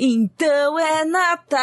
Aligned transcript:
Então 0.00 0.78
é 0.78 1.04
Natal. 1.04 1.58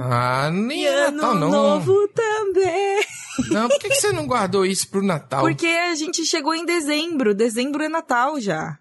Ah, 0.00 0.50
nem 0.50 0.84
e 0.84 0.86
é 0.86 1.04
ano 1.04 1.16
Natal, 1.18 1.34
não. 1.34 1.50
novo 1.50 2.08
também. 2.08 3.04
Não, 3.50 3.68
por 3.68 3.78
que, 3.78 3.90
que 3.90 3.94
você 3.96 4.10
não 4.10 4.26
guardou 4.26 4.64
isso 4.64 4.88
pro 4.88 5.02
Natal? 5.02 5.42
Porque 5.42 5.66
a 5.66 5.94
gente 5.94 6.24
chegou 6.24 6.54
em 6.54 6.64
dezembro. 6.64 7.34
Dezembro 7.34 7.82
é 7.82 7.90
Natal 7.90 8.40
já. 8.40 8.78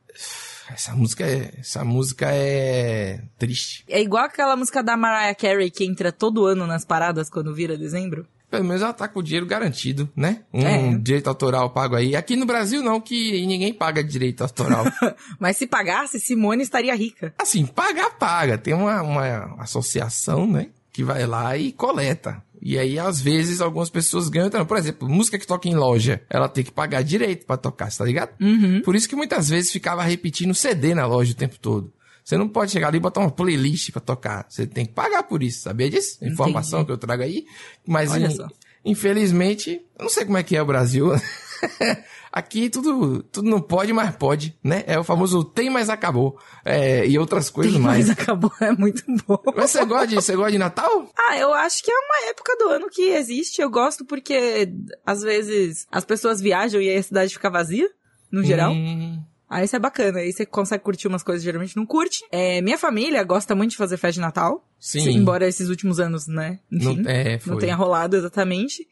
Essa 0.72 0.94
música 0.94 1.26
é. 1.26 1.54
Essa 1.60 1.84
música 1.84 2.28
é. 2.32 3.20
triste. 3.38 3.84
É 3.90 4.02
igual 4.02 4.24
aquela 4.24 4.56
música 4.56 4.82
da 4.82 4.96
Mariah 4.96 5.36
Carey 5.36 5.70
que 5.70 5.84
entra 5.84 6.10
todo 6.10 6.46
ano 6.46 6.66
nas 6.66 6.86
paradas 6.86 7.30
quando 7.30 7.54
vira 7.54 7.78
dezembro. 7.78 8.26
Pelo 8.54 8.66
menos 8.66 8.84
ela 8.84 8.94
tá 8.94 9.08
com 9.08 9.20
o 9.20 9.24
dinheiro 9.24 9.48
garantido, 9.48 10.08
né? 10.16 10.42
Um 10.54 10.62
É. 10.62 10.96
direito 11.00 11.28
autoral 11.28 11.72
pago 11.72 11.96
aí. 11.96 12.16
Aqui 12.16 12.36
no 12.36 12.46
Brasil 12.46 12.84
não, 12.84 13.02
que 13.02 13.44
ninguém 13.48 13.74
paga 13.74 14.04
direito 14.04 14.42
autoral. 14.44 14.86
Mas 15.40 15.58
se 15.58 15.66
pagasse, 15.66 16.20
Simone 16.20 16.62
estaria 16.62 16.94
rica. 16.94 17.34
assim, 17.36 17.66
pagar, 17.66 18.12
paga. 18.12 18.56
Tem 18.56 18.76
uma, 18.76 19.02
uma 19.02 19.56
associação, 19.58 20.46
né? 20.46 20.68
Que 20.92 21.04
vai 21.04 21.26
lá 21.26 21.58
e 21.58 21.72
coleta. 21.72 22.44
E 22.62 22.78
aí, 22.78 23.00
às 23.00 23.20
vezes, 23.20 23.60
algumas 23.60 23.90
pessoas 23.90 24.30
ganham. 24.30 24.48
Então, 24.50 24.64
por 24.68 24.78
exemplo, 24.78 25.10
música 25.10 25.40
que 25.40 25.48
toca 25.48 25.68
em 25.68 25.74
loja, 25.76 26.22
ela 26.30 26.48
tem 26.48 26.64
que 26.64 26.72
pagar 26.72 27.02
direito 27.04 27.46
pra 27.48 27.58
tocar, 27.58 27.92
tá 27.92 28.06
ligado? 28.06 28.30
Uhum. 28.40 28.82
Por 28.86 28.96
isso 28.96 29.10
que 29.10 29.16
muitas 29.16 29.50
vezes 29.50 29.72
ficava 29.72 30.04
repetindo 30.04 30.54
CD 30.54 30.94
na 30.94 31.08
loja 31.08 31.32
o 31.32 31.36
tempo 31.36 31.58
todo. 31.60 31.92
Você 32.24 32.38
não 32.38 32.48
pode 32.48 32.72
chegar 32.72 32.88
ali 32.88 32.98
e 32.98 33.02
botar 33.02 33.20
uma 33.22 33.32
playlist 33.32 33.92
pra 33.92 34.02
tocar. 34.02 34.46
Você 34.50 34.66
tem 34.66 34.86
que 34.86 34.94
pagar 34.94 35.24
por 35.24 35.44
isso, 35.44 35.62
sabia 35.64 35.90
disso? 35.90 36.24
Informação 36.24 36.80
Entendi. 36.82 36.86
que 36.88 36.92
eu 36.94 36.98
trago 37.08 37.24
aí. 37.24 37.46
Mas, 37.86 38.16
in- 38.16 38.28
infelizmente, 38.86 39.82
eu 39.98 40.04
não 40.04 40.10
sei 40.10 40.26
como 40.26 40.38
é 40.38 40.44
que 40.44 40.56
é 40.56 40.62
o 40.62 40.66
Brasil. 40.66 41.08
Aqui 42.32 42.68
tudo, 42.68 43.22
tudo 43.24 43.48
não 43.48 43.62
pode, 43.62 43.94
mas 43.94 44.16
pode, 44.16 44.58
né? 44.64 44.84
É 44.88 44.98
o 44.98 45.04
famoso 45.04 45.44
tem, 45.44 45.70
mas 45.70 45.88
acabou. 45.88 46.36
É, 46.66 47.06
e 47.06 47.20
outras 47.20 47.48
coisas 47.50 47.74
mais. 47.76 48.08
Mas 48.08 48.18
acabou, 48.20 48.52
é 48.60 48.72
muito 48.72 49.04
bom. 49.28 49.38
Mas 49.56 49.70
você 49.70 49.86
gosta, 49.86 50.08
de, 50.08 50.16
você 50.16 50.36
gosta 50.36 50.52
de 50.52 50.58
Natal? 50.58 51.12
Ah, 51.16 51.38
eu 51.38 51.54
acho 51.54 51.84
que 51.84 51.92
é 51.92 51.96
uma 51.96 52.30
época 52.32 52.56
do 52.58 52.70
ano 52.70 52.90
que 52.90 53.04
existe. 53.10 53.62
Eu 53.62 53.70
gosto 53.70 54.04
porque, 54.04 54.68
às 55.06 55.22
vezes, 55.22 55.86
as 55.92 56.04
pessoas 56.06 56.42
viajam 56.42 56.82
e 56.82 56.90
aí 56.90 56.98
a 56.98 57.04
cidade 57.04 57.32
fica 57.34 57.52
vazia, 57.52 57.88
no 58.32 58.44
geral. 58.44 58.72
Hum, 58.74 59.22
Aí 59.54 59.66
isso 59.66 59.76
é 59.76 59.80
bacana. 59.80 60.20
Aí 60.20 60.34
você 60.34 60.46
consegue 60.46 60.84
curtir 60.84 61.08
umas 61.08 61.22
coisas 61.22 61.44
que 61.44 61.46
geralmente 61.46 61.78
não 61.78 61.86
curte. 61.86 62.26
É, 62.32 62.60
minha 62.62 62.78
família 62.78 63.24
gosta 63.24 63.54
muito 63.54 63.72
de 63.72 63.78
fazer 63.78 63.98
festa 63.98 64.14
de 64.14 64.20
Natal. 64.20 64.68
Sim. 64.80 65.12
Embora 65.12 65.48
esses 65.48 65.70
últimos 65.70 66.00
anos, 66.00 66.28
né? 66.28 66.60
Enfim, 66.72 67.02
não, 67.02 67.12
é, 67.12 67.40
não 67.46 67.58
tenha 67.60 67.76
rolado 67.76 68.18
exatamente. 68.18 68.88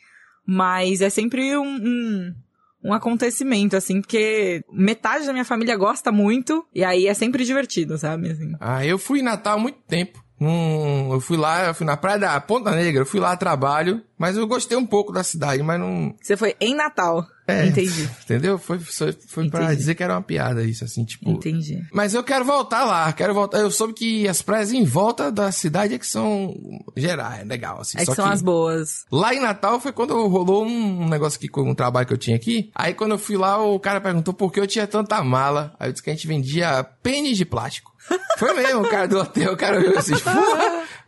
Mas 0.45 1.01
é 1.01 1.09
sempre 1.09 1.57
um, 1.57 1.65
um, 1.65 2.35
um 2.83 2.93
acontecimento, 2.93 3.75
assim, 3.75 4.01
porque 4.01 4.63
metade 4.71 5.25
da 5.25 5.33
minha 5.33 5.45
família 5.45 5.75
gosta 5.75 6.11
muito. 6.11 6.63
E 6.75 6.83
aí 6.83 7.07
é 7.07 7.13
sempre 7.15 7.43
divertido, 7.43 7.97
sabe? 7.97 8.29
Assim. 8.29 8.53
Ah, 8.59 8.85
eu 8.85 8.99
fui 8.99 9.19
em 9.19 9.23
Natal 9.23 9.57
há 9.57 9.59
muito 9.59 9.79
tempo. 9.87 10.23
Hum, 10.39 11.13
eu 11.13 11.19
fui 11.19 11.37
lá, 11.37 11.67
eu 11.67 11.73
fui 11.73 11.85
na 11.85 11.95
praia 11.95 12.17
da 12.17 12.41
Ponta 12.41 12.71
Negra, 12.71 13.01
eu 13.01 13.05
fui 13.05 13.19
lá 13.19 13.31
a 13.31 13.37
trabalho, 13.37 14.01
mas 14.17 14.35
eu 14.35 14.47
gostei 14.47 14.75
um 14.75 14.85
pouco 14.85 15.13
da 15.13 15.23
cidade, 15.23 15.61
mas 15.61 15.79
não. 15.79 16.15
Você 16.19 16.35
foi 16.35 16.55
em 16.59 16.73
Natal. 16.73 17.27
É, 17.51 17.67
Entendi. 17.67 18.09
Entendeu? 18.23 18.57
Foi, 18.57 18.79
foi, 18.79 19.15
foi 19.27 19.49
pra 19.49 19.73
dizer 19.73 19.95
que 19.95 20.03
era 20.03 20.13
uma 20.13 20.21
piada 20.21 20.63
isso, 20.63 20.83
assim, 20.83 21.03
tipo. 21.03 21.29
Entendi. 21.29 21.81
Mas 21.91 22.13
eu 22.13 22.23
quero 22.23 22.45
voltar 22.45 22.83
lá, 22.83 23.11
quero 23.13 23.33
voltar. 23.33 23.59
Eu 23.59 23.71
soube 23.71 23.93
que 23.93 24.27
as 24.27 24.41
praias 24.41 24.71
em 24.71 24.83
volta 24.83 25.31
da 25.31 25.51
cidade 25.51 25.93
é 25.93 25.99
que 25.99 26.07
são 26.07 26.53
geral, 26.95 27.31
é 27.33 27.43
legal, 27.43 27.81
assim. 27.81 27.97
É 27.97 28.05
que 28.05 28.13
são 28.13 28.25
as 28.25 28.41
boas. 28.41 29.05
Lá 29.11 29.33
em 29.33 29.39
Natal 29.39 29.79
foi 29.79 29.91
quando 29.91 30.27
rolou 30.27 30.65
um 30.65 31.07
negócio 31.07 31.37
aqui 31.37 31.47
com 31.47 31.69
um 31.69 31.75
trabalho 31.75 32.07
que 32.07 32.13
eu 32.13 32.17
tinha 32.17 32.35
aqui. 32.35 32.71
Aí 32.75 32.93
quando 32.93 33.11
eu 33.11 33.19
fui 33.19 33.37
lá, 33.37 33.61
o 33.61 33.79
cara 33.79 34.01
perguntou 34.01 34.33
por 34.33 34.51
que 34.51 34.59
eu 34.59 34.67
tinha 34.67 34.87
tanta 34.87 35.23
mala. 35.23 35.73
Aí 35.79 35.89
eu 35.89 35.91
disse 35.91 36.03
que 36.03 36.09
a 36.09 36.13
gente 36.13 36.27
vendia 36.27 36.83
pênis 37.03 37.37
de 37.37 37.45
plástico. 37.45 37.91
Foi 38.37 38.53
mesmo, 38.53 38.81
o 38.81 38.89
cara 38.89 39.07
do 39.07 39.19
hotel, 39.19 39.53
o 39.53 39.57
cara 39.57 39.79
veio 39.79 39.97
assim! 39.97 40.13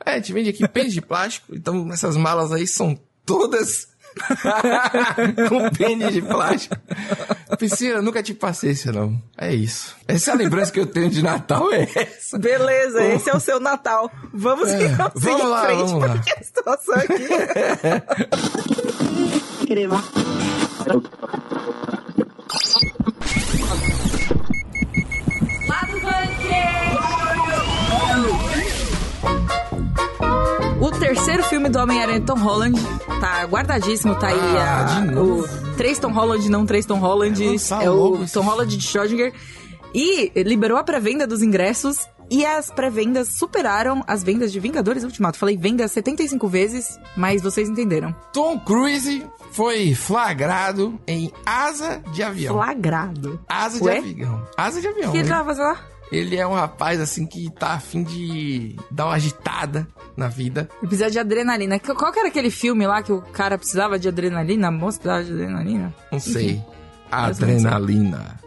É, 0.05 0.11
a 0.11 0.15
gente 0.15 0.33
vende 0.33 0.49
aqui 0.49 0.67
pênis 0.67 0.93
de 0.93 1.01
plástico, 1.01 1.55
então 1.55 1.89
essas 1.89 2.17
malas 2.17 2.51
aí 2.51 2.67
são 2.67 2.99
todas 3.25 3.87
com 5.49 5.69
pênis 5.69 6.13
de 6.13 6.21
plástico. 6.21 6.75
Piscina, 7.57 8.01
nunca 8.01 8.21
te 8.23 8.33
passei 8.33 8.71
isso 8.71 8.91
não. 8.91 9.21
É 9.37 9.53
isso. 9.53 9.95
Essa 10.07 10.31
é 10.31 10.33
a 10.33 10.37
lembrança 10.37 10.71
que 10.71 10.79
eu 10.79 10.85
tenho 10.85 11.09
de 11.09 11.21
Natal, 11.23 11.71
é 11.71 11.87
essa. 11.95 12.37
Beleza, 12.37 13.03
esse 13.03 13.29
é 13.29 13.35
o 13.35 13.39
seu 13.39 13.59
Natal. 13.59 14.11
Vamos, 14.33 14.69
É, 14.69 14.87
vamos 14.89 15.13
vamos 15.15 15.23
seguir 15.23 15.43
lá, 15.43 15.61
em 15.61 15.65
frente, 15.65 15.91
vamos 15.91 16.07
lá. 16.07 16.15
porque 16.15 16.31
a 16.31 16.43
situação 16.43 16.95
aqui... 16.95 17.27
terceiro 31.13 31.43
filme 31.43 31.69
do 31.69 31.77
Homem-Aranha 31.79 32.21
Tom 32.21 32.33
Holland 32.39 32.79
tá 33.21 33.43
guardadíssimo, 33.45 34.15
tá 34.15 34.27
aí 34.29 34.39
Ah, 34.57 34.79
a- 34.79 35.01
de 35.01 35.15
o 35.15 35.47
três 35.77 35.99
Tom 35.99 36.11
Holland, 36.11 36.49
não 36.49 36.65
três 36.65 36.85
Tom 36.87 36.97
Holland, 36.97 37.43
é 37.81 37.89
logo 37.89 38.23
o 38.23 38.27
Tom 38.27 38.41
Holland 38.41 38.75
de 38.75 38.83
Schrödinger. 38.87 39.31
E 39.93 40.31
liberou 40.43 40.75
a 40.79 40.83
pré-venda 40.83 41.27
dos 41.27 41.43
ingressos 41.43 41.97
e 42.31 42.43
as 42.43 42.71
pré-vendas 42.71 43.27
superaram 43.29 44.03
as 44.07 44.23
vendas 44.23 44.51
de 44.51 44.59
Vingadores 44.59 45.03
Ultimato. 45.03 45.37
Falei 45.37 45.55
vendas 45.55 45.91
75 45.91 46.47
vezes, 46.47 46.99
mas 47.15 47.43
vocês 47.43 47.69
entenderam. 47.69 48.15
Tom 48.33 48.59
Cruise 48.59 49.23
foi 49.51 49.93
flagrado 49.93 50.99
em 51.07 51.31
asa 51.45 52.01
de 52.11 52.23
avião. 52.23 52.55
Flagrado. 52.55 53.39
Asa 53.47 53.77
de 53.77 53.83
Ué? 53.83 53.97
avião. 53.99 54.41
Asa 54.57 54.81
de 54.81 54.87
O 54.87 54.89
avião. 54.89 55.11
que 55.11 55.17
ele 55.17 55.27
Ele, 55.27 55.29
tava 55.35 55.45
fazendo 55.45 55.65
lá? 55.65 55.77
Ele 56.13 56.35
é 56.37 56.45
um 56.47 56.53
rapaz, 56.53 57.01
assim, 57.01 57.25
que 57.25 57.49
tá 57.51 57.73
afim 57.73 58.03
de 58.03 58.75
dar 58.91 59.05
uma 59.07 59.15
agitada 59.15 59.87
na 60.15 60.27
vida. 60.27 60.69
Ele 60.79 60.87
precisa 60.87 61.09
de 61.11 61.19
adrenalina. 61.19 61.79
Qu- 61.79 61.95
Qual 61.95 62.11
que 62.11 62.19
era 62.19 62.27
aquele 62.27 62.51
filme 62.51 62.85
lá 62.87 63.01
que 63.01 63.11
o 63.11 63.21
cara 63.21 63.57
precisava 63.57 63.97
de 63.97 64.07
adrenalina? 64.07 64.67
A 64.67 64.71
moça 64.71 64.99
precisava 64.99 65.23
de 65.23 65.33
adrenalina? 65.33 65.93
Não 66.11 66.19
sei. 66.19 66.53
menos. 66.53 66.65
Adrenalina. 67.11 68.39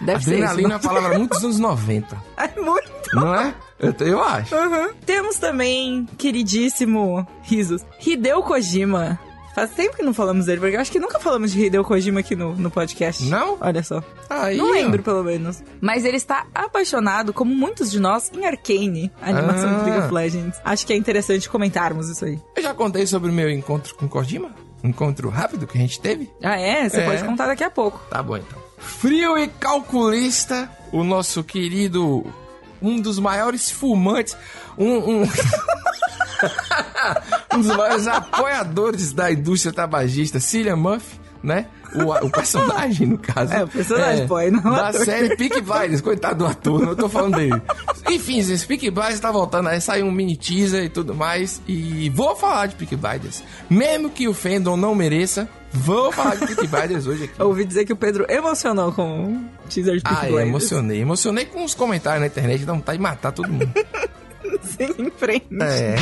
Deve 0.00 0.18
Adrenalina 0.32 0.50
é 0.74 0.78
ser 0.78 0.86
uma 0.86 0.94
palavra 0.94 1.18
muito 1.18 1.30
dos 1.34 1.44
anos 1.44 1.58
90. 1.58 2.06
isso. 2.16 2.24
É 2.36 2.60
muito. 2.60 2.90
Não 3.14 3.34
é? 3.34 3.54
Eu, 3.78 3.94
eu 4.06 4.22
acho. 4.22 4.54
Uhum. 4.54 4.88
Temos 5.04 5.36
também, 5.36 6.06
queridíssimo, 6.16 7.26
risos, 7.42 7.84
Hideo 8.04 8.42
Kojima. 8.42 9.18
Faz 9.54 9.70
tempo 9.70 9.96
que 9.96 10.02
não 10.02 10.14
falamos 10.14 10.46
dele, 10.46 10.60
porque 10.60 10.76
eu 10.76 10.80
acho 10.80 10.90
que 10.90 10.98
nunca 10.98 11.18
falamos 11.20 11.52
de 11.52 11.66
Hideo 11.66 11.84
Kojima 11.84 12.20
aqui 12.20 12.34
no, 12.34 12.54
no 12.56 12.70
podcast. 12.70 13.22
Não? 13.24 13.58
Olha 13.60 13.82
só. 13.82 14.02
Aí, 14.30 14.56
não 14.56 14.68
ó. 14.70 14.72
lembro, 14.72 15.02
pelo 15.02 15.22
menos. 15.22 15.62
Mas 15.80 16.04
ele 16.06 16.16
está 16.16 16.46
apaixonado, 16.54 17.32
como 17.34 17.54
muitos 17.54 17.90
de 17.90 18.00
nós, 18.00 18.30
em 18.34 18.46
Arcane, 18.46 19.12
a 19.20 19.28
animação 19.28 19.68
Ah. 19.68 19.78
de 19.84 19.90
League 19.90 20.04
of 20.06 20.14
Legends. 20.14 20.58
Acho 20.64 20.86
que 20.86 20.92
é 20.94 20.96
interessante 20.96 21.50
comentarmos 21.50 22.08
isso 22.08 22.24
aí. 22.24 22.38
Eu 22.56 22.62
já 22.62 22.72
contei 22.72 23.06
sobre 23.06 23.28
o 23.30 23.32
meu 23.32 23.50
encontro 23.50 23.94
com 23.94 24.08
Kojima? 24.08 24.50
Encontro 24.82 25.28
rápido 25.28 25.66
que 25.66 25.76
a 25.76 25.80
gente 25.80 26.00
teve? 26.00 26.30
Ah, 26.42 26.58
é? 26.58 26.88
Você 26.88 27.00
É. 27.00 27.04
pode 27.06 27.22
contar 27.22 27.46
daqui 27.46 27.62
a 27.62 27.70
pouco. 27.70 28.00
Tá 28.08 28.22
bom, 28.22 28.36
então. 28.38 28.58
Frio 28.78 29.38
e 29.38 29.46
calculista, 29.48 30.68
o 30.90 31.04
nosso 31.04 31.44
querido, 31.44 32.24
um 32.80 32.98
dos 33.00 33.18
maiores 33.18 33.70
fumantes, 33.70 34.36
um, 34.78 35.20
um, 35.20 35.28
um 37.54 37.60
dos 37.60 37.76
maiores 37.76 38.06
apoiadores 38.06 39.12
da 39.12 39.30
indústria 39.32 39.72
tabagista, 39.72 40.40
Cillian 40.40 40.76
Murphy, 40.76 41.20
né? 41.42 41.66
O, 41.94 42.26
o 42.26 42.30
personagem, 42.30 43.06
no 43.06 43.18
caso. 43.18 43.52
É, 43.52 43.64
o 43.64 43.68
personagem, 43.68 44.26
pô, 44.26 44.36
aí 44.36 44.50
não 44.50 44.60
é 44.72 44.76
Da 44.76 44.88
ator. 44.88 45.04
série 45.04 45.36
Peak 45.36 45.60
Blinders, 45.60 46.00
coitado 46.00 46.36
do 46.38 46.46
ator, 46.46 46.80
não 46.86 46.94
tô 46.94 47.06
falando 47.08 47.36
dele. 47.36 47.60
Enfim, 48.08 48.38
esse 48.38 48.66
Peak 48.66 48.90
Blinders 48.90 49.20
tá 49.20 49.30
voltando 49.30 49.68
aí, 49.68 49.78
saiu 49.80 50.06
um 50.06 50.12
mini 50.12 50.34
teaser 50.36 50.84
e 50.84 50.88
tudo 50.88 51.14
mais, 51.14 51.60
e 51.68 52.08
vou 52.10 52.34
falar 52.34 52.66
de 52.68 52.76
Peak 52.76 52.96
Blinders. 52.96 53.42
Mesmo 53.68 54.08
que 54.08 54.26
o 54.26 54.32
fandom 54.32 54.74
não 54.74 54.94
mereça, 54.94 55.46
vou 55.70 56.10
falar 56.10 56.36
de 56.36 56.46
Peak 56.46 56.66
Blinders 56.66 57.06
hoje 57.06 57.24
aqui. 57.24 57.34
Eu 57.38 57.48
ouvi 57.48 57.66
dizer 57.66 57.84
que 57.84 57.92
o 57.92 57.96
Pedro 57.96 58.24
emocionou 58.26 58.90
com 58.90 59.34
o 59.34 59.68
teaser 59.68 59.96
de 59.96 60.02
Peaky 60.02 60.16
Ah, 60.18 60.24
é, 60.24 60.28
Blinders. 60.28 60.48
emocionei. 60.48 61.00
Emocionei 61.02 61.44
com 61.44 61.62
os 61.62 61.74
comentários 61.74 62.20
na 62.22 62.26
internet, 62.26 62.64
dá 62.64 62.72
vontade 62.72 62.96
de 62.96 63.02
matar 63.02 63.32
todo 63.32 63.50
mundo. 63.52 63.70
Sim, 64.62 64.94
em 64.98 65.10
frente. 65.10 65.46
é. 65.60 65.94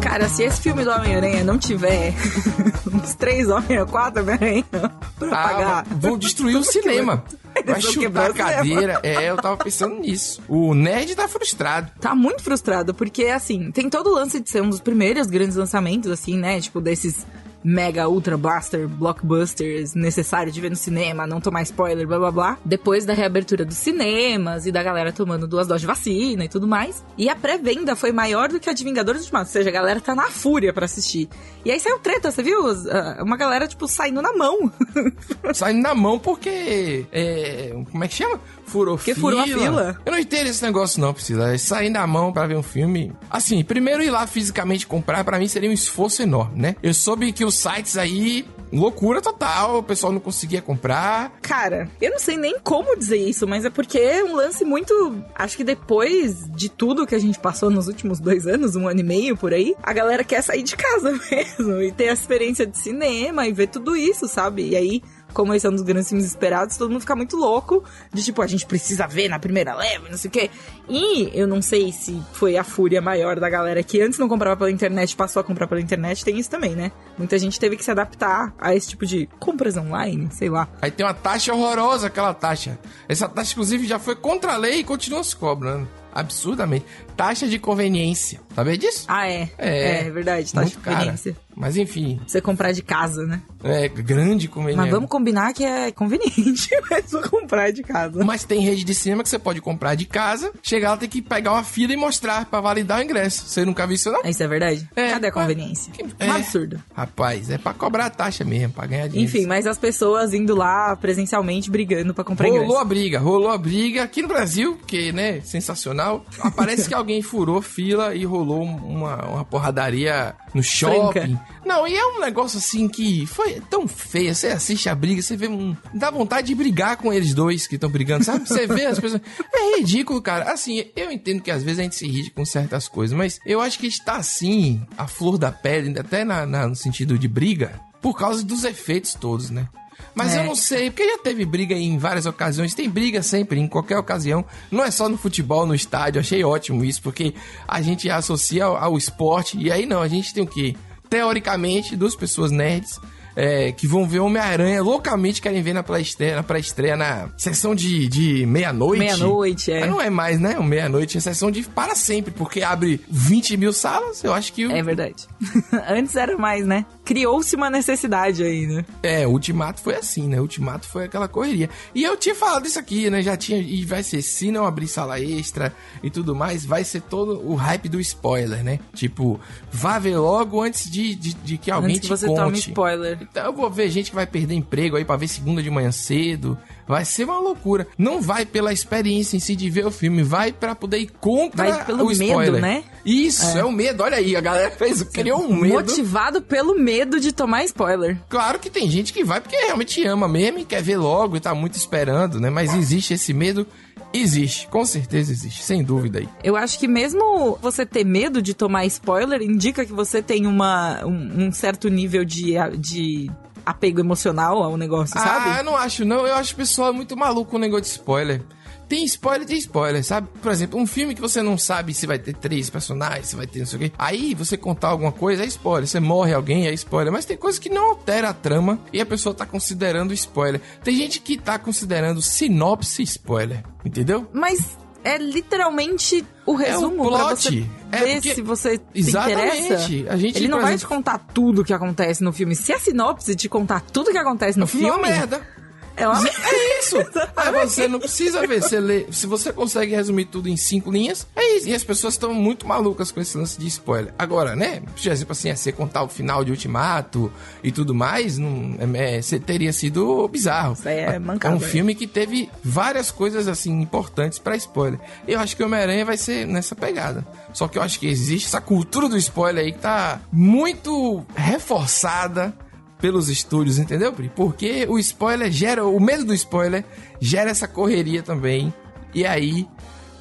Cara, 0.00 0.28
se 0.28 0.44
esse 0.44 0.60
filme 0.60 0.84
do 0.84 0.90
Homem-Aranha 0.90 1.42
não 1.42 1.58
tiver 1.58 2.14
uns 2.92 3.14
três 3.14 3.48
Homem-Aranha, 3.48 3.86
quatro 3.86 4.22
Homem-Aranha 4.22 4.64
pra 4.70 5.28
Ah, 5.32 5.48
pagar... 5.48 5.84
vão 5.90 6.16
destruir 6.16 6.56
o 6.58 6.62
cinema. 6.62 7.24
Vai 7.66 7.80
chutar 7.80 8.30
a 8.30 8.34
cadeira. 8.34 9.00
É, 9.02 9.30
eu 9.30 9.36
tava 9.36 9.56
pensando 9.56 9.96
nisso. 9.98 10.40
O 10.48 10.74
nerd 10.74 11.14
tá 11.16 11.26
frustrado. 11.26 11.90
Tá 12.00 12.14
muito 12.14 12.42
frustrado, 12.42 12.94
porque, 12.94 13.24
assim, 13.26 13.70
tem 13.72 13.88
todo 13.90 14.08
o 14.10 14.14
lance 14.14 14.38
de 14.40 14.48
ser 14.50 14.62
um 14.62 14.68
dos 14.70 14.80
primeiros 14.80 15.26
grandes 15.28 15.56
lançamentos, 15.56 16.10
assim, 16.10 16.36
né? 16.36 16.60
Tipo, 16.60 16.80
desses 16.80 17.26
mega 17.64 18.06
ultra 18.08 18.36
blaster, 18.36 18.86
blockbusters 18.86 19.94
necessário 19.94 20.52
de 20.52 20.60
ver 20.60 20.70
no 20.70 20.76
cinema, 20.76 21.26
não 21.26 21.40
tomar 21.40 21.62
spoiler, 21.62 22.06
blá 22.06 22.18
blá 22.18 22.30
blá. 22.30 22.58
Depois 22.64 23.06
da 23.06 23.14
reabertura 23.14 23.64
dos 23.64 23.78
cinemas 23.78 24.66
e 24.66 24.72
da 24.72 24.82
galera 24.82 25.12
tomando 25.12 25.48
duas 25.48 25.66
doses 25.66 25.80
de 25.80 25.86
vacina 25.86 26.44
e 26.44 26.48
tudo 26.48 26.68
mais. 26.68 27.02
E 27.16 27.28
a 27.28 27.34
pré-venda 27.34 27.96
foi 27.96 28.12
maior 28.12 28.48
do 28.48 28.60
que 28.60 28.68
a 28.68 28.72
de 28.72 28.84
Vingadores 28.84 29.22
Ultimato, 29.22 29.46
ou 29.46 29.52
seja, 29.52 29.70
a 29.70 29.72
galera 29.72 30.00
tá 30.00 30.14
na 30.14 30.30
fúria 30.30 30.72
para 30.72 30.84
assistir. 30.84 31.28
E 31.64 31.70
aí 31.70 31.80
saiu 31.80 31.98
treta, 31.98 32.30
você 32.30 32.42
viu? 32.42 32.60
Ah, 32.90 33.22
uma 33.22 33.36
galera, 33.36 33.66
tipo, 33.66 33.88
saindo 33.88 34.20
na 34.20 34.32
mão. 34.36 34.70
saindo 35.56 35.82
na 35.82 35.94
mão 35.94 36.18
porque. 36.18 37.06
É, 37.12 37.74
como 37.90 38.04
é 38.04 38.08
que 38.08 38.14
chama? 38.14 38.40
Furou 38.66 38.96
Porque 38.96 39.14
fila. 39.14 39.30
furou 39.30 39.40
a 39.40 39.44
fila. 39.44 40.00
Eu 40.04 40.12
não 40.12 40.18
entendo 40.18 40.48
esse 40.48 40.62
negócio, 40.62 41.00
não, 41.00 41.12
precisa. 41.12 41.54
É 41.54 41.58
sair 41.58 41.90
na 41.90 42.06
mão 42.06 42.32
para 42.32 42.46
ver 42.46 42.56
um 42.56 42.62
filme. 42.62 43.12
Assim, 43.30 43.62
primeiro 43.62 44.02
ir 44.02 44.10
lá 44.10 44.26
fisicamente 44.26 44.86
comprar, 44.86 45.22
para 45.24 45.38
mim 45.38 45.46
seria 45.48 45.68
um 45.70 45.72
esforço 45.72 46.22
enorme, 46.22 46.60
né? 46.60 46.76
Eu 46.82 46.94
soube 46.94 47.32
que 47.32 47.44
os 47.44 47.54
sites 47.54 47.96
aí 47.96 48.46
loucura 48.72 49.20
total, 49.20 49.78
o 49.78 49.82
pessoal 49.82 50.12
não 50.12 50.20
conseguia 50.20 50.60
comprar. 50.60 51.32
Cara, 51.40 51.88
eu 52.00 52.10
não 52.10 52.18
sei 52.18 52.36
nem 52.36 52.58
como 52.60 52.96
dizer 52.96 53.16
isso, 53.18 53.46
mas 53.46 53.64
é 53.64 53.70
porque 53.70 53.98
é 53.98 54.24
um 54.24 54.34
lance 54.34 54.64
muito. 54.64 55.14
Acho 55.34 55.56
que 55.56 55.64
depois 55.64 56.44
de 56.50 56.68
tudo 56.68 57.06
que 57.06 57.14
a 57.14 57.18
gente 57.18 57.38
passou 57.38 57.70
nos 57.70 57.86
últimos 57.86 58.18
dois 58.18 58.46
anos, 58.46 58.74
um 58.74 58.88
ano 58.88 59.00
e 59.00 59.04
meio 59.04 59.36
por 59.36 59.52
aí, 59.52 59.74
a 59.82 59.92
galera 59.92 60.24
quer 60.24 60.42
sair 60.42 60.62
de 60.62 60.76
casa 60.76 61.12
mesmo 61.30 61.80
e 61.82 61.92
ter 61.92 62.08
a 62.08 62.12
experiência 62.14 62.66
de 62.66 62.76
cinema 62.78 63.46
e 63.46 63.52
ver 63.52 63.68
tudo 63.68 63.94
isso, 63.94 64.26
sabe? 64.26 64.70
E 64.70 64.76
aí 64.76 65.02
como 65.34 65.52
esse 65.52 65.66
é 65.66 65.68
um 65.68 65.72
dos 65.72 65.82
grandes 65.82 66.08
filmes 66.08 66.26
esperados, 66.26 66.76
todo 66.76 66.90
mundo 66.90 67.00
fica 67.00 67.16
muito 67.16 67.36
louco 67.36 67.84
de 68.12 68.22
tipo, 68.22 68.40
a 68.40 68.46
gente 68.46 68.64
precisa 68.64 69.06
ver 69.06 69.28
na 69.28 69.38
primeira 69.38 69.74
leva, 69.74 70.08
não 70.08 70.16
sei 70.16 70.28
o 70.28 70.32
quê. 70.32 70.50
E 70.88 71.30
eu 71.34 71.46
não 71.46 71.60
sei 71.60 71.92
se 71.92 72.22
foi 72.32 72.56
a 72.56 72.64
fúria 72.64 73.00
maior 73.00 73.40
da 73.40 73.50
galera 73.50 73.82
que 73.82 74.00
antes 74.00 74.18
não 74.18 74.28
comprava 74.28 74.56
pela 74.56 74.70
internet, 74.70 75.16
passou 75.16 75.40
a 75.40 75.44
comprar 75.44 75.66
pela 75.66 75.80
internet, 75.80 76.24
tem 76.24 76.38
isso 76.38 76.48
também, 76.48 76.74
né? 76.74 76.92
Muita 77.18 77.38
gente 77.38 77.58
teve 77.58 77.76
que 77.76 77.84
se 77.84 77.90
adaptar 77.90 78.54
a 78.58 78.74
esse 78.74 78.88
tipo 78.88 79.04
de 79.04 79.28
compras 79.38 79.76
online, 79.76 80.28
sei 80.30 80.48
lá. 80.48 80.68
Aí 80.80 80.90
tem 80.90 81.04
uma 81.04 81.14
taxa 81.14 81.52
horrorosa, 81.52 82.06
aquela 82.06 82.32
taxa. 82.32 82.78
Essa 83.08 83.28
taxa, 83.28 83.52
inclusive, 83.52 83.86
já 83.86 83.98
foi 83.98 84.14
contra 84.14 84.54
a 84.54 84.56
lei 84.56 84.80
e 84.80 84.84
continua 84.84 85.24
se 85.24 85.34
cobrando 85.34 85.88
absurdamente. 86.14 86.86
Taxa 87.16 87.46
de 87.46 87.58
conveniência. 87.58 88.40
Sabia 88.54 88.78
disso? 88.78 89.04
Ah, 89.08 89.28
é. 89.28 89.48
É, 89.58 90.06
é 90.06 90.10
verdade. 90.10 90.52
Taxa 90.52 90.70
de 90.70 90.76
conveniência. 90.76 91.32
Cara. 91.32 91.44
Mas 91.56 91.76
enfim. 91.76 92.20
Você 92.26 92.40
comprar 92.40 92.72
de 92.72 92.82
casa, 92.82 93.24
né? 93.24 93.40
É, 93.62 93.88
grande 93.88 94.48
conveniência. 94.48 94.82
Mas 94.82 94.90
vamos 94.90 95.08
combinar 95.08 95.52
que 95.54 95.64
é 95.64 95.92
conveniente 95.92 96.68
mesmo 96.90 97.22
comprar 97.30 97.72
de 97.72 97.82
casa. 97.82 98.24
Mas 98.24 98.44
tem 98.44 98.60
rede 98.60 98.82
de 98.84 98.94
cinema 98.94 99.22
que 99.22 99.28
você 99.28 99.38
pode 99.38 99.60
comprar 99.60 99.94
de 99.94 100.04
casa, 100.04 100.52
chegar 100.62 100.90
lá, 100.90 100.96
tem 100.96 101.08
que 101.08 101.22
pegar 101.22 101.52
uma 101.52 101.62
fila 101.62 101.92
e 101.92 101.96
mostrar 101.96 102.44
pra 102.46 102.60
validar 102.60 102.98
o 103.00 103.02
ingresso. 103.04 103.46
Você 103.46 103.64
nunca 103.64 103.86
viu 103.86 103.94
isso, 103.94 104.10
não? 104.10 104.22
Isso 104.24 104.42
é 104.42 104.48
verdade? 104.48 104.88
É, 104.96 105.10
Cadê 105.10 105.28
a 105.28 105.32
conveniência? 105.32 105.92
É, 106.18 106.26
um 106.26 106.32
absurdo. 106.32 106.82
Rapaz, 106.92 107.48
é 107.50 107.56
pra 107.58 107.72
cobrar 107.72 108.06
a 108.06 108.10
taxa 108.10 108.44
mesmo, 108.44 108.72
pra 108.72 108.86
ganhar 108.86 109.08
dinheiro. 109.08 109.28
Enfim, 109.30 109.46
mas 109.46 109.66
as 109.66 109.78
pessoas 109.78 110.34
indo 110.34 110.54
lá 110.56 110.96
presencialmente 110.96 111.70
brigando 111.70 112.12
pra 112.12 112.24
comprar 112.24 112.46
rolou 112.46 112.58
ingresso. 112.62 112.72
Rolou 112.72 112.82
a 112.82 112.88
briga, 112.88 113.18
rolou 113.20 113.50
a 113.50 113.58
briga 113.58 114.02
aqui 114.02 114.22
no 114.22 114.28
Brasil, 114.28 114.76
que, 114.86 115.12
né, 115.12 115.40
sensacional. 115.42 116.26
Parece 116.56 116.88
que 116.88 116.94
alguém 117.04 117.20
furou 117.20 117.60
fila 117.60 118.14
e 118.14 118.24
rolou 118.24 118.62
uma, 118.62 119.16
uma 119.26 119.44
porradaria 119.44 120.34
no 120.54 120.62
shopping. 120.62 121.12
Franca. 121.12 121.46
Não, 121.64 121.86
e 121.86 121.94
é 121.94 122.06
um 122.06 122.20
negócio 122.20 122.58
assim 122.58 122.88
que 122.88 123.26
foi 123.26 123.60
tão 123.70 123.86
feio. 123.86 124.34
Você 124.34 124.48
assiste 124.48 124.88
a 124.88 124.94
briga, 124.94 125.20
você 125.20 125.36
vê 125.36 125.46
um. 125.46 125.76
dá 125.92 126.10
vontade 126.10 126.48
de 126.48 126.54
brigar 126.54 126.96
com 126.96 127.12
eles 127.12 127.34
dois 127.34 127.66
que 127.66 127.74
estão 127.74 127.90
brigando, 127.90 128.24
sabe? 128.24 128.48
Você 128.48 128.66
vê 128.66 128.86
as 128.86 128.98
pessoas. 128.98 129.22
É 129.52 129.78
ridículo, 129.78 130.20
cara. 130.20 130.52
Assim, 130.52 130.86
eu 130.96 131.10
entendo 131.10 131.42
que 131.42 131.50
às 131.50 131.62
vezes 131.62 131.78
a 131.78 131.82
gente 131.82 131.96
se 131.96 132.06
irrita 132.06 132.30
com 132.34 132.44
certas 132.44 132.88
coisas, 132.88 133.16
mas 133.16 133.38
eu 133.44 133.60
acho 133.60 133.78
que 133.78 133.86
está 133.86 134.16
assim, 134.16 134.82
a 134.96 135.06
flor 135.06 135.36
da 135.38 135.52
pele, 135.52 135.98
até 135.98 136.24
na, 136.24 136.46
na, 136.46 136.66
no 136.66 136.76
sentido 136.76 137.18
de 137.18 137.28
briga, 137.28 137.80
por 138.00 138.16
causa 138.16 138.44
dos 138.44 138.64
efeitos 138.64 139.14
todos, 139.14 139.50
né? 139.50 139.68
Mas 140.14 140.34
é. 140.34 140.40
eu 140.40 140.44
não 140.44 140.54
sei, 140.54 140.90
porque 140.90 141.08
já 141.08 141.18
teve 141.18 141.44
briga 141.44 141.74
em 141.74 141.98
várias 141.98 142.26
ocasiões, 142.26 142.74
tem 142.74 142.88
briga 142.88 143.22
sempre, 143.22 143.60
em 143.60 143.68
qualquer 143.68 143.98
ocasião. 143.98 144.44
Não 144.70 144.84
é 144.84 144.90
só 144.90 145.08
no 145.08 145.16
futebol, 145.16 145.66
no 145.66 145.74
estádio. 145.74 146.20
Achei 146.20 146.42
ótimo 146.42 146.84
isso, 146.84 147.02
porque 147.02 147.34
a 147.66 147.80
gente 147.80 148.10
associa 148.10 148.64
ao, 148.64 148.76
ao 148.76 148.98
esporte, 148.98 149.58
e 149.58 149.70
aí 149.70 149.86
não, 149.86 150.02
a 150.02 150.08
gente 150.08 150.34
tem 150.34 150.42
o 150.42 150.46
quê? 150.46 150.74
Teoricamente, 151.08 151.96
duas 151.96 152.16
pessoas 152.16 152.50
nerds 152.50 153.00
é, 153.36 153.72
que 153.72 153.86
vão 153.86 154.06
ver 154.06 154.20
Homem-Aranha 154.20 154.82
loucamente 154.82 155.40
querem 155.40 155.62
ver 155.62 155.72
na 155.72 155.82
pré-estreia, 155.82 156.36
na, 156.36 156.42
pré 156.42 156.60
na 156.96 157.28
sessão 157.36 157.74
de, 157.74 158.08
de 158.08 158.46
meia-noite. 158.46 158.98
Meia-noite, 158.98 159.72
é. 159.72 159.80
Mas 159.80 159.90
não 159.90 160.00
é 160.00 160.10
mais, 160.10 160.40
né? 160.40 160.58
Meia-noite, 160.58 161.18
é 161.18 161.20
sessão 161.20 161.50
de 161.50 161.62
para 161.62 161.94
sempre, 161.94 162.32
porque 162.32 162.62
abre 162.62 163.00
20 163.08 163.56
mil 163.56 163.72
salas, 163.72 164.22
eu 164.22 164.32
acho 164.32 164.52
que... 164.52 164.64
É 164.64 164.82
verdade. 164.82 165.26
Antes 165.88 166.16
era 166.16 166.36
mais, 166.36 166.66
né? 166.66 166.84
Criou-se 167.04 167.54
uma 167.54 167.68
necessidade 167.68 168.42
aí, 168.42 168.66
né? 168.66 168.84
É, 169.02 169.26
o 169.26 169.30
Ultimato 169.30 169.80
foi 169.80 169.94
assim, 169.94 170.28
né? 170.28 170.38
O 170.38 170.42
Ultimato 170.42 170.86
foi 170.86 171.04
aquela 171.04 171.28
correria. 171.28 171.68
E 171.94 172.02
eu 172.02 172.16
tinha 172.16 172.34
falado 172.34 172.66
isso 172.66 172.78
aqui, 172.78 173.10
né? 173.10 173.22
Já 173.22 173.36
tinha... 173.36 173.58
E 173.58 173.84
vai 173.84 174.02
ser, 174.02 174.22
se 174.22 174.50
não 174.50 174.66
abrir 174.66 174.88
sala 174.88 175.20
extra 175.20 175.74
e 176.02 176.10
tudo 176.10 176.34
mais, 176.34 176.64
vai 176.64 176.84
ser 176.84 177.02
todo 177.02 177.40
o 177.46 177.54
hype 177.54 177.88
do 177.88 178.00
spoiler, 178.00 178.62
né? 178.62 178.78
Tipo, 178.94 179.40
vá 179.70 179.98
ver 179.98 180.16
logo 180.18 180.62
antes 180.62 180.90
de, 180.90 181.14
de, 181.14 181.34
de 181.34 181.58
que 181.58 181.70
alguém 181.70 181.96
antes 181.96 182.02
te 182.02 182.04
que 182.04 182.08
você 182.08 182.26
conte. 182.26 182.38
Tome 182.38 182.58
spoiler. 182.58 183.23
Então 183.30 183.46
eu 183.46 183.52
vou 183.52 183.70
ver 183.70 183.90
gente 183.90 184.10
que 184.10 184.16
vai 184.16 184.26
perder 184.26 184.54
emprego 184.54 184.96
aí 184.96 185.04
pra 185.04 185.16
ver 185.16 185.28
segunda 185.28 185.62
de 185.62 185.70
manhã 185.70 185.90
cedo. 185.90 186.58
Vai 186.86 187.04
ser 187.04 187.24
uma 187.24 187.38
loucura. 187.38 187.86
Não 187.96 188.20
vai 188.20 188.44
pela 188.44 188.72
experiência 188.72 189.36
em 189.36 189.40
si 189.40 189.56
de 189.56 189.70
ver 189.70 189.86
o 189.86 189.90
filme, 189.90 190.22
vai 190.22 190.52
para 190.52 190.74
poder 190.74 190.98
ir 190.98 191.10
contra 191.20 191.70
vai 191.70 191.84
pelo 191.84 192.06
o 192.06 192.12
spoiler. 192.12 192.52
medo, 192.52 192.60
né? 192.60 192.84
Isso, 193.04 193.56
é. 193.56 193.60
é. 193.60 193.64
o 193.64 193.72
medo. 193.72 194.02
Olha 194.02 194.18
aí, 194.18 194.36
a 194.36 194.40
galera 194.40 194.70
fez, 194.70 195.02
criou 195.02 195.42
um 195.42 195.56
medo. 195.56 195.74
Motivado 195.74 196.42
pelo 196.42 196.78
medo 196.78 197.18
de 197.18 197.32
tomar 197.32 197.64
spoiler. 197.64 198.18
Claro 198.28 198.58
que 198.58 198.68
tem 198.68 198.90
gente 198.90 199.12
que 199.12 199.24
vai 199.24 199.40
porque 199.40 199.56
realmente 199.56 200.06
ama 200.06 200.28
mesmo 200.28 200.58
e 200.58 200.64
quer 200.64 200.82
ver 200.82 200.98
logo 200.98 201.36
e 201.36 201.40
tá 201.40 201.54
muito 201.54 201.76
esperando, 201.76 202.38
né? 202.38 202.50
Mas 202.50 202.74
existe 202.74 203.14
esse 203.14 203.32
medo 203.32 203.66
Existe, 204.14 204.68
com 204.68 204.84
certeza 204.84 205.32
existe, 205.32 205.62
sem 205.62 205.82
dúvida 205.82 206.20
aí. 206.20 206.28
Eu 206.42 206.54
acho 206.54 206.78
que 206.78 206.86
mesmo 206.86 207.58
você 207.60 207.84
ter 207.84 208.04
medo 208.04 208.40
de 208.40 208.54
tomar 208.54 208.86
spoiler, 208.86 209.42
indica 209.42 209.84
que 209.84 209.92
você 209.92 210.22
tem 210.22 210.46
uma, 210.46 211.04
um, 211.04 211.46
um 211.46 211.52
certo 211.52 211.88
nível 211.88 212.24
de, 212.24 212.54
de 212.78 213.28
apego 213.66 213.98
emocional 213.98 214.62
ao 214.62 214.76
negócio, 214.76 215.18
ah, 215.18 215.20
sabe? 215.20 215.50
Ah, 215.50 215.58
eu 215.58 215.64
não 215.64 215.76
acho 215.76 216.04
não. 216.04 216.26
Eu 216.26 216.34
acho 216.34 216.54
o 216.54 216.56
pessoal 216.56 216.94
muito 216.94 217.16
maluco 217.16 217.50
com 217.50 217.56
o 217.56 217.60
negócio 217.60 217.84
de 217.84 217.90
spoiler. 217.90 218.40
Tem 218.88 219.04
spoiler, 219.04 219.46
tem 219.46 219.58
spoiler, 219.58 220.04
sabe? 220.04 220.28
Por 220.42 220.52
exemplo, 220.52 220.78
um 220.78 220.86
filme 220.86 221.14
que 221.14 221.20
você 221.20 221.42
não 221.42 221.56
sabe 221.56 221.94
se 221.94 222.06
vai 222.06 222.18
ter 222.18 222.34
três 222.34 222.68
personagens, 222.70 223.28
se 223.28 223.36
vai 223.36 223.46
ter 223.46 223.60
não 223.60 223.66
sei 223.66 223.76
o 223.76 223.80
quê. 223.80 223.92
Aí 223.98 224.34
você 224.34 224.56
contar 224.56 224.88
alguma 224.88 225.12
coisa, 225.12 225.42
é 225.42 225.46
spoiler. 225.46 225.86
Você 225.86 226.00
morre 226.00 226.34
alguém, 226.34 226.66
é 226.66 226.72
spoiler. 226.74 227.12
Mas 227.12 227.24
tem 227.24 227.36
coisa 227.36 227.60
que 227.60 227.68
não 227.68 227.90
altera 227.90 228.30
a 228.30 228.34
trama 228.34 228.78
e 228.92 229.00
a 229.00 229.06
pessoa 229.06 229.34
tá 229.34 229.46
considerando 229.46 230.12
spoiler. 230.12 230.60
Tem 230.82 230.96
gente 230.96 231.20
que 231.20 231.36
tá 231.36 231.58
considerando 231.58 232.20
sinopse 232.22 233.02
spoiler, 233.02 233.64
entendeu? 233.84 234.28
Mas 234.32 234.76
é 235.04 235.18
literalmente 235.18 236.24
o 236.46 236.54
resumo 236.54 237.04
é 237.04 237.08
plot. 237.08 237.18
pra 237.18 237.36
você 237.36 237.66
é 237.92 237.98
ver 237.98 238.14
porque... 238.14 238.34
se 238.34 238.42
você 238.42 238.80
Exatamente. 238.94 239.56
se 239.56 239.64
interessa. 239.66 240.12
A 240.12 240.16
gente, 240.16 240.38
Ele 240.38 240.48
não 240.48 240.60
vai 240.60 240.74
exemplo... 240.74 240.88
te 240.88 240.96
contar 240.96 241.18
tudo 241.18 241.62
que 241.62 241.72
acontece 241.72 242.24
no 242.24 242.32
filme. 242.32 242.56
Se 242.56 242.72
a 242.72 242.78
sinopse 242.78 243.36
te 243.36 243.48
contar 243.48 243.80
tudo 243.80 244.10
que 244.10 244.18
acontece 244.18 244.58
no 244.58 244.66
filme... 244.66 244.88
É 244.88 244.92
uma 244.92 245.02
merda. 245.02 245.46
É, 245.96 246.08
uma... 246.08 246.26
é 246.26 246.78
isso. 246.80 246.96
Aí 247.36 247.52
você 247.52 247.88
não 247.88 247.98
precisa 247.98 248.46
ver. 248.46 248.62
Você 248.62 248.80
lê, 248.80 249.06
se 249.10 249.26
você 249.26 249.52
consegue 249.52 249.94
resumir 249.94 250.26
tudo 250.26 250.48
em 250.48 250.56
cinco 250.56 250.90
linhas, 250.90 251.26
é 251.34 251.56
isso. 251.56 251.68
E 251.68 251.74
as 251.74 251.84
pessoas 251.84 252.14
estão 252.14 252.34
muito 252.34 252.66
malucas 252.66 253.10
com 253.10 253.20
esse 253.20 253.36
lance 253.36 253.58
de 253.58 253.66
spoiler. 253.66 254.12
Agora, 254.18 254.56
né? 254.56 254.80
Por 254.80 255.10
exemplo, 255.10 255.32
assim, 255.32 255.48
é, 255.48 255.56
você 255.56 255.72
contar 255.72 256.02
o 256.02 256.08
final 256.08 256.44
de 256.44 256.50
Ultimato 256.50 257.32
e 257.62 257.70
tudo 257.70 257.94
mais, 257.94 258.38
não, 258.38 258.76
é, 258.94 259.18
é, 259.18 259.38
teria 259.38 259.72
sido 259.72 260.26
bizarro. 260.28 260.74
Isso 260.74 260.88
aí 260.88 260.98
é 260.98 261.18
mancado. 261.18 261.54
É 261.54 261.56
um 261.56 261.60
filme 261.60 261.94
que 261.94 262.06
teve 262.06 262.50
várias 262.62 263.10
coisas, 263.10 263.48
assim, 263.48 263.80
importantes 263.80 264.38
para 264.38 264.56
spoiler. 264.56 264.98
Eu 265.26 265.40
acho 265.40 265.56
que 265.56 265.62
Homem-Aranha 265.62 266.04
vai 266.04 266.16
ser 266.16 266.46
nessa 266.46 266.74
pegada. 266.74 267.26
Só 267.52 267.68
que 267.68 267.78
eu 267.78 267.82
acho 267.82 267.98
que 268.00 268.06
existe 268.06 268.46
essa 268.46 268.60
cultura 268.60 269.08
do 269.08 269.16
spoiler 269.16 269.64
aí 269.64 269.72
que 269.72 269.78
tá 269.78 270.20
muito 270.32 271.24
reforçada 271.34 272.54
pelos 272.98 273.28
estúdios, 273.28 273.78
entendeu, 273.78 274.12
Pri? 274.12 274.30
Porque 274.34 274.86
o 274.88 274.98
spoiler 274.98 275.50
gera, 275.50 275.84
o 275.84 276.00
medo 276.00 276.24
do 276.24 276.34
spoiler 276.34 276.84
gera 277.20 277.50
essa 277.50 277.68
correria 277.68 278.22
também. 278.22 278.72
E 279.14 279.24
aí 279.24 279.66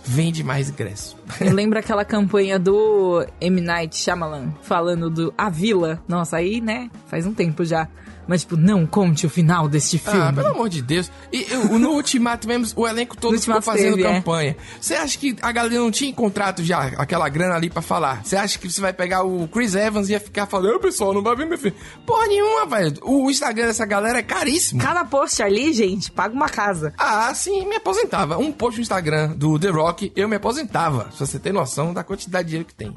vende 0.04 0.44
mais 0.44 0.70
ingresso. 0.70 1.18
Lembra 1.40 1.80
aquela 1.80 2.04
campanha 2.04 2.60
do 2.60 3.26
M. 3.40 3.62
Night 3.62 3.96
Shyamalan 3.96 4.54
falando 4.62 5.10
do 5.10 5.34
A 5.38 5.50
Vila? 5.50 6.04
Nossa, 6.08 6.38
aí, 6.38 6.60
né, 6.60 6.90
faz 7.08 7.26
um 7.26 7.34
tempo 7.34 7.64
já. 7.64 7.88
Mas, 8.28 8.42
tipo, 8.42 8.56
não 8.56 8.86
conte 8.86 9.26
o 9.26 9.30
final 9.30 9.68
deste 9.68 10.02
ah, 10.06 10.12
filme. 10.12 10.28
Ah, 10.28 10.34
pelo 10.34 10.48
amor 10.48 10.70
de 10.70 10.82
Deus. 10.82 11.12
E 11.32 11.46
eu, 11.50 11.80
no 11.80 11.92
Ultimato 11.92 12.48
mesmo, 12.48 12.82
o 12.82 12.88
elenco 12.88 13.18
todo 13.18 13.40
ficou 13.40 13.62
fazendo 13.62 13.96
teve, 13.96 14.08
é. 14.08 14.14
campanha. 14.14 14.58
Você 14.80 14.94
é. 14.94 15.00
acha 15.00 15.18
que 15.18 15.36
a 15.42 15.52
galera 15.52 15.76
não 15.76 15.92
tinha 15.92 16.14
contrato 16.14 16.64
já, 16.64 16.84
aquela 16.98 17.28
grana 17.30 17.56
ali 17.56 17.70
para 17.70 17.82
falar? 17.82 18.24
Você 18.24 18.36
acha 18.36 18.58
que 18.58 18.70
você 18.70 18.82
vai 18.82 18.94
pegar 18.94 19.24
o 19.24 19.48
Chris 19.48 19.76
Evans 19.76 20.10
e 20.10 20.14
ia 20.14 20.20
ficar 20.20 20.46
falando, 20.46 20.80
pessoal, 20.80 21.14
não 21.14 21.22
vai 21.22 21.36
ver 21.36 21.46
meu 21.46 21.58
filme? 21.58 21.76
Porra 22.06 22.28
nenhuma, 22.28 22.66
velho. 22.66 22.98
O 23.04 23.30
Instagram 23.30 23.68
dessa 23.68 23.86
galera 23.86 24.20
é 24.20 24.24
caríssimo. 24.24 24.82
Cada 24.82 25.04
post 25.06 25.42
ali, 25.42 25.74
gente, 25.74 26.12
paga 26.12 26.34
uma 26.34 26.50
casa. 26.50 26.94
Ah, 26.98 27.34
sim, 27.34 27.66
me 27.66 27.76
aposentava. 27.76 28.38
Um 28.38 28.52
post 28.52 28.78
no 28.78 28.84
Instagram 28.84 29.32
do 29.36 29.60
The 29.60 29.70
Rock, 29.70 30.12
eu 30.16 30.28
me 30.28 30.36
aposentava. 30.36 31.10
Se 31.12 31.20
você 31.20 31.40
tem 31.40 31.52
noção 31.52 31.94
da 31.94 32.04
quantidade 32.04 32.46
de 32.46 32.50
dinheiro 32.52 32.68
que 32.68 32.76
tem. 32.76 32.94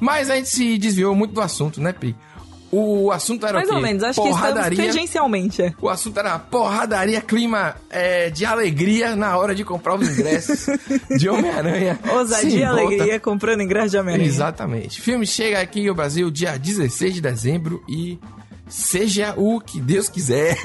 Mas 0.00 0.30
a 0.30 0.36
gente 0.36 0.48
se 0.48 0.78
desviou 0.78 1.14
muito 1.14 1.34
do 1.34 1.40
assunto, 1.40 1.80
né, 1.80 1.92
Pri? 1.92 2.16
O 2.72 3.10
assunto 3.10 3.44
era 3.44 3.54
Mais 3.54 3.66
o 3.68 3.70
quê? 3.70 3.76
ou 3.76 3.82
menos, 3.82 4.02
acho 4.04 4.22
que 4.22 4.28
porradaria. 4.28 4.84
tangencialmente. 4.86 5.60
é. 5.62 5.74
O 5.82 5.88
assunto 5.88 6.18
era 6.20 6.38
porradaria, 6.38 7.20
clima 7.20 7.74
é, 7.90 8.30
de 8.30 8.44
alegria 8.44 9.16
na 9.16 9.36
hora 9.36 9.54
de 9.56 9.64
comprar 9.64 9.96
os 9.96 10.08
ingressos 10.08 10.66
de 11.18 11.28
Homem-Aranha. 11.28 11.98
Ousadia 12.14 12.60
e 12.60 12.64
alegria 12.64 13.18
comprando 13.18 13.60
ingresso 13.62 13.90
de 13.90 13.98
Homem-Aranha. 13.98 14.28
Exatamente. 14.28 15.00
O 15.00 15.02
filme 15.02 15.26
chega 15.26 15.60
aqui 15.60 15.88
ao 15.88 15.94
Brasil 15.96 16.30
dia 16.30 16.56
16 16.56 17.14
de 17.14 17.20
dezembro 17.20 17.82
e 17.88 18.18
seja 18.68 19.34
o 19.36 19.60
que 19.60 19.80
Deus 19.80 20.08
quiser. 20.08 20.56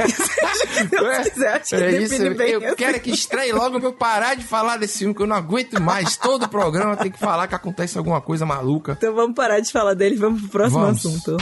Deus 0.92 1.18
quiser, 1.34 1.54
acho 1.56 1.70
que 1.70 1.76
é 1.76 2.02
isso. 2.04 2.36
bem 2.36 2.50
Eu 2.52 2.64
assim. 2.68 2.76
quero 2.76 3.00
que 3.00 3.10
estreie 3.10 3.52
logo 3.52 3.80
pra 3.80 3.90
eu 3.90 3.94
parar 3.94 4.36
de 4.36 4.44
falar 4.44 4.78
desse 4.78 5.00
filme, 5.00 5.16
que 5.16 5.22
eu 5.24 5.28
não 5.28 5.36
aguento 5.36 5.82
mais. 5.82 6.16
Todo 6.16 6.48
programa 6.48 6.96
tem 6.96 7.10
que 7.12 7.18
falar 7.18 7.48
que 7.48 7.56
acontece 7.56 7.98
alguma 7.98 8.22
coisa 8.22 8.46
maluca. 8.46 8.92
Então 8.96 9.16
vamos 9.16 9.36
parar 9.36 9.60
de 9.60 9.72
falar 9.72 9.96
dele 9.96 10.14
e 10.14 10.20
vamos 10.20 10.42
pro 10.42 10.50
próximo 10.50 10.82
Vamos. 10.82 11.04
assunto. 11.04 11.38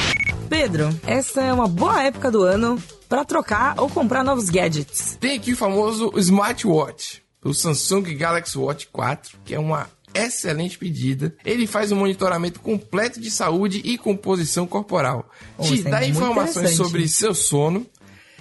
Pedro, 0.53 0.87
essa 1.07 1.41
é 1.41 1.51
uma 1.51 1.67
boa 1.67 2.03
época 2.03 2.29
do 2.29 2.43
ano 2.43 2.79
pra 3.09 3.25
trocar 3.25 3.73
ou 3.79 3.89
comprar 3.89 4.23
novos 4.23 4.51
gadgets. 4.51 5.17
Tem 5.19 5.35
aqui 5.35 5.53
o 5.53 5.57
famoso 5.57 6.13
smartwatch, 6.15 7.23
o 7.43 7.55
Samsung 7.55 8.03
Galaxy 8.15 8.55
Watch 8.55 8.87
4, 8.93 9.39
que 9.43 9.55
é 9.55 9.59
uma 9.59 9.87
excelente 10.13 10.77
pedida. 10.77 11.35
Ele 11.43 11.65
faz 11.65 11.91
um 11.91 11.95
monitoramento 11.95 12.59
completo 12.59 13.19
de 13.19 13.31
saúde 13.31 13.81
e 13.83 13.97
composição 13.97 14.67
corporal. 14.67 15.27
Oh, 15.57 15.63
Te 15.63 15.79
é 15.79 15.89
dá 15.89 16.01
muito 16.01 16.11
informações 16.11 16.75
sobre 16.75 17.07
seu 17.07 17.33
sono, 17.33 17.87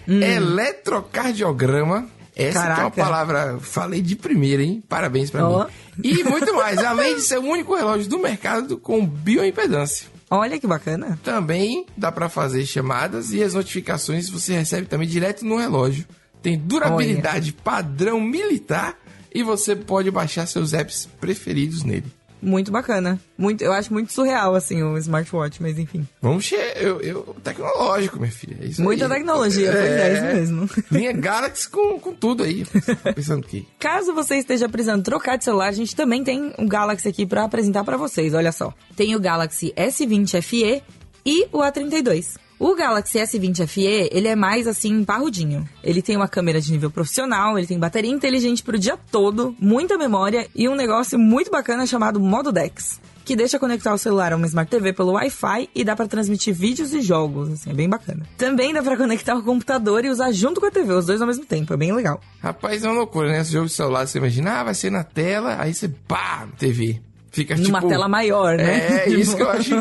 eletrocardiograma. 0.06 2.06
Essa 2.36 2.66
é 2.66 2.80
uma 2.80 2.90
palavra, 2.90 3.58
falei 3.58 4.02
de 4.02 4.16
primeira, 4.16 4.62
hein? 4.62 4.84
Parabéns 4.86 5.30
pra 5.30 5.48
Ó. 5.48 5.64
mim. 5.64 5.70
E 6.04 6.22
muito 6.24 6.54
mais, 6.54 6.76
além 6.84 7.14
de 7.14 7.22
ser 7.22 7.38
o 7.38 7.42
único 7.42 7.74
relógio 7.74 8.10
do 8.10 8.18
mercado 8.18 8.76
com 8.76 9.06
bioimpedância. 9.06 10.11
Olha 10.34 10.58
que 10.58 10.66
bacana. 10.66 11.18
Também 11.22 11.84
dá 11.94 12.10
pra 12.10 12.26
fazer 12.26 12.64
chamadas 12.64 13.34
e 13.34 13.42
as 13.42 13.52
notificações 13.52 14.30
você 14.30 14.54
recebe 14.54 14.86
também 14.86 15.06
direto 15.06 15.44
no 15.44 15.58
relógio. 15.58 16.06
Tem 16.40 16.56
durabilidade 16.56 17.52
padrão 17.52 18.18
militar 18.18 18.96
e 19.34 19.42
você 19.42 19.76
pode 19.76 20.10
baixar 20.10 20.46
seus 20.46 20.72
apps 20.72 21.06
preferidos 21.20 21.84
nele. 21.84 22.10
Muito 22.42 22.72
bacana. 22.72 23.20
Muito, 23.38 23.62
eu 23.62 23.72
acho 23.72 23.92
muito 23.92 24.12
surreal, 24.12 24.56
assim, 24.56 24.82
o 24.82 24.98
smartwatch, 24.98 25.62
mas 25.62 25.78
enfim. 25.78 26.06
Vamos 26.20 26.44
che 26.44 26.56
eu, 26.76 27.00
eu 27.00 27.36
tecnológico, 27.42 28.18
minha 28.18 28.32
filha. 28.32 28.56
É 28.60 28.82
Muita 28.82 29.04
aí. 29.06 29.10
tecnologia, 29.12 29.70
pois 29.70 29.84
é, 29.84 30.12
isso 30.12 30.24
mesmo. 30.24 30.70
Linha 30.90 31.12
Galaxy 31.12 31.68
com, 31.68 32.00
com 32.00 32.12
tudo 32.12 32.42
aí. 32.42 32.66
Pensando 33.14 33.46
que 33.46 33.66
Caso 33.78 34.12
você 34.12 34.36
esteja 34.36 34.68
precisando 34.68 35.04
trocar 35.04 35.38
de 35.38 35.44
celular, 35.44 35.68
a 35.68 35.72
gente 35.72 35.94
também 35.94 36.24
tem 36.24 36.52
um 36.58 36.66
Galaxy 36.66 37.08
aqui 37.08 37.24
pra 37.24 37.44
apresentar 37.44 37.84
pra 37.84 37.96
vocês, 37.96 38.34
olha 38.34 38.50
só. 38.50 38.74
Tem 38.96 39.14
o 39.14 39.20
Galaxy 39.20 39.72
S20 39.76 40.42
FE 40.42 40.82
e 41.24 41.46
o 41.52 41.58
A32. 41.58 42.41
O 42.64 42.76
Galaxy 42.76 43.18
S20 43.18 43.66
FE, 43.66 44.08
ele 44.12 44.28
é 44.28 44.36
mais 44.36 44.68
assim, 44.68 45.02
parrudinho. 45.02 45.68
Ele 45.82 46.00
tem 46.00 46.14
uma 46.14 46.28
câmera 46.28 46.60
de 46.60 46.70
nível 46.70 46.92
profissional, 46.92 47.58
ele 47.58 47.66
tem 47.66 47.76
bateria 47.76 48.08
inteligente 48.08 48.62
pro 48.62 48.78
dia 48.78 48.96
todo, 49.10 49.52
muita 49.58 49.98
memória 49.98 50.46
e 50.54 50.68
um 50.68 50.76
negócio 50.76 51.18
muito 51.18 51.50
bacana 51.50 51.84
chamado 51.86 52.20
Modo 52.20 52.52
Dex. 52.52 53.00
Que 53.24 53.34
deixa 53.34 53.58
conectar 53.58 53.92
o 53.92 53.98
celular 53.98 54.32
a 54.32 54.36
uma 54.36 54.46
Smart 54.46 54.70
TV 54.70 54.92
pelo 54.92 55.14
Wi-Fi 55.14 55.70
e 55.74 55.82
dá 55.82 55.96
pra 55.96 56.06
transmitir 56.06 56.54
vídeos 56.54 56.94
e 56.94 57.00
jogos, 57.00 57.50
assim, 57.50 57.70
é 57.70 57.74
bem 57.74 57.88
bacana. 57.88 58.24
Também 58.38 58.72
dá 58.72 58.80
pra 58.80 58.96
conectar 58.96 59.34
o 59.34 59.42
computador 59.42 60.04
e 60.04 60.08
usar 60.08 60.30
junto 60.30 60.60
com 60.60 60.66
a 60.66 60.70
TV, 60.70 60.92
os 60.92 61.06
dois 61.06 61.20
ao 61.20 61.26
mesmo 61.26 61.44
tempo, 61.44 61.74
é 61.74 61.76
bem 61.76 61.92
legal. 61.92 62.20
Rapaz, 62.40 62.84
é 62.84 62.86
uma 62.86 62.94
loucura, 62.94 63.28
né? 63.28 63.40
Esse 63.40 63.50
jogo 63.50 63.66
de 63.66 63.72
celular, 63.72 64.06
você 64.06 64.18
imagina, 64.18 64.60
ah, 64.60 64.64
vai 64.64 64.74
ser 64.74 64.92
na 64.92 65.02
tela, 65.02 65.56
aí 65.58 65.74
você 65.74 65.88
pá, 65.88 66.46
TV. 66.56 67.00
Fica 67.32 67.56
Numa 67.56 67.80
tipo... 67.80 67.88
tela 67.88 68.06
maior, 68.06 68.56
né? 68.56 69.04
É, 69.04 69.08
isso 69.08 69.34
que 69.34 69.42
eu 69.42 69.50
acho. 69.50 69.74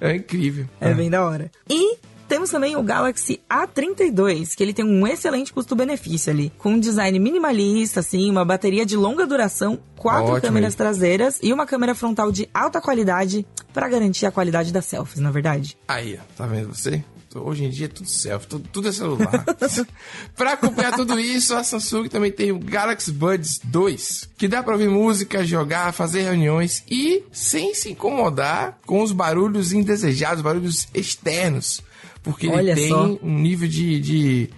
É 0.00 0.16
incrível. 0.16 0.66
É 0.80 0.92
bem 0.92 1.08
da 1.08 1.24
hora. 1.24 1.52
E 1.70 1.98
temos 2.28 2.50
também 2.50 2.76
o 2.76 2.82
Galaxy 2.82 3.40
A32, 3.48 4.54
que 4.54 4.62
ele 4.62 4.74
tem 4.74 4.84
um 4.84 5.06
excelente 5.06 5.52
custo-benefício 5.52 6.32
ali, 6.32 6.52
com 6.58 6.72
um 6.72 6.80
design 6.80 7.18
minimalista, 7.18 8.00
assim, 8.00 8.30
uma 8.30 8.44
bateria 8.44 8.84
de 8.84 8.96
longa 8.96 9.26
duração, 9.26 9.78
quatro 9.96 10.32
Ótimo 10.32 10.42
câmeras 10.42 10.74
traseiras 10.74 11.38
e 11.42 11.52
uma 11.52 11.66
câmera 11.66 11.94
frontal 11.94 12.30
de 12.30 12.48
alta 12.52 12.80
qualidade 12.80 13.46
para 13.72 13.88
garantir 13.88 14.26
a 14.26 14.30
qualidade 14.30 14.72
das 14.72 14.86
selfies, 14.86 15.20
na 15.20 15.30
verdade. 15.30 15.76
Aí, 15.88 16.18
ó, 16.20 16.24
tá 16.36 16.46
vendo 16.46 16.74
você? 16.74 17.02
Hoje 17.34 17.64
em 17.64 17.70
dia 17.70 17.86
é 17.86 17.88
tudo 17.88 18.08
selfie, 18.08 18.48
tudo, 18.48 18.68
tudo 18.72 18.88
é 18.88 18.92
celular. 18.92 19.44
pra 20.34 20.52
acompanhar 20.52 20.92
tudo 20.92 21.18
isso, 21.20 21.54
a 21.54 21.62
Samsung 21.62 22.08
também 22.08 22.32
tem 22.32 22.50
o 22.50 22.58
Galaxy 22.58 23.12
Buds 23.12 23.60
2, 23.64 24.30
que 24.38 24.48
dá 24.48 24.62
pra 24.62 24.72
ouvir 24.72 24.88
música, 24.88 25.44
jogar, 25.44 25.92
fazer 25.92 26.22
reuniões 26.22 26.82
e 26.90 27.22
sem 27.30 27.74
se 27.74 27.90
incomodar 27.90 28.78
com 28.86 29.02
os 29.02 29.12
barulhos 29.12 29.72
indesejados, 29.72 30.42
barulhos 30.42 30.88
externos. 30.94 31.82
Porque 32.26 32.48
Olha 32.48 32.72
ele 32.72 32.74
tem 32.74 32.88
só. 32.88 33.04
um 33.22 33.38
nível 33.38 33.68
de. 33.68 34.00
de 34.00 34.50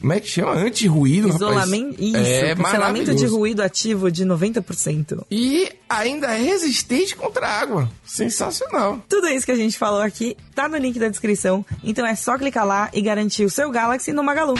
como 0.00 0.12
é 0.12 0.18
que 0.18 0.28
chama? 0.28 0.54
Anti-ruído, 0.54 1.28
rapaz. 1.28 1.40
Isolamento, 1.40 2.02
isso, 2.02 2.16
é 2.16 2.56
cancelamento 2.56 3.14
de 3.14 3.24
ruído 3.26 3.62
ativo 3.62 4.10
de 4.10 4.26
90%. 4.26 5.24
E 5.30 5.70
ainda 5.88 6.36
é 6.36 6.42
resistente 6.42 7.14
contra 7.14 7.46
a 7.46 7.60
água. 7.60 7.88
Sensacional. 8.04 9.00
Tudo 9.08 9.28
isso 9.28 9.46
que 9.46 9.52
a 9.52 9.56
gente 9.56 9.78
falou 9.78 10.00
aqui 10.00 10.36
tá 10.56 10.68
no 10.68 10.76
link 10.76 10.98
da 10.98 11.06
descrição, 11.06 11.64
então 11.84 12.04
é 12.04 12.16
só 12.16 12.36
clicar 12.36 12.66
lá 12.66 12.90
e 12.92 13.00
garantir 13.00 13.44
o 13.44 13.50
seu 13.50 13.70
Galaxy 13.70 14.12
no 14.12 14.24
Magalu. 14.24 14.54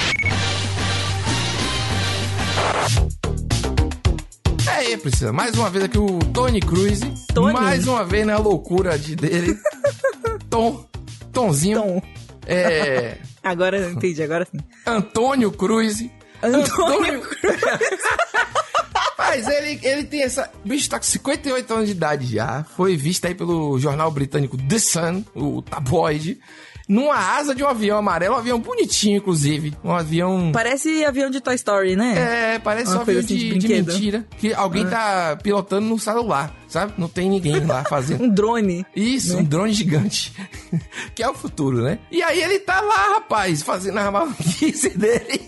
É 4.69 4.71
aí, 4.71 4.97
Priscila. 4.97 5.33
Mais 5.33 5.57
uma 5.57 5.69
vez 5.69 5.87
aqui 5.87 5.99
o 5.99 6.21
Tony 6.33 6.61
Cruz. 6.61 7.01
Tony? 7.35 7.53
Mais 7.53 7.89
uma 7.89 8.05
vez 8.05 8.25
na 8.25 8.39
loucura 8.39 8.97
de 8.97 9.17
dele. 9.17 9.59
Tom. 10.49 10.87
Tomzinho. 11.33 11.83
Tom. 11.83 12.12
É. 12.47 13.19
Agora 13.43 13.79
eu 13.79 13.91
entendi, 13.91 14.23
agora 14.23 14.47
sim. 14.51 14.59
Antônio 14.87 15.51
Cruz. 15.51 16.05
Antônio 16.43 17.23
Mas 19.19 19.49
ele, 19.49 19.81
ele 19.83 20.05
tem 20.05 20.23
essa. 20.23 20.51
O 20.65 20.69
bicho 20.69 20.91
tá 20.91 20.99
com 20.99 21.05
58 21.05 21.73
anos 21.73 21.87
de 21.87 21.93
idade 21.93 22.27
já. 22.27 22.65
Foi 22.77 22.97
visto 22.97 23.25
aí 23.27 23.35
pelo 23.35 23.79
jornal 23.79 24.11
britânico 24.11 24.57
The 24.57 24.79
Sun, 24.79 25.25
o 25.35 25.63
tabloide, 25.63 26.39
numa 26.93 27.17
asa 27.17 27.55
de 27.55 27.63
um 27.65 27.69
avião 27.69 27.97
amarelo. 27.99 28.35
Um 28.35 28.39
avião 28.39 28.59
bonitinho, 28.61 29.17
inclusive. 29.19 29.75
Um 29.83 29.93
avião. 29.93 30.51
Parece 30.53 31.05
avião 31.05 31.31
de 31.31 31.41
Toy 31.41 31.55
Story, 31.55 31.97
né? 31.97 32.55
É, 32.55 32.59
parece 32.59 32.91
Uma 32.91 32.99
um 32.99 33.01
avião 33.03 33.21
assim 33.21 33.37
de, 33.37 33.51
de 33.51 33.59
de 33.59 33.69
mentira. 33.69 34.27
Que 34.39 34.53
alguém 34.53 34.87
tá 34.87 35.37
pilotando 35.43 35.87
no 35.87 35.99
celular, 35.99 36.55
sabe? 36.69 36.93
Não 36.99 37.09
tem 37.09 37.31
ninguém 37.31 37.65
lá 37.65 37.83
fazendo. 37.89 38.25
Um 38.25 38.29
drone. 38.29 38.85
Isso, 38.95 39.39
um 39.39 39.45
drone 39.45 39.73
gigante. 39.73 40.33
que 41.15 41.23
é 41.23 41.29
o 41.29 41.35
futuro, 41.35 41.83
né? 41.83 41.99
E 42.11 42.23
aí 42.23 42.41
ele 42.43 42.59
tá 42.59 42.81
lá, 42.81 43.15
rapaz, 43.15 43.63
fazendo 43.63 43.99
a 43.99 44.11
maluquice 44.11 44.91
dele. 44.99 45.41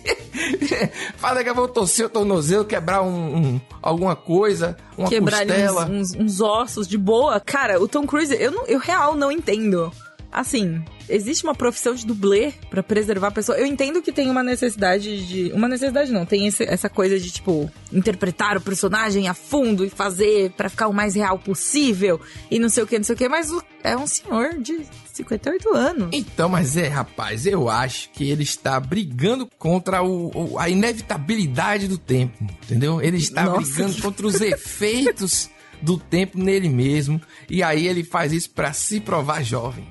Fala 1.16 1.42
que 1.44 1.50
eu 1.50 1.54
vou 1.54 1.68
torcer 1.68 2.06
o 2.06 2.08
tornozelo, 2.08 2.64
quebrar 2.64 3.02
um, 3.02 3.36
um- 3.36 3.60
alguma 3.82 4.16
coisa, 4.16 4.76
uma 4.96 5.08
Quebrar 5.08 5.46
costela. 5.46 5.84
uns, 5.86 6.12
uns- 6.12 6.16
uns 6.20 6.40
ossos 6.40 6.88
de 6.88 6.98
boa. 6.98 7.38
Cara, 7.40 7.80
o 7.80 7.86
Tom 7.86 8.06
Cruise, 8.06 8.34
eu, 8.38 8.50
não, 8.50 8.66
eu 8.66 8.78
real 8.78 9.14
não 9.14 9.30
entendo. 9.30 9.92
Assim, 10.34 10.82
existe 11.08 11.44
uma 11.44 11.54
profissão 11.54 11.94
de 11.94 12.04
dublê 12.04 12.52
pra 12.68 12.82
preservar 12.82 13.28
a 13.28 13.30
pessoa. 13.30 13.56
Eu 13.56 13.64
entendo 13.66 14.02
que 14.02 14.10
tem 14.10 14.28
uma 14.28 14.42
necessidade 14.42 15.26
de. 15.26 15.52
Uma 15.52 15.68
necessidade 15.68 16.10
não, 16.10 16.26
tem 16.26 16.46
esse- 16.48 16.64
essa 16.64 16.88
coisa 16.88 17.18
de, 17.20 17.30
tipo, 17.30 17.70
interpretar 17.92 18.56
o 18.56 18.60
personagem 18.60 19.28
a 19.28 19.34
fundo 19.34 19.84
e 19.84 19.88
fazer 19.88 20.50
pra 20.56 20.68
ficar 20.68 20.88
o 20.88 20.92
mais 20.92 21.14
real 21.14 21.38
possível 21.38 22.20
e 22.50 22.58
não 22.58 22.68
sei 22.68 22.82
o 22.82 22.86
que, 22.86 22.98
não 22.98 23.04
sei 23.04 23.14
o 23.14 23.18
que, 23.18 23.28
mas 23.28 23.50
é 23.84 23.96
um 23.96 24.08
senhor 24.08 24.54
de 24.60 24.80
58 25.12 25.72
anos. 25.72 26.08
Então, 26.12 26.48
mas 26.48 26.76
é, 26.76 26.88
rapaz, 26.88 27.46
eu 27.46 27.68
acho 27.68 28.10
que 28.10 28.28
ele 28.28 28.42
está 28.42 28.80
brigando 28.80 29.48
contra 29.56 30.02
o, 30.02 30.30
o- 30.54 30.58
a 30.58 30.68
inevitabilidade 30.68 31.86
do 31.86 31.96
tempo, 31.96 32.42
entendeu? 32.64 33.00
Ele 33.00 33.18
está 33.18 33.44
Nossa, 33.44 33.60
brigando 33.60 34.02
contra 34.02 34.26
os 34.26 34.40
efeitos 34.40 35.48
do 35.80 35.96
tempo 35.98 36.38
nele 36.38 36.68
mesmo. 36.68 37.20
E 37.48 37.62
aí 37.62 37.86
ele 37.86 38.02
faz 38.02 38.32
isso 38.32 38.50
pra 38.50 38.72
se 38.72 38.98
provar 39.00 39.42
jovem. 39.44 39.86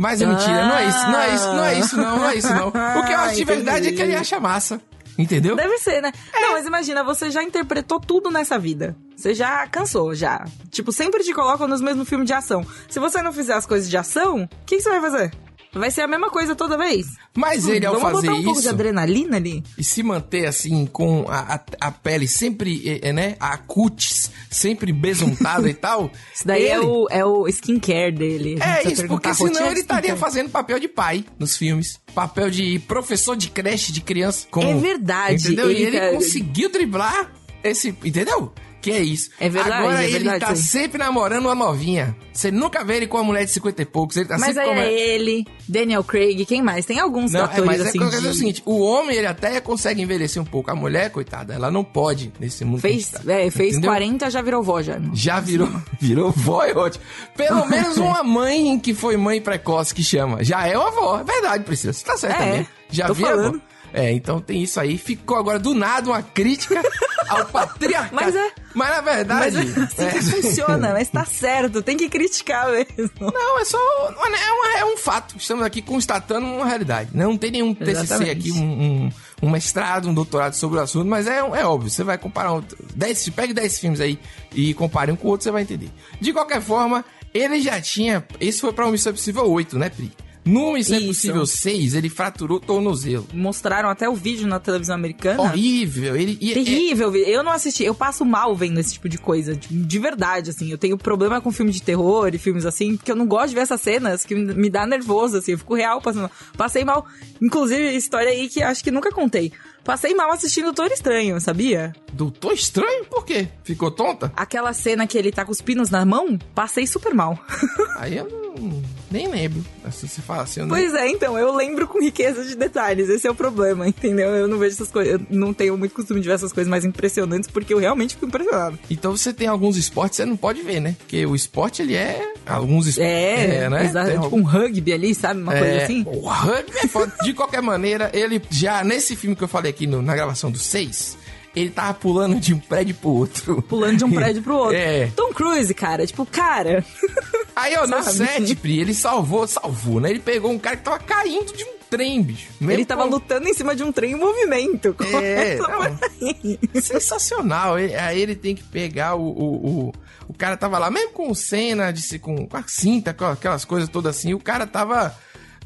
Mas 0.00 0.22
é 0.22 0.26
mentira, 0.26 0.64
não 0.66 0.78
é 0.78 0.88
isso, 0.88 1.06
não 1.10 1.20
é 1.20 1.34
isso, 1.34 1.46
não 1.46 1.64
é 1.64 1.78
isso, 1.78 1.96
não, 1.98 2.16
não 2.16 2.30
é 2.30 2.34
isso, 2.34 2.54
não. 2.54 2.68
O 2.68 3.04
que 3.04 3.12
eu 3.12 3.18
acho 3.18 3.36
de 3.36 3.44
verdade 3.44 3.88
é 3.88 3.92
que 3.92 4.00
ele 4.00 4.16
acha 4.16 4.40
massa. 4.40 4.80
Entendeu? 5.18 5.54
Deve 5.54 5.76
ser, 5.76 6.00
né? 6.00 6.10
Não, 6.32 6.52
mas 6.52 6.64
imagina, 6.66 7.04
você 7.04 7.30
já 7.30 7.42
interpretou 7.42 8.00
tudo 8.00 8.30
nessa 8.30 8.58
vida. 8.58 8.96
Você 9.14 9.34
já 9.34 9.66
cansou, 9.66 10.14
já. 10.14 10.42
Tipo, 10.70 10.90
sempre 10.90 11.22
te 11.22 11.34
colocam 11.34 11.68
nos 11.68 11.82
mesmos 11.82 12.08
filmes 12.08 12.26
de 12.26 12.32
ação. 12.32 12.64
Se 12.88 12.98
você 12.98 13.20
não 13.20 13.30
fizer 13.30 13.52
as 13.52 13.66
coisas 13.66 13.90
de 13.90 13.96
ação, 13.98 14.44
o 14.44 14.48
que, 14.64 14.76
que 14.76 14.82
você 14.82 14.88
vai 14.88 15.02
fazer? 15.02 15.32
Vai 15.72 15.90
ser 15.90 16.00
a 16.02 16.08
mesma 16.08 16.30
coisa 16.30 16.56
toda 16.56 16.76
vez. 16.76 17.06
Mas 17.34 17.66
ele, 17.68 17.86
ao 17.86 17.94
Vamos 17.94 18.10
fazer 18.12 18.26
botar 18.28 18.38
um 18.40 18.42
pouco 18.44 18.60
de 18.60 18.66
isso, 18.66 18.74
adrenalina 18.74 19.36
ali? 19.36 19.62
e 19.78 19.84
se 19.84 20.02
manter 20.02 20.46
assim, 20.46 20.84
com 20.86 21.24
a, 21.28 21.54
a, 21.54 21.60
a 21.88 21.90
pele 21.92 22.26
sempre, 22.26 22.82
eh, 22.88 23.08
eh, 23.08 23.12
né, 23.12 23.36
a 23.38 23.56
cutis 23.56 24.30
sempre 24.50 24.92
besuntada 24.92 25.68
e 25.70 25.74
tal. 25.74 26.10
Isso 26.34 26.46
daí 26.46 26.64
é 26.66 26.76
ele- 26.76 26.84
o, 26.86 27.06
é 27.10 27.24
o 27.24 27.46
skincare 27.48 28.12
dele. 28.12 28.58
É 28.60 28.88
isso, 28.90 29.06
porque 29.06 29.32
senão 29.32 29.66
ele 29.70 29.80
estaria 29.80 30.16
fazendo 30.16 30.50
papel 30.50 30.80
de 30.80 30.88
pai 30.88 31.24
nos 31.38 31.56
filmes. 31.56 32.00
Papel 32.14 32.50
de 32.50 32.78
professor 32.80 33.36
de 33.36 33.48
creche 33.50 33.92
de 33.92 34.00
criança. 34.00 34.46
Como, 34.50 34.68
É 34.68 34.74
verdade, 34.74 35.46
Entendeu? 35.46 35.70
e 35.70 35.74
ele 35.76 35.96
ele 35.96 36.00
tá- 36.00 36.10
conseguiu 36.10 36.68
driblar 36.70 37.30
esse. 37.62 37.94
Entendeu? 38.04 38.52
Que 38.80 38.90
é 38.90 39.00
isso. 39.00 39.30
É 39.38 39.48
verdade, 39.48 39.76
Agora 39.84 40.02
é 40.02 40.06
ele 40.06 40.18
verdade 40.20 40.40
tá 40.40 40.50
aí. 40.50 40.56
sempre 40.56 40.98
namorando 40.98 41.46
uma 41.46 41.54
novinha. 41.54 42.16
Você 42.32 42.50
nunca 42.50 42.82
vê 42.84 42.96
ele 42.96 43.06
com 43.06 43.18
uma 43.18 43.24
mulher 43.24 43.44
de 43.44 43.50
50 43.50 43.82
e 43.82 43.84
poucos. 43.84 44.16
Ele 44.16 44.26
tá 44.26 44.38
Mas 44.38 44.54
sempre 44.54 44.62
aí 44.62 44.68
com 44.68 44.74
é 44.80 44.92
ele, 44.92 45.46
Daniel 45.68 46.02
Craig, 46.02 46.44
quem 46.46 46.62
mais? 46.62 46.86
Tem 46.86 46.98
alguns 46.98 47.32
Não, 47.32 47.40
é, 47.40 47.44
atores 47.44 47.64
mas 47.66 47.80
é, 47.80 47.88
assim. 47.88 47.98
eu 47.98 48.04
quero 48.10 48.10
dizer 48.22 48.22
de- 48.22 48.28
o 48.28 48.38
seguinte: 48.38 48.62
o 48.64 48.80
homem 48.80 49.16
ele 49.16 49.26
até 49.26 49.60
consegue 49.60 50.00
envelhecer 50.02 50.40
um 50.42 50.46
pouco. 50.46 50.70
A 50.70 50.74
mulher, 50.74 51.10
coitada, 51.10 51.52
ela 51.54 51.70
não 51.70 51.84
pode 51.84 52.32
nesse 52.40 52.64
mundo. 52.64 52.80
Fez, 52.80 53.10
tá. 53.10 53.20
é, 53.26 53.50
fez 53.50 53.72
Entendeu? 53.72 53.90
40, 53.90 54.30
já 54.30 54.40
virou 54.42 54.62
vó 54.62 54.80
já. 54.82 54.98
Já 55.12 55.40
virou, 55.40 55.68
virou 56.00 56.30
vó, 56.30 56.62
é 56.64 56.72
ótimo. 56.72 57.04
Pelo 57.36 57.66
menos 57.68 57.96
uma 57.98 58.22
mãe 58.22 58.78
que 58.78 58.94
foi 58.94 59.16
mãe 59.16 59.40
precoce 59.40 59.94
que 59.94 60.02
chama. 60.02 60.42
Já 60.42 60.66
é 60.66 60.76
uma 60.78 60.88
avó. 60.88 61.20
É 61.20 61.24
verdade, 61.24 61.64
Priscila. 61.64 61.92
Você 61.92 62.04
tá 62.04 62.16
certo 62.16 62.34
É, 62.40 62.44
também. 62.50 62.68
Já 62.90 63.06
tô 63.06 63.12
a 63.12 63.16
avó? 63.16 63.26
falando. 63.26 63.62
É, 63.92 64.12
então 64.12 64.40
tem 64.40 64.62
isso 64.62 64.78
aí. 64.78 64.96
Ficou 64.96 65.36
agora 65.36 65.58
do 65.58 65.74
nada 65.74 66.10
uma 66.10 66.22
crítica 66.22 66.80
ao 67.28 67.44
patriarcado. 67.46 68.14
Mas 68.14 68.36
é- 68.36 68.52
Mas 68.74 68.90
na 68.90 69.02
Mas 69.02 69.16
verdade. 69.16 69.56
é 69.80 69.82
assim 69.84 70.04
é- 70.04 70.10
que 70.10 70.22
funciona, 70.22 70.92
mas 70.92 71.08
tá 71.08 71.24
certo, 71.24 71.82
tem 71.82 71.96
que 71.96 72.08
criticar 72.08 72.70
mesmo. 72.70 73.10
Não, 73.20 73.58
é 73.60 73.64
só. 73.64 73.78
É, 73.78 74.52
uma- 74.52 74.78
é 74.78 74.84
um 74.84 74.96
fato. 74.96 75.36
Estamos 75.36 75.64
aqui 75.64 75.82
constatando 75.82 76.46
uma 76.46 76.66
realidade. 76.66 77.10
Não 77.12 77.36
tem 77.36 77.50
nenhum 77.50 77.74
TCC 77.74 77.90
Exatamente. 78.02 78.30
aqui, 78.30 78.52
um, 78.52 78.62
um, 78.62 79.10
um 79.42 79.50
mestrado, 79.50 80.08
um 80.08 80.14
doutorado 80.14 80.54
sobre 80.54 80.78
o 80.78 80.82
assunto, 80.82 81.06
mas 81.06 81.26
é, 81.26 81.38
é 81.38 81.64
óbvio. 81.66 81.90
Você 81.90 82.04
vai 82.04 82.16
comparar. 82.18 82.52
Um, 82.52 82.62
10, 82.94 83.28
pegue 83.30 83.52
10 83.52 83.78
filmes 83.78 84.00
aí 84.00 84.18
e 84.54 84.72
compare 84.74 85.10
um 85.10 85.16
com 85.16 85.28
o 85.28 85.30
outro, 85.32 85.44
você 85.44 85.50
vai 85.50 85.62
entender. 85.62 85.90
De 86.20 86.32
qualquer 86.32 86.60
forma, 86.60 87.04
ele 87.34 87.60
já 87.60 87.80
tinha. 87.80 88.24
Esse 88.40 88.60
foi 88.60 88.72
pra 88.72 88.86
um 88.86 88.90
Missão 88.92 89.10
Impossível 89.12 89.50
8, 89.50 89.78
né, 89.78 89.88
Pri? 89.90 90.12
No 90.44 90.72
Missão 90.72 90.96
Isso. 90.96 91.04
Impossível 91.06 91.46
6, 91.46 91.94
ele 91.94 92.08
fraturou 92.08 92.56
o 92.56 92.60
tornozelo. 92.60 93.26
Mostraram 93.32 93.88
até 93.90 94.08
o 94.08 94.14
vídeo 94.14 94.46
na 94.46 94.58
televisão 94.58 94.94
americana. 94.94 95.42
Horrível. 95.42 96.16
Ele, 96.16 96.38
e- 96.40 96.50
é- 96.52 96.54
Terrível, 96.54 97.14
eu 97.14 97.42
não 97.42 97.52
assisti, 97.52 97.84
eu 97.84 97.94
passo 97.94 98.24
mal 98.24 98.54
vendo 98.56 98.80
esse 98.80 98.94
tipo 98.94 99.08
de 99.08 99.18
coisa, 99.18 99.54
de, 99.54 99.68
de 99.68 99.98
verdade, 99.98 100.50
assim, 100.50 100.70
eu 100.70 100.78
tenho 100.78 100.96
problema 100.96 101.40
com 101.40 101.52
filme 101.52 101.70
de 101.70 101.82
terror 101.82 102.30
e 102.34 102.38
filmes 102.38 102.64
assim, 102.64 102.96
porque 102.96 103.12
eu 103.12 103.16
não 103.16 103.26
gosto 103.26 103.50
de 103.50 103.54
ver 103.54 103.60
essas 103.62 103.80
cenas, 103.80 104.24
que 104.24 104.34
me 104.34 104.54
me 104.54 104.70
dá 104.70 104.86
nervoso, 104.86 105.36
assim, 105.38 105.52
eu 105.52 105.58
fico 105.58 105.74
real 105.74 106.00
passando 106.00 106.22
mal. 106.22 106.30
Passei 106.56 106.84
mal, 106.84 107.06
inclusive, 107.40 107.94
história 107.96 108.30
aí 108.30 108.48
que 108.48 108.62
acho 108.62 108.82
que 108.82 108.90
nunca 108.90 109.10
contei. 109.12 109.52
Passei 109.84 110.14
mal 110.14 110.30
assistindo 110.30 110.64
Doutor 110.66 110.90
Estranho, 110.92 111.40
sabia? 111.40 111.94
Doutor 112.12 112.52
Estranho? 112.52 113.04
Por 113.06 113.24
quê? 113.24 113.48
Ficou 113.64 113.90
tonta? 113.90 114.30
Aquela 114.36 114.72
cena 114.72 115.06
que 115.06 115.16
ele 115.16 115.32
tá 115.32 115.44
com 115.44 115.52
os 115.52 115.60
pinos 115.62 115.88
na 115.90 116.04
mão, 116.04 116.38
passei 116.54 116.86
super 116.86 117.14
mal. 117.14 117.38
Aí 117.96 118.16
eu 118.18 118.28
não, 118.28 118.82
nem 119.10 119.28
lembro. 119.28 119.64
Se 119.90 120.08
você 120.08 120.20
fala 120.20 120.42
assim, 120.44 120.66
Pois 120.68 120.94
é, 120.94 121.08
então, 121.08 121.38
eu 121.38 121.54
lembro 121.54 121.86
com 121.88 122.00
riqueza 122.00 122.44
de 122.44 122.54
detalhes, 122.54 123.08
esse 123.08 123.26
é 123.26 123.30
o 123.30 123.34
problema, 123.34 123.88
entendeu? 123.88 124.28
Eu 124.30 124.46
não 124.48 124.58
vejo 124.58 124.74
essas 124.74 124.90
coisas, 124.90 125.14
eu 125.14 125.20
não 125.30 125.52
tenho 125.52 125.76
muito 125.76 125.94
costume 125.94 126.20
de 126.20 126.28
ver 126.28 126.34
essas 126.34 126.52
coisas 126.52 126.70
mais 126.70 126.84
impressionantes, 126.84 127.50
porque 127.50 127.74
eu 127.74 127.78
realmente 127.78 128.14
fico 128.14 128.26
impressionado. 128.26 128.78
Então 128.88 129.16
você 129.16 129.32
tem 129.32 129.48
alguns 129.48 129.76
esportes 129.76 130.16
que 130.18 130.22
você 130.22 130.28
não 130.28 130.36
pode 130.36 130.62
ver, 130.62 130.80
né? 130.80 130.94
Porque 130.98 131.24
o 131.26 131.34
esporte, 131.34 131.82
ele 131.82 131.94
é... 131.94 132.32
Alguns 132.46 132.86
esportes... 132.86 133.12
É, 133.12 133.66
exato, 133.84 134.10
Tem 134.10 134.20
tipo 134.20 134.36
um 134.36 134.42
rugby 134.42 134.92
ali, 134.92 135.14
sabe? 135.14 135.40
Uma 135.40 135.52
coisa 135.52 135.66
É, 135.66 135.84
assim. 135.84 136.04
O 136.06 136.28
rugby 136.28 136.78
é 136.82 136.86
foda. 136.86 137.12
De 137.22 137.32
qualquer 137.34 137.62
maneira, 137.62 138.10
ele 138.14 138.40
já, 138.50 138.82
nesse 138.84 139.16
filme 139.16 139.34
que 139.36 139.42
eu 139.44 139.48
falei 139.48 139.70
aqui 139.70 139.86
no- 139.86 140.02
na 140.02 140.14
gravação 140.14 140.50
do 140.50 140.58
6, 140.58 141.16
ele 141.54 141.70
tava 141.70 141.94
pulando 141.94 142.38
de 142.38 142.54
um 142.54 142.58
prédio 142.58 142.94
pro 142.94 143.10
outro. 143.10 143.60
Pulando 143.62 143.96
de 143.98 144.04
um 144.04 144.10
prédio 144.12 144.42
pro 144.42 144.54
outro. 144.56 144.76
É. 144.76 145.08
Tom 145.16 145.32
Cruise, 145.32 145.72
cara, 145.74 146.06
tipo, 146.06 146.24
cara. 146.26 146.84
Aí, 147.60 147.76
ó, 147.76 147.86
no? 147.86 148.02
7, 148.02 148.54
Pri, 148.56 148.78
ele 148.80 148.94
salvou, 148.94 149.46
salvou, 149.46 150.00
né? 150.00 150.10
Ele 150.10 150.20
pegou 150.20 150.50
um 150.50 150.58
cara 150.58 150.76
que 150.76 150.82
tava 150.84 150.98
caindo 150.98 151.52
de 151.56 151.64
um 151.64 151.74
trem, 151.90 152.22
bicho. 152.22 152.48
Mesmo 152.60 152.72
ele 152.72 152.84
tava 152.84 153.04
lutando 153.04 153.48
em 153.48 153.54
cima 153.54 153.74
de 153.74 153.82
um 153.82 153.90
trem 153.92 154.12
em 154.12 154.16
movimento. 154.16 154.94
É, 155.22 155.56
não. 155.56 155.82
aí. 155.82 156.58
Sensacional. 156.80 157.78
Ele- 157.78 157.94
Aí 157.94 158.20
ele 158.20 158.34
tem 158.36 158.54
que 158.54 158.62
pegar 158.62 159.14
o. 159.14 159.22
O, 159.22 159.66
o, 159.88 159.92
o 160.28 160.34
cara 160.34 160.56
tava 160.56 160.78
lá, 160.78 160.90
mesmo 160.90 161.12
com 161.12 161.34
cena, 161.34 161.92
de, 161.92 162.00
se- 162.02 162.18
com, 162.18 162.46
com 162.46 162.56
a 162.56 162.64
cinta, 162.66 163.12
com 163.12 163.24
aquelas 163.26 163.64
coisas 163.64 163.88
todas 163.88 164.16
assim. 164.16 164.32
O 164.34 164.38
cara 164.40 164.66
tava 164.66 165.14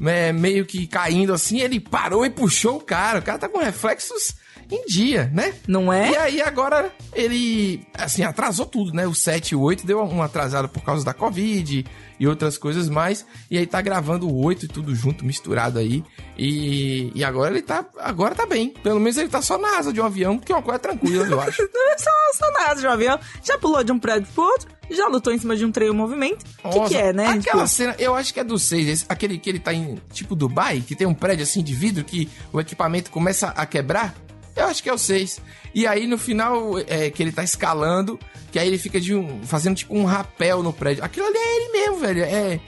é, 0.05 0.31
meio 0.33 0.65
que 0.65 0.87
caindo 0.87 1.33
assim. 1.33 1.59
Ele 1.61 1.79
parou 1.79 2.25
e 2.25 2.29
puxou 2.29 2.77
o 2.77 2.81
cara. 2.81 3.19
O 3.19 3.21
cara 3.21 3.37
tá 3.37 3.47
com 3.49 3.59
reflexos 3.59 4.35
em 4.71 4.85
dia, 4.85 5.29
né? 5.33 5.53
Não 5.67 5.91
é? 5.93 6.11
E 6.11 6.17
aí 6.17 6.41
agora 6.41 6.91
ele, 7.13 7.85
assim, 7.93 8.23
atrasou 8.23 8.65
tudo, 8.65 8.93
né? 8.93 9.05
O 9.07 9.13
7 9.13 9.51
e 9.51 9.55
o 9.55 9.61
8 9.61 9.85
deu 9.85 10.01
uma 10.01 10.25
atrasada 10.25 10.67
por 10.67 10.83
causa 10.83 11.03
da 11.05 11.13
Covid 11.13 11.85
e 12.19 12.27
outras 12.27 12.57
coisas 12.57 12.89
mais. 12.89 13.25
E 13.49 13.57
aí 13.57 13.65
tá 13.67 13.81
gravando 13.81 14.27
o 14.27 14.43
8 14.43 14.65
e 14.65 14.67
tudo 14.67 14.93
junto, 14.95 15.25
misturado 15.25 15.79
aí. 15.79 16.03
E, 16.37 17.11
e 17.15 17.23
agora 17.23 17.51
ele 17.51 17.61
tá, 17.61 17.85
agora 17.99 18.35
tá 18.35 18.45
bem. 18.45 18.69
Pelo 18.83 18.99
menos 18.99 19.17
ele 19.17 19.29
tá 19.29 19.41
só 19.41 19.57
na 19.57 19.77
asa 19.77 19.93
de 19.93 20.01
um 20.01 20.05
avião, 20.05 20.37
que 20.37 20.51
é 20.51 20.55
uma 20.55 20.61
coisa 20.61 20.79
tranquila, 20.79 21.25
eu 21.25 21.39
acho. 21.41 21.61
É 21.95 21.97
só, 21.97 22.09
só 22.33 22.51
nada 22.51 22.79
de 22.81 22.85
um 22.85 22.89
avião. 22.89 23.17
Já 23.43 23.57
pulou 23.57 23.81
de 23.83 23.89
um 23.91 23.97
prédio 23.99 24.27
pro 24.33 24.43
outro, 24.43 24.67
já 24.89 25.07
lutou 25.07 25.31
em 25.31 25.37
cima 25.37 25.55
de 25.55 25.63
um 25.63 25.71
trem 25.71 25.89
em 25.89 25.93
movimento. 25.93 26.43
O 26.63 26.69
que, 26.69 26.89
que 26.89 26.95
é, 26.97 27.13
né? 27.13 27.27
Aquela 27.27 27.63
Tipo, 27.63 27.67
cena, 27.67 27.95
eu 27.97 28.13
acho 28.13 28.33
que 28.33 28.39
é 28.41 28.43
do 28.43 28.59
6, 28.59 28.87
esse- 28.87 29.05
aquele 29.07 29.37
que 29.37 29.49
ele 29.49 29.59
tá 29.59 29.73
em, 29.73 29.97
tipo, 30.11 30.35
Dubai, 30.35 30.81
que 30.85 30.93
tem 30.95 31.07
um 31.07 31.13
prédio 31.13 31.43
assim 31.43 31.63
de 31.63 31.73
vidro 31.73 32.03
que 32.03 32.27
o 32.51 32.59
equipamento 32.59 33.09
começa 33.11 33.47
a 33.49 33.65
quebrar. 33.65 34.13
Eu 34.55 34.65
acho 34.67 34.81
que 34.81 34.89
é 34.89 34.93
o 34.93 34.97
6. 34.97 35.41
E 35.73 35.85
aí 35.85 36.07
no 36.07 36.17
final, 36.17 36.79
é, 36.87 37.09
que 37.09 37.21
ele 37.21 37.31
tá 37.31 37.43
escalando, 37.43 38.17
que 38.51 38.57
aí 38.59 38.67
ele 38.67 38.77
fica 38.77 38.99
de 39.01 39.13
um, 39.13 39.41
fazendo 39.43 39.75
tipo 39.75 39.95
um 39.95 40.05
rapel 40.05 40.63
no 40.63 40.71
prédio. 40.71 41.03
Aquilo 41.03 41.25
ali 41.27 41.37
é 41.37 41.55
ele 41.57 41.71
mesmo, 41.73 41.97
velho. 41.97 42.23
É, 42.23 42.59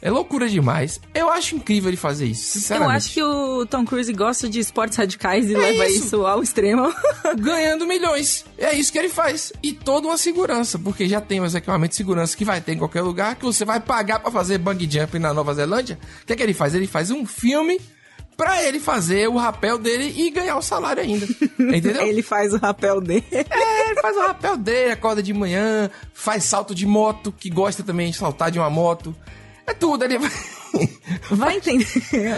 é 0.00 0.10
loucura 0.10 0.48
demais. 0.48 1.00
Eu 1.14 1.28
acho 1.30 1.56
incrível 1.56 1.88
ele 1.90 1.96
fazer 1.96 2.26
isso, 2.26 2.56
eu 2.56 2.60
sinceramente. 2.60 2.96
acho 2.96 3.10
que 3.14 3.22
o 3.22 3.66
Tom 3.66 3.84
Cruise 3.84 4.12
gosta 4.12 4.48
de 4.48 4.58
esportes 4.60 4.96
radicais 4.98 5.48
e 5.50 5.54
É 5.54 5.58
leva 5.58 5.86
isso. 5.88 6.06
isso. 6.06 6.26
ao 6.26 6.42
extremo. 6.42 6.92
ganhando 7.38 7.86
milhões. 7.86 8.44
É 8.58 8.74
isso 8.74 8.92
que 8.92 8.98
ele 8.98 9.08
faz. 9.08 9.52
E 9.62 9.72
toda 9.72 10.06
uma 10.06 10.16
segurança, 10.16 10.78
porque 10.78 11.08
já 11.08 11.20
tem 11.20 11.40
os 11.40 11.54
equipamentos 11.56 11.94
de 11.96 11.98
segurança 11.98 12.36
que 12.36 12.44
vai 12.44 12.60
ter 12.60 12.72
em 12.74 12.78
qualquer 12.78 13.02
lugar, 13.02 13.34
que 13.36 13.44
você 13.44 13.64
vai 13.64 13.80
pagar 13.80 14.20
pra 14.20 14.30
fazer 14.30 14.58
bang 14.58 14.88
jump 14.90 15.18
na 15.18 15.34
Nova 15.34 15.54
Zelândia. 15.54 15.98
O 16.22 16.26
que 16.26 16.32
é 16.32 16.36
que 16.36 16.42
ele 16.42 16.54
faz? 16.54 16.74
Ele 16.74 16.86
faz 16.86 17.10
um 17.10 17.26
filme 17.26 17.80
pra 18.36 18.62
ele 18.62 18.80
fazer 18.80 19.28
o 19.28 19.36
rapel 19.36 19.78
dele 19.78 20.12
e 20.16 20.30
ganhar 20.30 20.56
o 20.56 20.62
salário 20.62 21.02
ainda. 21.02 21.26
Entendeu? 21.58 22.06
Ele 22.06 22.22
faz 22.22 22.52
o 22.52 22.58
rapel 22.58 23.00
dele. 23.00 23.24
É, 23.30 23.90
ele 23.90 24.00
faz 24.00 24.16
o 24.16 24.20
rapel 24.20 24.56
dele, 24.56 24.92
acorda 24.92 25.22
de 25.22 25.32
manhã, 25.32 25.90
faz 26.12 26.44
salto 26.44 26.74
de 26.74 26.86
moto, 26.86 27.32
que 27.32 27.50
gosta 27.50 27.82
também 27.82 28.10
de 28.10 28.16
saltar 28.16 28.50
de 28.50 28.58
uma 28.58 28.70
moto. 28.70 29.14
É 29.66 29.72
tudo, 29.72 30.04
ele 30.04 30.18
vai... 30.18 30.30
Vai 31.30 31.56
entender. 31.58 31.86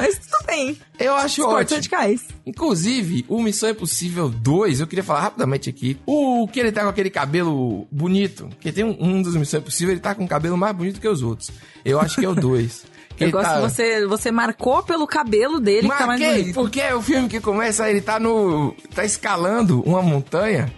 Mas 0.01 0.19
tudo 0.19 0.47
bem. 0.47 0.77
Eu 0.99 1.15
acho 1.15 1.41
Esportes 1.41 1.73
ótimo. 1.73 1.77
radicais. 1.77 2.23
Inclusive, 2.45 3.25
o 3.29 3.41
Missão 3.41 3.71
Impossível 3.71 4.29
2, 4.29 4.81
eu 4.81 4.89
queria 4.89 5.05
falar 5.05 5.21
rapidamente 5.21 5.71
aqui. 5.71 5.97
O 6.05 6.49
que 6.49 6.59
ele 6.59 6.73
tá 6.73 6.83
com 6.83 6.89
aquele 6.89 7.11
cabelo 7.11 7.87
bonito, 7.93 8.49
que 8.61 8.73
tem 8.73 8.83
um, 8.85 8.97
um 8.99 9.23
dos 9.23 9.37
Missão 9.37 9.61
Impossível, 9.61 9.93
ele 9.93 10.01
tá 10.01 10.15
com 10.17 10.25
um 10.25 10.27
cabelo 10.27 10.57
mais 10.57 10.75
bonito 10.75 11.01
que 11.01 11.09
os 11.09 11.23
outros. 11.23 11.51
Eu 11.85 12.01
acho 12.01 12.17
que 12.19 12.27
é 12.27 12.29
o 12.29 12.35
2. 12.35 12.87
Eu 13.19 13.31
gosto 13.31 13.55
que 13.55 13.61
você, 13.61 14.07
você 14.07 14.31
marcou 14.31 14.83
pelo 14.83 15.07
cabelo 15.07 15.61
dele 15.61 15.89
que 15.89 15.97
tá 15.97 16.07
mais 16.07 16.21
Marquei, 16.21 16.41
bonito. 16.43 16.55
porque 16.55 16.81
é 16.81 16.95
o 16.95 17.03
filme 17.03 17.29
que 17.29 17.41
começa, 17.41 17.89
ele 17.89 18.01
tá 18.01 18.19
no. 18.19 18.75
tá 18.95 19.05
escalando 19.05 19.83
uma 19.83 20.03
montanha. 20.03 20.73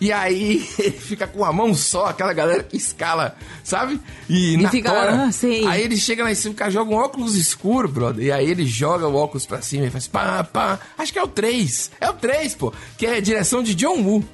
E 0.00 0.10
aí 0.12 0.66
ele 0.80 0.90
fica 0.90 1.28
com 1.28 1.44
a 1.44 1.52
mão 1.52 1.72
só, 1.74 2.06
aquela 2.06 2.32
galera 2.32 2.64
que 2.64 2.76
escala, 2.76 3.36
sabe? 3.62 4.00
E, 4.28 4.56
na 4.56 4.68
fica, 4.68 4.90
tora. 4.90 5.26
ah, 5.26 5.30
sei. 5.32 5.64
Aí 5.66 5.82
ele 5.82 5.96
chega 5.96 6.24
lá 6.24 6.32
em 6.32 6.34
cima, 6.34 6.54
o 6.54 6.56
cara 6.56 6.72
joga 6.72 6.90
um 6.92 6.96
óculos 6.96 7.36
escuro, 7.36 7.86
brother. 7.88 8.24
E 8.24 8.32
aí 8.32 8.50
ele 8.50 8.66
joga 8.66 9.06
o 9.06 9.14
óculos 9.14 9.46
pra 9.46 9.62
cima 9.62 9.86
e 9.86 9.90
faz 9.90 10.08
pá, 10.08 10.42
pá. 10.42 10.80
Acho 10.98 11.12
que 11.12 11.18
é 11.20 11.22
o 11.22 11.28
3. 11.28 11.92
É 12.00 12.10
o 12.10 12.14
3, 12.14 12.54
pô. 12.56 12.72
Que 12.98 13.06
é 13.06 13.20
direção 13.20 13.62
de 13.62 13.76
John 13.76 14.02
Woo. 14.02 14.24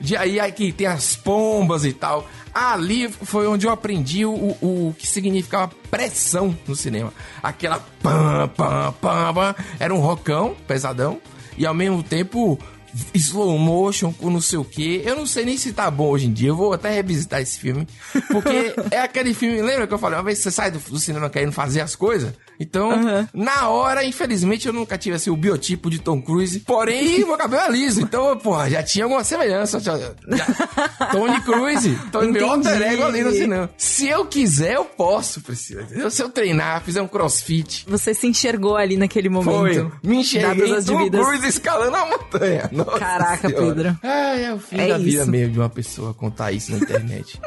De 0.00 0.16
aí, 0.16 0.38
aí 0.38 0.52
que 0.52 0.72
tem 0.72 0.86
as 0.86 1.16
pombas 1.16 1.84
e 1.84 1.92
tal. 1.92 2.28
Ali 2.52 3.08
foi 3.08 3.46
onde 3.46 3.66
eu 3.66 3.70
aprendi 3.70 4.24
o, 4.24 4.32
o 4.32 4.94
que 4.98 5.06
significava 5.06 5.72
pressão 5.90 6.56
no 6.66 6.74
cinema. 6.74 7.12
Aquela 7.42 7.80
pam, 8.02 8.48
pam, 8.56 8.94
pam, 9.00 9.34
pam. 9.34 9.54
Era 9.78 9.94
um 9.94 9.98
rockão, 9.98 10.54
pesadão. 10.66 11.20
E 11.58 11.64
ao 11.64 11.74
mesmo 11.74 12.02
tempo, 12.02 12.58
slow 13.14 13.58
motion 13.58 14.12
com 14.12 14.30
não 14.30 14.40
sei 14.40 14.58
o 14.58 14.64
que. 14.64 15.02
Eu 15.04 15.16
não 15.16 15.26
sei 15.26 15.44
nem 15.44 15.56
se 15.56 15.72
tá 15.72 15.90
bom 15.90 16.08
hoje 16.10 16.26
em 16.26 16.32
dia. 16.32 16.48
Eu 16.48 16.56
vou 16.56 16.72
até 16.72 16.90
revisitar 16.90 17.40
esse 17.40 17.58
filme. 17.58 17.86
Porque 18.30 18.74
é 18.90 19.00
aquele 19.00 19.34
filme. 19.34 19.60
Lembra 19.62 19.86
que 19.86 19.94
eu 19.94 19.98
falei? 19.98 20.18
Uma 20.18 20.24
vez 20.24 20.38
você 20.38 20.50
sai 20.50 20.70
do, 20.70 20.78
do 20.78 20.98
cinema 20.98 21.28
querendo 21.30 21.52
fazer 21.52 21.80
as 21.80 21.94
coisas? 21.94 22.32
Então, 22.58 22.90
Aham. 22.90 23.28
na 23.34 23.68
hora, 23.68 24.02
infelizmente, 24.04 24.66
eu 24.66 24.72
nunca 24.72 24.96
tive 24.96 25.16
assim, 25.16 25.28
o 25.28 25.36
biotipo 25.36 25.90
de 25.90 25.98
Tom 25.98 26.22
Cruise. 26.22 26.60
Porém, 26.60 27.18
meu 27.26 27.36
cabelo 27.36 27.62
é 27.64 27.70
liso. 27.70 28.00
Então, 28.00 28.36
porra, 28.38 28.70
já 28.70 28.82
tinha 28.82 29.04
alguma 29.04 29.22
semelhança. 29.24 29.78
Já, 29.78 29.98
já- 29.98 30.14
Tony 31.12 31.40
Cruise. 31.42 31.98
Tony, 32.10 32.32
meu 32.32 32.50
alter 32.50 32.80
ego 32.82 33.02
ali 33.04 33.22
no 33.22 33.32
cinema. 33.32 33.70
Se 33.76 34.08
eu 34.08 34.24
quiser, 34.24 34.74
eu 34.74 34.84
posso, 34.86 35.40
Priscila. 35.42 35.82
entendeu? 35.82 36.10
Se 36.10 36.22
eu 36.22 36.28
treinar, 36.30 36.82
fizer 36.82 37.02
um 37.02 37.08
crossfit. 37.08 37.84
Você 37.88 38.14
se 38.14 38.26
enxergou 38.26 38.76
ali 38.76 38.96
naquele 38.96 39.28
momento. 39.28 39.90
Foi. 39.90 39.92
Me 40.02 40.18
enxerguei 40.18 40.82
Tom 40.82 41.10
Cruise 41.10 41.46
escalando 41.46 41.96
a 41.96 42.06
montanha. 42.06 42.68
Nossa 42.72 42.85
Caraca, 42.98 43.48
Senhora. 43.48 43.74
Pedro. 43.74 43.98
Ah, 44.02 44.36
é 44.38 44.52
o 44.54 44.58
fim 44.58 44.78
É 44.80 44.88
da 44.88 44.98
vida 44.98 45.22
isso. 45.22 45.30
mesmo 45.30 45.52
de 45.52 45.58
uma 45.58 45.68
pessoa 45.70 46.14
contar 46.14 46.52
isso 46.52 46.72
na 46.72 46.78
internet. 46.78 47.40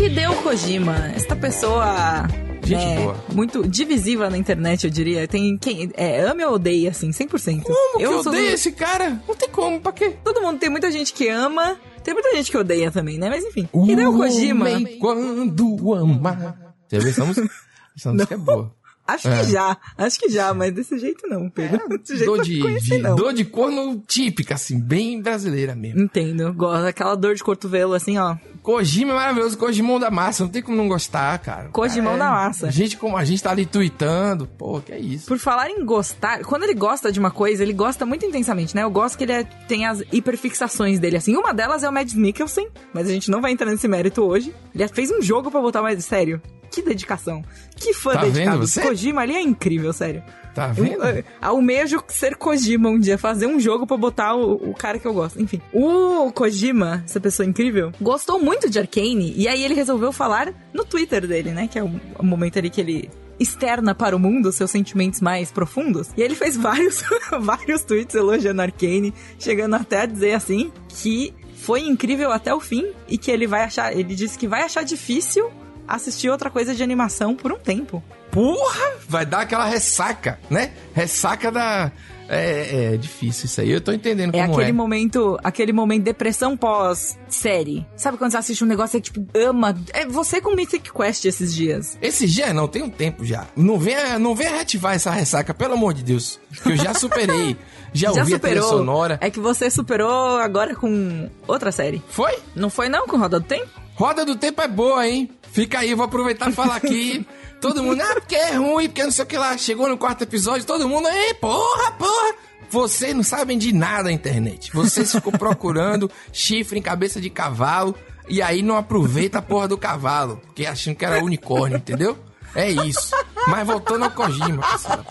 Hideo 0.00 0.34
Kojima, 0.42 1.08
esta 1.14 1.34
pessoa 1.34 2.26
Gente 2.62 2.82
É, 2.82 2.96
boa. 3.00 3.16
Muito 3.32 3.66
divisiva 3.68 4.28
na 4.28 4.36
internet, 4.36 4.84
eu 4.84 4.90
diria. 4.90 5.28
Tem 5.28 5.56
quem 5.56 5.88
é, 5.94 6.22
ama 6.22 6.44
ou 6.46 6.54
odeia, 6.54 6.90
assim, 6.90 7.10
100%. 7.10 7.62
Como 7.62 7.96
que 7.98 8.02
eu 8.02 8.22
sou 8.24 8.32
odeio 8.32 8.48
do- 8.48 8.54
esse 8.54 8.72
cara? 8.72 9.20
Não 9.26 9.36
tem 9.36 9.48
como, 9.48 9.80
pra 9.80 9.92
quê? 9.92 10.16
Todo 10.24 10.40
mundo 10.42 10.58
tem 10.58 10.68
muita 10.68 10.90
gente 10.90 11.12
que 11.12 11.28
ama, 11.28 11.76
tem 12.02 12.12
muita 12.12 12.34
gente 12.34 12.50
que 12.50 12.56
odeia 12.58 12.90
também, 12.90 13.18
né? 13.18 13.28
Mas 13.30 13.44
enfim. 13.44 13.68
e 13.72 13.94
daí 13.94 14.06
o 14.06 14.16
Kojima. 14.16 14.66
Quando 15.00 15.94
ama. 15.94 16.58
Você 16.88 16.98
viu 16.98 17.08
essa 17.10 17.24
música? 17.24 17.48
Essa 17.96 18.12
música 18.12 18.34
é 18.34 18.36
boa. 18.36 18.74
Acho 19.06 19.28
É. 19.28 19.40
que 19.44 19.50
já, 19.52 19.76
acho 19.96 20.18
que 20.18 20.28
já, 20.28 20.52
mas 20.54 20.72
desse 20.74 20.98
jeito 20.98 21.26
não, 21.28 21.48
Pedro. 21.48 21.86
desse 21.98 22.16
jeito 22.16 22.32
Dor 22.34 22.42
de, 22.44 22.58
não 22.58 22.66
conheci, 22.66 22.88
de- 22.90 22.98
não. 22.98 23.16
dor 23.16 23.32
de 23.32 23.44
corno 23.44 24.02
típica, 24.06 24.54
assim, 24.54 24.80
bem 24.80 25.20
brasileira 25.22 25.74
mesmo. 25.74 26.00
Entendo. 26.02 26.52
Gosto 26.54 26.82
daquela 26.82 27.14
dor 27.14 27.34
de 27.34 27.42
cotovelo, 27.44 27.94
assim, 27.94 28.18
ó. 28.18 28.36
Kojima 28.62 29.12
é 29.12 29.14
maravilhoso, 29.14 29.56
Kojimão 29.56 30.00
da 30.00 30.10
massa, 30.10 30.42
não 30.42 30.50
tem 30.50 30.60
como 30.60 30.76
não 30.76 30.88
gostar, 30.88 31.38
cara. 31.38 31.68
Kojimão 31.68 32.14
É, 32.14 32.18
da 32.18 32.30
massa. 32.32 32.68
Gente 32.68 32.96
como 32.96 33.16
a 33.16 33.24
gente 33.24 33.40
tá 33.40 33.52
ali 33.52 33.64
tweetando, 33.64 34.44
pô, 34.48 34.80
que 34.80 34.90
é 34.90 34.98
isso. 34.98 35.26
Por 35.28 35.38
falar 35.38 35.70
em 35.70 35.84
gostar, 35.84 36.40
quando 36.40 36.64
ele 36.64 36.74
gosta 36.74 37.12
de 37.12 37.20
uma 37.20 37.30
coisa, 37.30 37.62
ele 37.62 37.72
gosta 37.72 38.04
muito 38.04 38.26
intensamente, 38.26 38.74
né? 38.74 38.82
Eu 38.82 38.90
gosto 38.90 39.16
que 39.16 39.22
ele 39.22 39.32
é- 39.34 39.44
tem 39.68 39.86
as 39.86 40.02
hiperfixações 40.10 40.98
dele, 40.98 41.16
assim. 41.16 41.36
Uma 41.36 41.54
delas 41.54 41.84
é 41.84 41.88
o 41.88 41.92
Mads 41.92 42.14
Mikkelsen, 42.14 42.68
mas 42.92 43.06
a 43.08 43.12
gente 43.12 43.30
não 43.30 43.40
vai 43.40 43.52
entrar 43.52 43.70
nesse 43.70 43.86
mérito 43.86 44.22
hoje. 44.24 44.52
Ele 44.82 44.88
fez 44.88 45.10
um 45.10 45.20
jogo 45.22 45.50
pra 45.50 45.60
botar 45.60 45.82
mais 45.82 46.04
sério. 46.04 46.40
Que 46.70 46.82
dedicação. 46.82 47.42
Que 47.76 47.94
fã 47.94 48.12
Tá 48.12 48.24
dedicado. 48.24 48.50
vendo 48.58 48.66
você? 48.66 48.82
Kojima 48.82 49.22
ali 49.22 49.34
é 49.34 49.40
incrível, 49.40 49.92
sério. 49.92 50.22
Tá 50.54 50.68
Eu, 50.76 50.84
vendo? 50.84 51.04
eu 51.04 51.24
almejo 51.40 52.02
ser 52.08 52.34
Kojima 52.36 52.88
um 52.88 52.98
dia, 52.98 53.16
fazer 53.16 53.46
um 53.46 53.58
jogo 53.60 53.86
pra 53.86 53.96
botar 53.96 54.34
o, 54.34 54.70
o 54.70 54.74
cara 54.74 54.98
que 54.98 55.06
eu 55.06 55.14
gosto. 55.14 55.40
Enfim, 55.40 55.60
o 55.72 56.30
Kojima, 56.32 57.02
essa 57.04 57.20
pessoa 57.20 57.46
incrível, 57.46 57.92
gostou 58.00 58.38
muito 58.40 58.68
de 58.68 58.78
Arcane 58.78 59.32
e 59.36 59.46
aí 59.48 59.62
ele 59.64 59.74
resolveu 59.74 60.12
falar 60.12 60.52
no 60.74 60.84
Twitter 60.84 61.26
dele, 61.26 61.50
né? 61.52 61.68
Que 61.68 61.78
é 61.78 61.82
o, 61.84 61.90
o 62.18 62.24
momento 62.24 62.58
ali 62.58 62.68
que 62.68 62.80
ele 62.80 63.10
externa 63.38 63.94
para 63.94 64.16
o 64.16 64.18
mundo 64.18 64.50
seus 64.50 64.70
sentimentos 64.70 65.20
mais 65.20 65.50
profundos. 65.52 66.08
E 66.16 66.22
ele 66.22 66.34
fez 66.34 66.56
vários, 66.58 67.02
vários 67.40 67.82
tweets 67.84 68.14
elogiando 68.14 68.62
Arcane, 68.62 69.14
chegando 69.38 69.74
até 69.76 70.00
a 70.00 70.06
dizer 70.06 70.32
assim 70.32 70.72
que 70.88 71.34
foi 71.66 71.80
incrível 71.80 72.30
até 72.30 72.54
o 72.54 72.60
fim 72.60 72.92
e 73.08 73.18
que 73.18 73.28
ele 73.28 73.44
vai 73.44 73.64
achar, 73.64 73.92
ele 73.92 74.14
disse 74.14 74.38
que 74.38 74.46
vai 74.46 74.62
achar 74.62 74.84
difícil 74.84 75.50
assistir 75.88 76.30
outra 76.30 76.48
coisa 76.48 76.72
de 76.72 76.80
animação 76.80 77.34
por 77.34 77.50
um 77.50 77.58
tempo. 77.58 78.00
Porra! 78.30 78.94
Vai 79.08 79.26
dar 79.26 79.40
aquela 79.40 79.64
ressaca, 79.64 80.38
né? 80.48 80.70
Ressaca 80.94 81.50
da. 81.50 81.90
É, 82.28 82.94
é 82.94 82.96
difícil 82.96 83.46
isso 83.46 83.60
aí, 83.60 83.70
eu 83.70 83.80
tô 83.80 83.92
entendendo 83.92 84.34
É 84.34 84.42
como 84.42 84.54
aquele 84.54 84.70
é. 84.70 84.72
momento, 84.72 85.38
aquele 85.42 85.72
momento 85.72 86.04
depressão 86.04 86.56
pós-série. 86.56 87.84
Sabe 87.96 88.16
quando 88.16 88.30
você 88.32 88.36
assiste 88.36 88.62
um 88.62 88.66
negócio 88.66 88.98
e 88.98 89.00
tipo, 89.00 89.26
ama? 89.34 89.76
É 89.92 90.06
você 90.06 90.40
com 90.40 90.54
Mythic 90.54 90.92
Quest 90.92 91.24
esses 91.24 91.52
dias. 91.54 91.98
Esse 92.00 92.26
dia 92.26 92.52
não, 92.54 92.68
tem 92.68 92.82
um 92.82 92.90
tempo 92.90 93.24
já. 93.24 93.46
Não 93.56 93.78
venha, 93.78 94.18
não 94.20 94.36
venha 94.36 94.50
reativar 94.50 94.94
essa 94.94 95.10
ressaca, 95.10 95.52
pelo 95.52 95.74
amor 95.74 95.94
de 95.94 96.04
Deus. 96.04 96.38
Que 96.62 96.70
eu 96.70 96.76
já 96.76 96.94
superei. 96.94 97.56
já, 97.96 98.10
ouvi 98.10 98.34
a 98.34 98.38
trilha 98.38 98.62
sonora. 98.62 99.18
É 99.20 99.30
que 99.30 99.40
você 99.40 99.70
superou 99.70 100.38
agora 100.38 100.74
com 100.74 101.28
outra 101.46 101.72
série. 101.72 102.02
Foi? 102.08 102.32
Não 102.54 102.70
foi 102.70 102.88
não 102.88 103.06
com 103.06 103.16
Roda 103.16 103.40
do 103.40 103.46
Tempo? 103.46 103.68
Roda 103.94 104.24
do 104.24 104.36
Tempo 104.36 104.62
é 104.62 104.68
boa, 104.68 105.06
hein? 105.06 105.30
Fica 105.52 105.78
aí, 105.78 105.94
vou 105.94 106.04
aproveitar 106.04 106.50
e 106.50 106.52
falar 106.52 106.76
aqui. 106.76 107.26
Todo 107.60 107.82
mundo, 107.82 108.02
ah, 108.02 108.14
porque 108.14 108.36
é 108.36 108.54
ruim, 108.54 108.86
porque 108.86 109.02
não 109.02 109.10
sei 109.10 109.24
o 109.24 109.26
que 109.26 109.38
lá. 109.38 109.56
Chegou 109.56 109.88
no 109.88 109.96
quarto 109.96 110.22
episódio, 110.22 110.66
todo 110.66 110.86
mundo, 110.88 111.08
ei, 111.08 111.32
porra, 111.34 111.90
porra. 111.92 112.34
Vocês 112.68 113.14
não 113.14 113.22
sabem 113.22 113.56
de 113.56 113.72
nada 113.72 114.04
na 114.04 114.12
internet. 114.12 114.70
Vocês 114.72 115.10
ficam 115.12 115.32
procurando 115.38 116.10
chifre 116.32 116.78
em 116.78 116.82
cabeça 116.82 117.18
de 117.20 117.30
cavalo 117.30 117.94
e 118.28 118.42
aí 118.42 118.60
não 118.60 118.76
aproveita 118.76 119.38
a 119.38 119.42
porra 119.42 119.68
do 119.68 119.78
cavalo, 119.78 120.40
porque 120.44 120.66
achando 120.66 120.96
que 120.96 121.04
era 121.04 121.24
unicórnio, 121.24 121.78
entendeu? 121.78 122.18
É 122.56 122.70
isso. 122.70 123.14
Mas 123.46 123.66
voltando 123.66 124.04
ao 124.04 124.10
Kojima, 124.10 124.62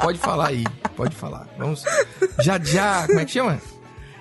pode 0.02 0.18
falar 0.20 0.48
aí, 0.48 0.64
pode 0.96 1.16
falar. 1.16 1.48
Vamos. 1.58 1.84
Já, 2.42 2.60
já, 2.60 3.06
como 3.08 3.20
é 3.20 3.26
que 3.26 3.32
chama? 3.32 3.62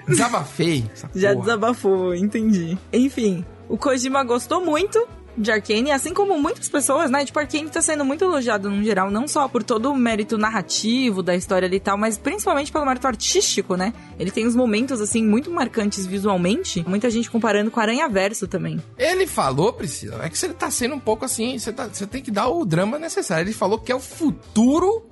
Desabafei. 0.07 0.89
Já 1.15 1.33
desabafou, 1.35 2.15
entendi. 2.15 2.79
Enfim, 2.93 3.45
o 3.69 3.79
Kojima 3.79 4.23
gostou 4.23 4.61
muito 4.65 5.09
de 5.37 5.51
Arcane, 5.51 5.91
assim 5.91 6.15
como 6.15 6.39
muitas 6.39 6.69
pessoas, 6.69 7.11
né? 7.11 7.25
Tipo, 7.25 7.39
Arcane 7.39 7.69
tá 7.69 7.83
sendo 7.83 8.05
muito 8.05 8.25
elogiado 8.25 8.71
no 8.71 8.83
geral, 8.83 9.11
não 9.11 9.27
só 9.27 9.49
por 9.49 9.63
todo 9.63 9.91
o 9.91 9.97
mérito 9.97 10.39
narrativo 10.39 11.23
da 11.23 11.35
história 11.35 11.67
ali 11.67 11.77
e 11.77 11.81
tal, 11.81 11.99
mas 11.99 12.17
principalmente 12.17 12.71
pelo 12.73 12.87
mérito 12.87 13.07
artístico, 13.07 13.77
né? 13.77 13.93
Ele 14.19 14.31
tem 14.31 14.47
uns 14.47 14.55
momentos, 14.55 15.01
assim, 15.01 15.25
muito 15.25 15.51
marcantes 15.51 16.07
visualmente. 16.07 16.85
Muita 16.87 17.11
gente 17.11 17.31
comparando 17.31 17.71
com 17.71 17.81
Aranha 17.81 18.09
Verso 18.09 18.47
também. 18.47 18.83
Ele 18.99 19.27
falou, 19.27 19.73
Priscila, 19.73 20.25
é 20.25 20.29
que 20.29 20.39
você 20.39 20.49
tá 20.49 20.71
sendo 20.71 20.95
um 20.95 21.01
pouco 21.01 21.25
assim, 21.25 21.59
você, 21.59 21.73
tá, 21.73 21.89
você 21.89 22.07
tem 22.07 22.23
que 22.23 22.31
dar 22.31 22.49
o 22.49 22.65
drama 22.65 22.99
necessário. 22.99 23.45
Ele 23.45 23.53
falou 23.53 23.79
que 23.79 23.91
é 23.91 23.95
o 23.95 24.01
futuro 24.01 25.07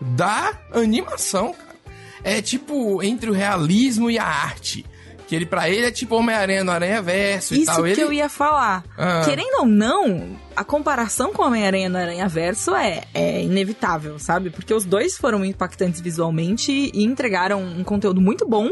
da 0.00 0.58
animação, 0.72 1.52
cara. 1.52 1.76
É 2.22 2.42
tipo 2.42 3.02
entre 3.02 3.30
o 3.30 3.32
realismo 3.32 4.10
e 4.10 4.18
a 4.18 4.24
arte. 4.24 4.84
Que 5.26 5.34
ele, 5.34 5.44
pra 5.44 5.68
ele, 5.68 5.86
é 5.86 5.90
tipo 5.90 6.14
Homem-Aranha 6.14 6.62
no 6.62 6.70
Aranha 6.70 7.02
Verso 7.02 7.54
e 7.54 7.62
Isso 7.62 7.66
tal. 7.66 7.82
que 7.82 7.90
Ele, 7.90 8.02
eu 8.02 8.12
ia 8.12 8.28
falar. 8.28 8.84
Ah. 8.96 9.22
Querendo 9.24 9.60
ou 9.60 9.66
não, 9.66 10.36
a 10.54 10.62
comparação 10.62 11.32
com 11.32 11.42
Homem-Aranha 11.42 11.88
no 11.88 11.98
Aranha 11.98 12.28
Verso 12.28 12.74
é, 12.74 13.02
é 13.12 13.42
inevitável, 13.42 14.18
sabe? 14.20 14.50
Porque 14.50 14.72
os 14.72 14.84
dois 14.84 15.16
foram 15.16 15.44
impactantes 15.44 16.00
visualmente 16.00 16.92
e 16.94 17.02
entregaram 17.04 17.60
um 17.60 17.82
conteúdo 17.82 18.20
muito 18.20 18.46
bom 18.46 18.70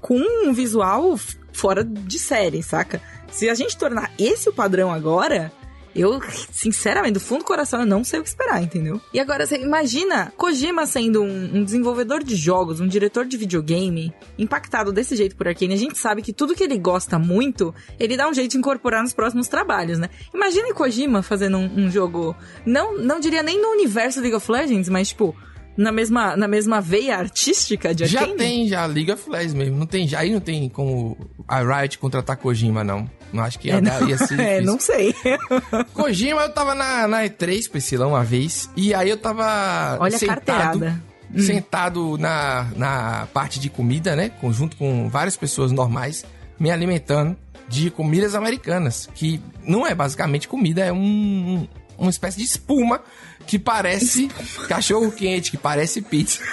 com 0.00 0.18
um 0.18 0.52
visual 0.52 1.16
fora 1.52 1.84
de 1.84 2.18
série, 2.18 2.62
saca? 2.62 3.00
Se 3.30 3.48
a 3.48 3.54
gente 3.54 3.76
tornar 3.76 4.10
esse 4.18 4.48
o 4.48 4.52
padrão 4.52 4.92
agora. 4.92 5.52
Eu, 5.94 6.20
sinceramente, 6.50 7.14
do 7.14 7.20
fundo 7.20 7.40
do 7.40 7.44
coração, 7.44 7.80
eu 7.80 7.86
não 7.86 8.02
sei 8.02 8.20
o 8.20 8.22
que 8.22 8.28
esperar, 8.28 8.62
entendeu? 8.62 9.00
E 9.12 9.20
agora, 9.20 9.46
você 9.46 9.56
imagina 9.56 10.32
Kojima 10.36 10.86
sendo 10.86 11.22
um, 11.22 11.56
um 11.56 11.64
desenvolvedor 11.64 12.22
de 12.22 12.36
jogos, 12.36 12.80
um 12.80 12.86
diretor 12.86 13.24
de 13.24 13.36
videogame, 13.36 14.12
impactado 14.38 14.92
desse 14.92 15.14
jeito 15.16 15.36
por 15.36 15.48
Arkane. 15.48 15.74
A 15.74 15.78
gente 15.78 15.98
sabe 15.98 16.22
que 16.22 16.32
tudo 16.32 16.54
que 16.54 16.64
ele 16.64 16.78
gosta 16.78 17.18
muito, 17.18 17.74
ele 17.98 18.16
dá 18.16 18.28
um 18.28 18.34
jeito 18.34 18.52
de 18.52 18.58
incorporar 18.58 19.02
nos 19.02 19.12
próximos 19.12 19.48
trabalhos, 19.48 19.98
né? 19.98 20.08
Imagine 20.34 20.72
Kojima 20.72 21.22
fazendo 21.22 21.58
um, 21.58 21.84
um 21.84 21.90
jogo, 21.90 22.34
não, 22.64 22.98
não 22.98 23.20
diria 23.20 23.42
nem 23.42 23.60
no 23.60 23.68
universo 23.68 24.20
League 24.20 24.36
of 24.36 24.50
Legends, 24.50 24.88
mas, 24.88 25.08
tipo, 25.08 25.36
na 25.76 25.90
mesma, 25.92 26.36
na 26.36 26.46
mesma 26.46 26.80
veia 26.80 27.16
artística 27.16 27.94
de 27.94 28.04
já 28.06 28.20
Arkane. 28.20 28.38
tem, 28.38 28.68
já, 28.68 28.86
of 28.86 29.28
Legends 29.30 29.54
mesmo. 29.54 29.76
Não 29.78 29.86
tem, 29.86 30.06
já, 30.06 30.20
aí 30.20 30.30
não 30.32 30.40
tem 30.40 30.68
como 30.68 31.16
a 31.48 31.60
Riot 31.62 31.98
contratar 31.98 32.36
Kojima, 32.36 32.82
não. 32.84 33.08
Não 33.32 33.42
acho 33.42 33.58
que 33.58 33.68
ia, 33.68 33.76
É, 33.76 33.80
dar- 33.80 34.00
não, 34.00 34.08
ia 34.08 34.18
ser 34.18 34.38
é, 34.40 34.60
não 34.60 34.78
sei. 34.78 35.14
Kojima, 35.94 36.42
eu 36.42 36.52
tava 36.52 36.74
na, 36.74 37.08
na 37.08 37.24
E3, 37.24 37.70
Priscila, 37.70 38.06
uma 38.06 38.22
vez, 38.24 38.68
e 38.76 38.92
aí 38.94 39.08
eu 39.08 39.16
tava 39.16 39.96
Olha 40.00 40.14
a 40.14 40.18
sentado, 40.18 40.36
carteirada. 40.44 41.02
Hum. 41.34 41.38
sentado 41.40 42.18
na, 42.18 42.68
na 42.76 43.26
parte 43.32 43.58
de 43.58 43.70
comida, 43.70 44.14
né, 44.14 44.30
junto 44.50 44.76
com 44.76 45.08
várias 45.08 45.34
pessoas 45.36 45.72
normais, 45.72 46.26
me 46.60 46.70
alimentando 46.70 47.34
de 47.68 47.90
comidas 47.90 48.34
americanas, 48.34 49.08
que 49.14 49.40
não 49.66 49.86
é 49.86 49.94
basicamente 49.94 50.46
comida, 50.46 50.84
é 50.84 50.92
um, 50.92 51.66
uma 51.96 52.10
espécie 52.10 52.36
de 52.36 52.44
espuma 52.44 53.00
que 53.46 53.58
parece 53.58 54.28
cachorro 54.68 55.10
quente, 55.12 55.50
que 55.50 55.56
parece 55.56 56.00
pizza. 56.02 56.40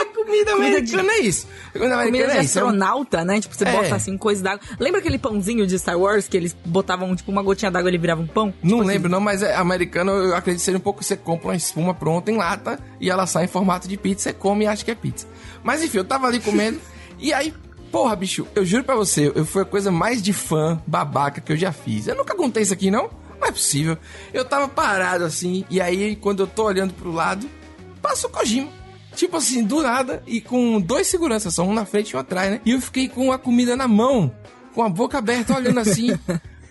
a 0.00 0.04
comida 0.14 0.52
americana 0.52 1.12
é 1.12 1.20
isso. 1.20 1.46
A 1.68 1.72
comida 1.78 1.94
Comida 1.94 1.94
americana 1.96 2.32
de 2.34 2.38
é 2.38 2.44
isso. 2.44 2.58
é 2.58 2.62
astronauta, 2.62 3.24
né? 3.24 3.40
Tipo, 3.40 3.54
você 3.54 3.64
É. 3.64 3.72
bota 3.72 3.96
assim 3.96 4.16
coisa 4.16 4.42
d'água. 4.42 4.60
Lembra 4.78 5.00
aquele 5.00 5.18
pãozinho 5.18 5.66
de 5.66 5.78
Star 5.78 5.98
Wars 5.98 6.28
que 6.28 6.36
eles 6.36 6.56
botavam, 6.64 7.14
tipo, 7.14 7.30
uma 7.30 7.42
gotinha 7.42 7.70
d'água 7.70 7.88
e 7.88 7.90
ele 7.90 7.98
virava 7.98 8.22
um 8.22 8.26
pão? 8.26 8.52
Não 8.62 8.78
Tipo 8.78 8.88
lembro, 8.88 9.10
não, 9.10 9.20
mas 9.20 9.42
é 9.42 9.54
americano, 9.54 10.10
eu 10.12 10.34
acredito 10.36 10.62
ser 10.62 10.74
um 10.76 10.80
pouco 10.80 11.00
que 11.00 11.04
você 11.06 11.16
compra 11.16 11.48
uma 11.48 11.56
espuma 11.56 11.94
pronta 11.94 12.30
em 12.30 12.36
lata 12.36 12.78
e 13.00 13.10
ela 13.10 13.26
sai 13.26 13.44
em 13.44 13.48
formato 13.48 13.86
de 13.88 13.96
pizza, 13.96 14.24
você 14.24 14.32
come 14.32 14.64
e 14.64 14.68
acha 14.68 14.84
que 14.84 14.90
é 14.90 14.94
pizza. 14.94 15.26
Mas 15.62 15.82
enfim, 15.82 15.98
eu 15.98 16.04
tava 16.04 16.26
ali 16.26 16.40
comendo 16.40 16.80
e 17.18 17.32
aí, 17.32 17.52
porra, 17.92 18.14
bicho, 18.16 18.46
eu 18.54 18.64
juro 18.64 18.84
pra 18.84 18.94
você, 18.94 19.30
eu 19.34 19.44
foi 19.44 19.62
a 19.62 19.66
coisa 19.66 19.90
mais 19.90 20.22
de 20.22 20.32
fã 20.32 20.80
babaca 20.86 21.40
que 21.40 21.52
eu 21.52 21.56
já 21.56 21.72
fiz. 21.72 22.06
Eu 22.06 22.16
nunca 22.16 22.34
contei 22.34 22.62
isso 22.62 22.72
aqui, 22.72 22.90
não? 22.90 23.10
É 23.48 23.50
possível. 23.50 23.96
Eu 24.32 24.44
tava 24.44 24.68
parado 24.68 25.24
assim, 25.24 25.64
e 25.70 25.80
aí 25.80 26.14
quando 26.16 26.40
eu 26.40 26.46
tô 26.46 26.64
olhando 26.64 26.92
pro 26.92 27.10
lado, 27.10 27.48
passa 28.02 28.26
o 28.26 28.30
Kojima. 28.30 28.68
Tipo 29.16 29.38
assim, 29.38 29.64
do 29.64 29.82
nada, 29.82 30.22
e 30.26 30.40
com 30.40 30.78
dois 30.80 31.06
seguranças, 31.06 31.54
só 31.54 31.64
um 31.64 31.72
na 31.72 31.86
frente 31.86 32.10
e 32.10 32.16
um 32.16 32.20
atrás, 32.20 32.50
né? 32.50 32.60
E 32.64 32.72
eu 32.72 32.80
fiquei 32.80 33.08
com 33.08 33.32
a 33.32 33.38
comida 33.38 33.74
na 33.74 33.88
mão, 33.88 34.32
com 34.74 34.82
a 34.82 34.88
boca 34.88 35.18
aberta, 35.18 35.56
olhando 35.56 35.80
assim. 35.80 36.16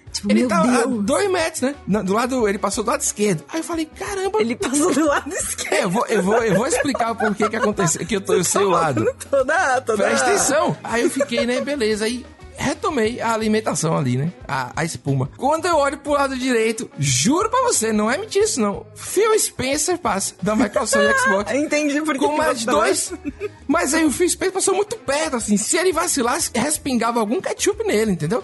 Tipo, 0.10 0.32
Ele 0.32 0.48
tava 0.48 0.84
a 0.84 0.86
dois 0.86 1.30
metros, 1.30 1.62
né? 1.62 1.76
Do 2.04 2.14
lado, 2.14 2.48
ele 2.48 2.58
passou 2.58 2.84
do 2.84 2.90
lado 2.90 3.02
esquerdo. 3.02 3.44
Aí 3.50 3.60
eu 3.60 3.64
falei, 3.64 3.86
caramba. 3.86 4.40
Ele 4.40 4.56
passou 4.56 4.92
do 4.92 5.06
lado 5.06 5.32
esquerdo. 5.32 5.74
É, 5.74 5.84
eu 5.84 5.90
vou, 5.90 6.06
eu 6.08 6.24
vou, 6.24 6.44
eu 6.44 6.56
vou 6.56 6.66
explicar 6.66 7.12
o 7.12 7.16
porquê 7.16 7.48
que 7.50 7.56
aconteceu, 7.56 8.04
que 8.06 8.16
eu, 8.16 8.22
tô, 8.22 8.34
eu 8.34 8.44
sei 8.44 8.64
o 8.64 8.70
lado. 8.70 9.06
Toda, 9.30 9.82
toda... 9.82 10.04
Presta 10.04 10.28
atenção. 10.28 10.76
Aí 10.84 11.04
eu 11.04 11.10
fiquei, 11.10 11.46
né, 11.46 11.62
beleza. 11.62 12.06
Aí 12.06 12.26
retomei 12.58 13.22
a 13.22 13.34
alimentação 13.34 13.96
ali, 13.98 14.18
né? 14.18 14.32
A, 14.48 14.72
a 14.76 14.84
espuma. 14.84 15.30
Quando 15.38 15.66
eu 15.66 15.76
olho 15.78 15.98
pro 16.00 16.14
lado 16.14 16.36
direito, 16.38 16.90
juro 17.00 17.50
pra 17.50 17.62
você, 17.64 17.92
não 17.94 18.10
é 18.10 18.18
mentira 18.18 18.46
isso 18.46 18.60
não. 18.60 18.86
Phil 18.96 19.38
Spencer 19.40 19.98
passa 19.98 20.34
da 20.42 20.56
Microsoft 20.56 21.20
Xbox. 21.20 21.52
Entendi 21.56 22.02
por 22.02 22.14
que 22.14 22.20
Com 22.26 22.36
mais 22.38 22.66
tá 22.66 22.72
dois. 22.72 23.14
Mas 23.68 23.94
aí 23.94 24.06
o 24.06 24.12
Phil 24.12 24.30
Spencer 24.30 24.54
passou 24.54 24.74
muito 24.76 24.96
perto, 24.98 25.36
assim. 25.36 25.58
Se 25.58 25.78
ele 25.78 25.92
vacilasse, 25.92 26.50
respingava 26.56 27.20
algum 27.20 27.40
ketchup 27.42 27.84
nele, 27.86 28.12
entendeu? 28.14 28.44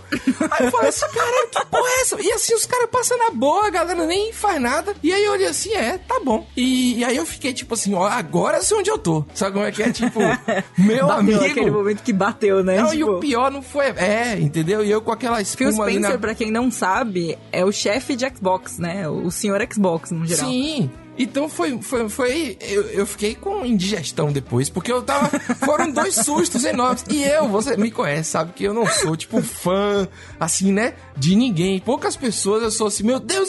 Aí 0.52 0.66
eu 0.66 0.72
falei 0.72 0.90
assim, 0.90 1.06
caralho, 1.14 1.50
que 1.50 1.66
porra 1.66 1.90
é 1.90 2.02
essa? 2.02 2.22
E 2.22 2.32
assim, 2.32 2.54
os 2.56 2.66
caras 2.66 2.90
passam 2.92 3.18
na 3.18 3.30
boa, 3.32 3.68
a 3.68 3.70
galera 3.70 4.06
nem 4.06 4.32
faz 4.34 4.62
nada. 4.62 4.94
E 5.02 5.14
aí 5.14 5.24
eu 5.24 5.32
olhei 5.32 5.48
assim, 5.48 5.74
é, 5.74 5.98
tá 5.98 6.20
bom. 6.24 6.46
E, 6.56 7.00
e 7.00 7.04
aí 7.06 7.16
eu 7.16 7.26
fiquei 7.26 7.54
tipo 7.54 7.74
assim, 7.74 7.94
ó, 7.94 8.06
agora 8.06 8.62
sei 8.62 8.78
onde 8.78 8.90
eu 8.90 8.98
tô. 8.98 9.26
Sabe 9.34 9.54
como 9.54 9.66
é 9.66 9.72
que 9.72 9.82
é? 9.84 9.92
Tipo, 9.92 10.20
meu 10.78 11.08
Bateu 11.08 11.20
amigo. 11.20 11.46
aquele 11.46 11.72
momento 11.72 12.04
que 12.04 12.14
bateu, 12.14 12.64
né? 12.64 12.78
Não, 12.82 12.94
e 12.94 12.98
Tipo, 12.98 13.12
o 13.14 13.20
pior 13.20 13.52
não 13.52 13.62
foi. 13.62 13.94
É, 14.04 14.40
entendeu? 14.40 14.84
E 14.84 14.92
eu 14.92 15.02
com 15.02 15.12
aquela 15.12 15.44
Phil 15.44 15.70
espuma 15.70 15.86
ali 15.86 15.94
Spencer, 15.94 16.12
na... 16.14 16.18
pra 16.18 16.36
quem 16.36 16.52
não 16.52 16.70
sabe, 16.70 17.38
é 17.52 17.64
o 17.64 17.72
chefe 17.72 18.16
de 18.16 18.26
Xbox, 18.36 18.78
né? 18.78 19.08
O 19.08 19.30
senhor 19.32 19.66
Xbox, 19.72 20.12
no 20.12 20.26
geral. 20.26 20.50
Sim. 20.50 20.90
Então 21.18 21.48
foi, 21.48 21.80
foi, 21.82 22.10
foi 22.10 22.58
eu, 22.60 22.84
eu 22.90 23.06
fiquei 23.06 23.36
com 23.36 23.64
indigestão 23.66 24.32
depois, 24.32 24.70
porque 24.70 24.92
eu 24.92 25.04
tava, 25.04 25.30
foram 25.64 25.92
dois 25.92 26.16
sustos 26.26 26.64
enormes. 26.66 27.06
E 27.08 27.24
eu, 27.24 27.48
você 27.48 27.78
me 27.78 27.92
conhece, 27.92 28.32
sabe 28.32 28.54
que 28.54 28.64
eu 28.64 28.74
não 28.74 28.86
sou, 28.88 29.16
tipo, 29.16 29.42
fã, 29.42 30.08
assim, 30.40 30.72
né, 30.72 30.96
de 31.16 31.36
ninguém. 31.36 31.80
Poucas 31.80 32.16
pessoas 32.16 32.64
eu 32.64 32.72
sou 32.72 32.88
assim, 32.88 33.04
meu 33.04 33.20
Deus, 33.20 33.48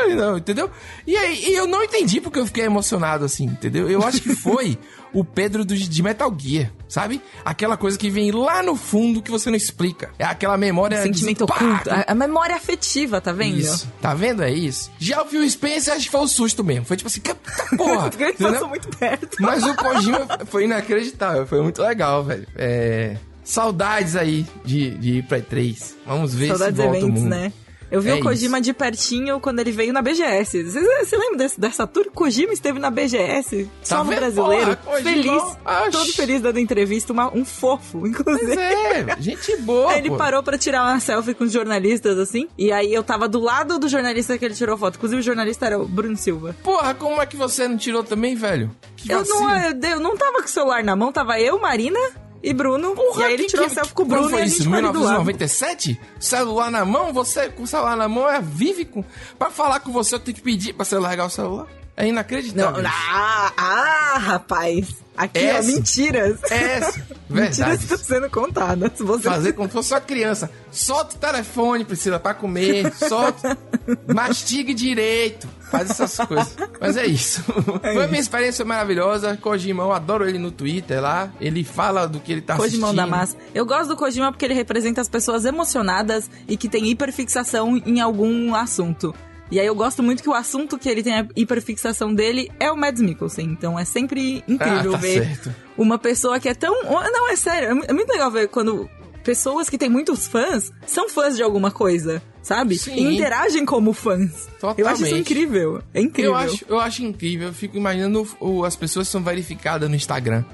ai, 0.00 0.14
não, 0.14 0.38
entendeu? 0.38 0.70
E 1.06 1.16
aí, 1.16 1.50
e 1.50 1.54
eu 1.54 1.68
não 1.68 1.84
entendi 1.84 2.20
porque 2.20 2.40
eu 2.40 2.46
fiquei 2.46 2.64
emocionado, 2.64 3.24
assim, 3.24 3.44
entendeu? 3.44 3.88
Eu 3.88 4.02
acho 4.02 4.20
que 4.20 4.34
foi 4.34 4.76
o 5.12 5.24
Pedro 5.24 5.64
do, 5.64 5.74
de 5.76 6.02
Metal 6.02 6.34
Gear, 6.38 6.70
sabe? 6.88 7.20
Aquela 7.44 7.76
coisa 7.76 7.98
que 7.98 8.10
vem 8.10 8.30
lá 8.30 8.62
no 8.62 8.76
fundo 8.76 9.22
que 9.22 9.30
você 9.30 9.48
não 9.50 9.56
explica. 9.56 10.10
É 10.18 10.24
aquela 10.24 10.56
memória... 10.56 11.02
Sentimento 11.02 11.44
de- 11.46 11.52
oculto. 11.52 11.90
A, 11.90 12.04
a 12.12 12.14
memória 12.14 12.54
afetiva, 12.56 13.20
tá 13.20 13.32
vendo? 13.32 13.58
isso. 13.58 13.88
Tá 14.00 14.14
vendo? 14.14 14.42
É 14.42 14.50
isso. 14.50 14.90
Já 14.98 15.22
o 15.22 15.26
Phil 15.26 15.48
Spencer, 15.48 15.94
acho 15.94 16.06
que 16.06 16.10
foi 16.10 16.20
o 16.20 16.28
susto 16.28 16.62
mesmo. 16.62 16.84
Foi 16.84 16.96
tipo 16.96 17.08
assim, 17.08 17.20
que 17.20 17.34
porra. 17.76 18.10
Ele 18.18 18.32
passou 18.34 18.68
muito 18.68 18.88
perto. 18.96 19.36
Mas 19.40 19.64
o 19.64 19.74
Kojima 19.74 20.26
foi 20.46 20.64
inacreditável. 20.64 21.46
Foi 21.46 21.62
muito 21.62 21.80
legal, 21.82 22.24
velho. 22.24 22.46
É... 22.56 23.16
Saudades 23.44 24.14
aí 24.14 24.44
de, 24.64 24.90
de 24.98 25.10
ir 25.18 25.22
pra 25.24 25.40
E3. 25.40 25.94
Vamos 26.06 26.34
ver 26.34 26.48
Saudades 26.48 26.76
se 26.76 26.82
volta 26.82 26.98
o 26.98 27.00
eventos, 27.02 27.22
mundo. 27.22 27.30
né? 27.30 27.52
Eu 27.90 28.00
vi 28.02 28.10
É 28.10 28.14
o 28.14 28.22
Kojima 28.22 28.60
de 28.60 28.72
pertinho 28.74 29.40
quando 29.40 29.60
ele 29.60 29.72
veio 29.72 29.92
na 29.92 30.02
BGS. 30.02 30.62
Você, 30.64 31.16
lembra 31.16 31.38
desse, 31.38 31.58
dessa 31.60 31.86
tour? 31.86 32.06
O 32.08 32.10
Kojima 32.12 32.52
esteve 32.52 32.78
na 32.78 32.90
BGS, 32.90 33.68
só 33.82 34.04
no 34.04 34.10
brasileiro, 34.10 34.76
feliz, 35.02 35.26
oxi. 35.42 35.56
todo 35.90 36.12
feliz 36.12 36.42
dando 36.42 36.58
entrevista, 36.58 37.12
uma- 37.12 37.32
um 37.34 37.44
fofo, 37.44 38.06
inclusive. 38.06 38.54
Mas 38.56 38.58
é, 38.58 39.16
gente 39.20 39.56
boa, 39.58 39.96
ele 39.96 40.10
pô. 40.10 40.16
parou 40.16 40.42
pra 40.42 40.58
tirar 40.58 40.84
uma 40.84 41.00
selfie 41.00 41.32
com 41.34 41.44
os 41.44 41.52
jornalistas, 41.52 42.18
assim. 42.18 42.46
E 42.58 42.70
aí 42.70 42.92
eu 42.92 43.02
tava 43.02 43.26
do 43.28 43.40
lado 43.40 43.78
do 43.78 43.88
jornalista 43.88 44.36
que 44.36 44.44
ele 44.44 44.54
tirou 44.54 44.76
foto. 44.76 44.96
Inclusive 44.96 45.20
o 45.20 45.24
jornalista 45.24 45.66
era 45.66 45.78
o 45.78 45.86
Bruno 45.88 46.16
Silva. 46.16 46.54
Porra, 46.62 46.94
como 46.94 47.20
é 47.22 47.26
que 47.26 47.36
você 47.36 47.66
não 47.66 47.76
tirou 47.78 48.04
também, 48.04 48.34
velho? 48.34 48.70
Que 48.96 49.10
Eu 49.10 49.24
não, 49.24 49.50
eu, 49.58 49.80
eu 49.82 50.00
não 50.00 50.16
tava 50.16 50.38
com 50.38 50.44
o 50.46 50.48
celular 50.48 50.84
na 50.84 50.94
mão, 50.94 51.10
tava 51.12 51.40
eu, 51.40 51.58
Marina 51.58 51.98
e 52.42 52.52
Bruno. 52.52 52.94
Porra, 52.94 53.22
e 53.22 53.24
aí 53.26 53.32
ele 53.34 53.42
que- 53.44 53.48
tirou 53.50 53.66
que- 53.66 53.74
selfie 53.74 53.94
com 53.94 54.02
o 54.02 54.06
Bruno 54.06 54.28
foi 54.30 54.40
e 54.40 54.42
a 54.42 54.46
isso? 54.46 54.62
gente 54.62 54.68
lado. 54.68 54.92
1997? 54.98 56.00
Celular 56.20 56.70
na 56.70 56.84
mão? 56.84 57.12
Você 57.12 57.48
com 57.50 57.62
o 57.62 57.66
celular 57.66 57.96
na 57.96 58.08
mão 58.08 58.28
é 58.28 58.40
vive 58.40 58.84
com... 58.84 59.04
Pra 59.38 59.50
falar 59.50 59.80
com 59.80 59.90
você 59.92 60.14
eu 60.14 60.18
tenho 60.20 60.34
que 60.36 60.42
pedir 60.42 60.72
pra 60.72 60.84
você 60.84 60.98
largar 60.98 61.26
o 61.26 61.30
celular? 61.30 61.66
É 61.98 62.02
Não, 62.04 62.10
inacreditável. 62.10 62.84
ah, 62.86 63.52
ah, 63.56 64.18
rapaz. 64.18 64.88
Aqui, 65.16 65.40
Essa- 65.40 65.66
mentiras. 65.72 66.38
É, 66.48 66.78
Mentiras 67.28 67.82
estão 67.82 67.98
sendo 67.98 68.30
contadas. 68.30 68.92
Você 69.00 69.28
Fazer 69.28 69.52
como 69.52 69.66
se 69.68 69.74
fosse 69.74 69.92
uma 69.92 70.00
criança. 70.00 70.48
Solta 70.70 71.16
o 71.16 71.18
telefone, 71.18 71.84
Priscila, 71.84 72.20
pra 72.20 72.34
comer. 72.34 72.94
Solta. 72.94 73.58
Mastigue 74.14 74.72
direito. 74.74 75.48
Faz 75.72 75.90
essas 75.90 76.24
coisas. 76.24 76.54
Mas 76.80 76.96
é 76.96 77.04
isso. 77.04 77.42
Foi 77.42 78.06
minha 78.06 78.20
experiência 78.20 78.64
maravilhosa. 78.64 79.36
Kojima, 79.36 79.82
eu 79.82 79.92
adoro 79.92 80.26
ele 80.26 80.38
no 80.38 80.52
Twitter 80.52 81.02
lá. 81.02 81.30
Ele 81.40 81.64
fala 81.64 82.06
do 82.06 82.20
que 82.20 82.30
ele 82.30 82.40
tá 82.40 82.56
Kojimão 82.56 82.90
assistindo. 82.90 83.10
da 83.10 83.16
massa. 83.16 83.36
Eu 83.52 83.66
gosto 83.66 83.88
do 83.88 83.96
Kojima 83.96 84.30
porque 84.30 84.44
ele 84.44 84.54
representa 84.54 85.00
as 85.00 85.08
pessoas 85.08 85.44
emocionadas 85.44 86.30
e 86.46 86.56
que 86.56 86.68
tem 86.68 86.86
hiperfixação 86.86 87.76
em 87.84 88.00
algum 88.00 88.54
assunto. 88.54 89.12
E 89.50 89.58
aí 89.58 89.66
eu 89.66 89.74
gosto 89.74 90.02
muito 90.02 90.22
que 90.22 90.28
o 90.28 90.34
assunto 90.34 90.78
que 90.78 90.88
ele 90.88 91.02
tem 91.02 91.14
a 91.14 91.26
hiperfixação 91.36 92.14
dele 92.14 92.50
é 92.60 92.70
o 92.70 92.76
Mads 92.76 93.00
Mikkelsen. 93.00 93.46
Então 93.46 93.78
é 93.78 93.84
sempre 93.84 94.44
incrível 94.46 94.90
Ah, 94.90 94.96
tá 94.96 94.98
ver 94.98 95.24
certo. 95.24 95.54
uma 95.76 95.98
pessoa 95.98 96.38
que 96.38 96.48
é 96.48 96.54
tão... 96.54 96.74
Não, 96.84 97.28
é 97.30 97.36
sério. 97.36 97.68
é 97.82 97.90
É 97.90 97.92
muito 97.92 98.10
legal 98.10 98.30
ver 98.30 98.48
quando 98.48 98.88
pessoas 99.24 99.68
que 99.70 99.76
têm 99.78 99.88
muitos 99.88 100.26
fãs 100.26 100.70
são 100.86 101.08
fãs 101.08 101.36
de 101.36 101.42
alguma 101.42 101.70
coisa, 101.70 102.22
sabe? 102.42 102.78
Sim. 102.78 102.94
E 102.94 103.14
interagem 103.16 103.64
como 103.66 103.92
fãs. 103.92 104.48
Eu 104.62 104.68
acho 104.68 105.02
isso 105.02 105.04
Totalmente. 105.04 105.20
incrível. 105.20 105.82
É 105.92 106.00
incrível. 106.00 106.32
Eu 106.32 106.36
acho, 106.36 106.64
eu 106.68 106.78
acho 106.80 107.02
incrível. 107.04 107.48
Eu 107.48 107.54
fico 107.54 107.76
imaginando 107.76 108.26
o- 108.40 108.64
as 108.64 108.74
pessoas 108.76 109.06
que 109.08 109.12
são 109.12 109.22
verificadas 109.22 109.88
no 109.88 109.96
Instagram. 109.96 110.44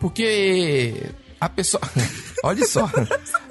Porque 0.00 0.94
a 1.42 1.48
pessoa. 1.48 1.82
Olha 2.44 2.64
só. 2.64 2.88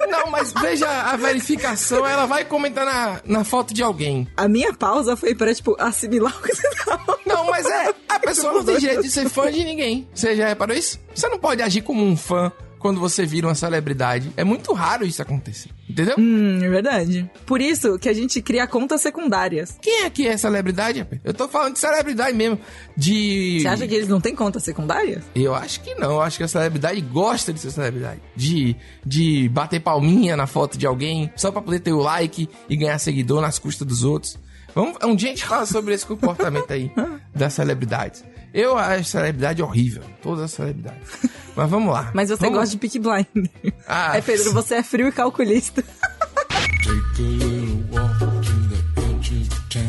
Não, 0.08 0.30
mas 0.30 0.52
veja, 0.52 0.88
a 0.88 1.16
verificação, 1.16 2.06
ela 2.06 2.26
vai 2.26 2.44
comentar 2.44 2.86
na, 2.86 3.20
na 3.24 3.44
foto 3.44 3.74
de 3.74 3.82
alguém. 3.82 4.26
A 4.36 4.48
minha 4.48 4.72
pausa 4.72 5.14
foi 5.14 5.34
pra, 5.34 5.54
tipo, 5.54 5.76
assimilar 5.78 6.34
o 6.38 6.42
que 6.42 6.54
você 6.54 6.70
tava 6.84 7.18
Não, 7.26 7.46
mas 7.46 7.66
é. 7.66 7.94
A 8.08 8.18
pessoa 8.20 8.52
não 8.54 8.64
tem 8.64 8.78
direito 8.78 9.02
de 9.02 9.10
ser 9.10 9.28
fã 9.28 9.50
de 9.50 9.62
ninguém. 9.64 10.08
Você 10.14 10.34
já 10.34 10.48
reparou 10.48 10.76
isso? 10.76 10.98
Você 11.14 11.28
não 11.28 11.38
pode 11.38 11.62
agir 11.62 11.82
como 11.82 12.02
um 12.02 12.16
fã 12.16 12.50
quando 12.82 13.00
você 13.00 13.24
vira 13.24 13.46
uma 13.46 13.54
celebridade. 13.54 14.32
É 14.36 14.42
muito 14.42 14.72
raro 14.72 15.06
isso 15.06 15.22
acontecer. 15.22 15.70
Entendeu? 15.88 16.16
Hum, 16.18 16.58
é 16.60 16.68
verdade. 16.68 17.30
Por 17.46 17.60
isso 17.60 17.98
que 17.98 18.08
a 18.08 18.12
gente 18.12 18.42
cria 18.42 18.66
contas 18.66 19.00
secundárias. 19.00 19.78
Quem 19.80 20.04
aqui 20.04 20.26
é 20.26 20.36
celebridade? 20.36 21.06
Eu 21.22 21.32
tô 21.32 21.48
falando 21.48 21.74
de 21.74 21.78
celebridade 21.78 22.36
mesmo. 22.36 22.58
De. 22.96 23.60
Você 23.60 23.68
acha 23.68 23.86
que 23.86 23.94
eles 23.94 24.08
não 24.08 24.20
têm 24.20 24.34
contas 24.34 24.64
secundárias? 24.64 25.22
Eu 25.34 25.54
acho 25.54 25.80
que 25.80 25.94
não. 25.94 26.12
Eu 26.12 26.20
acho 26.20 26.38
que 26.38 26.44
a 26.44 26.48
celebridade 26.48 27.00
gosta 27.00 27.52
de 27.52 27.60
ser 27.60 27.70
celebridade. 27.70 28.20
De, 28.34 28.74
de 29.06 29.48
bater 29.48 29.80
palminha 29.80 30.36
na 30.36 30.48
foto 30.48 30.76
de 30.76 30.86
alguém 30.86 31.32
só 31.36 31.52
pra 31.52 31.62
poder 31.62 31.78
ter 31.80 31.92
o 31.92 32.00
like 32.00 32.48
e 32.68 32.76
ganhar 32.76 32.98
seguidor 32.98 33.40
nas 33.40 33.58
custas 33.58 33.86
dos 33.86 34.02
outros. 34.02 34.36
Vamos, 34.74 34.96
um 35.04 35.14
dia 35.14 35.28
a 35.28 35.34
gente 35.34 35.44
fala 35.44 35.66
sobre 35.66 35.94
esse 35.94 36.04
comportamento 36.06 36.72
aí 36.72 36.90
das 37.34 37.52
celebridades. 37.52 38.24
Eu 38.54 38.76
acho 38.76 39.00
a 39.00 39.04
celebridade 39.04 39.62
horrível. 39.62 40.02
Todas 40.22 40.44
as 40.44 40.50
celebridades. 40.52 41.08
Mas 41.56 41.70
vamos 41.70 41.92
lá. 41.92 42.10
Mas 42.14 42.28
você 42.30 42.36
Vamos- 42.44 42.58
gosta 42.58 42.70
de 42.70 42.78
Peak 42.78 42.98
Blind. 42.98 43.48
Ah, 43.86 44.16
é, 44.16 44.20
Pedro, 44.20 44.52
você 44.52 44.76
é 44.76 44.82
frio 44.82 45.08
e 45.08 45.12
calculista. 45.12 45.82
Take 45.82 46.92
a 47.18 47.22
little 47.22 47.84
walk 47.90 48.18
to 48.18 48.52
the 48.68 49.02
edge 49.02 49.42
of 49.42 49.68
town 49.68 49.82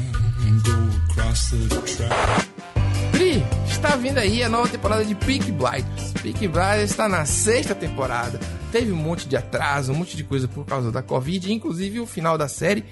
and 0.45 0.61
go 0.63 1.11
across 1.11 1.49
the 1.51 1.95
track. 1.95 2.49
Pri, 3.11 3.43
está 3.67 3.95
vindo 3.95 4.17
aí 4.17 4.43
a 4.43 4.49
nova 4.49 4.67
temporada 4.67 5.05
de 5.05 5.15
Peak 5.15 5.51
Blinders. 5.51 6.13
Peak 6.21 6.47
Blinders 6.47 6.91
está 6.91 7.07
na 7.07 7.25
sexta 7.25 7.73
temporada. 7.75 8.39
Teve 8.71 8.91
um 8.91 8.95
monte 8.97 9.27
de 9.27 9.37
atraso, 9.37 9.91
um 9.91 9.95
monte 9.95 10.17
de 10.17 10.23
coisa 10.23 10.47
por 10.47 10.65
causa 10.65 10.91
da 10.91 11.01
Covid, 11.01 11.51
inclusive 11.53 11.99
o 11.99 12.05
final 12.05 12.37
da 12.37 12.47
série 12.47 12.83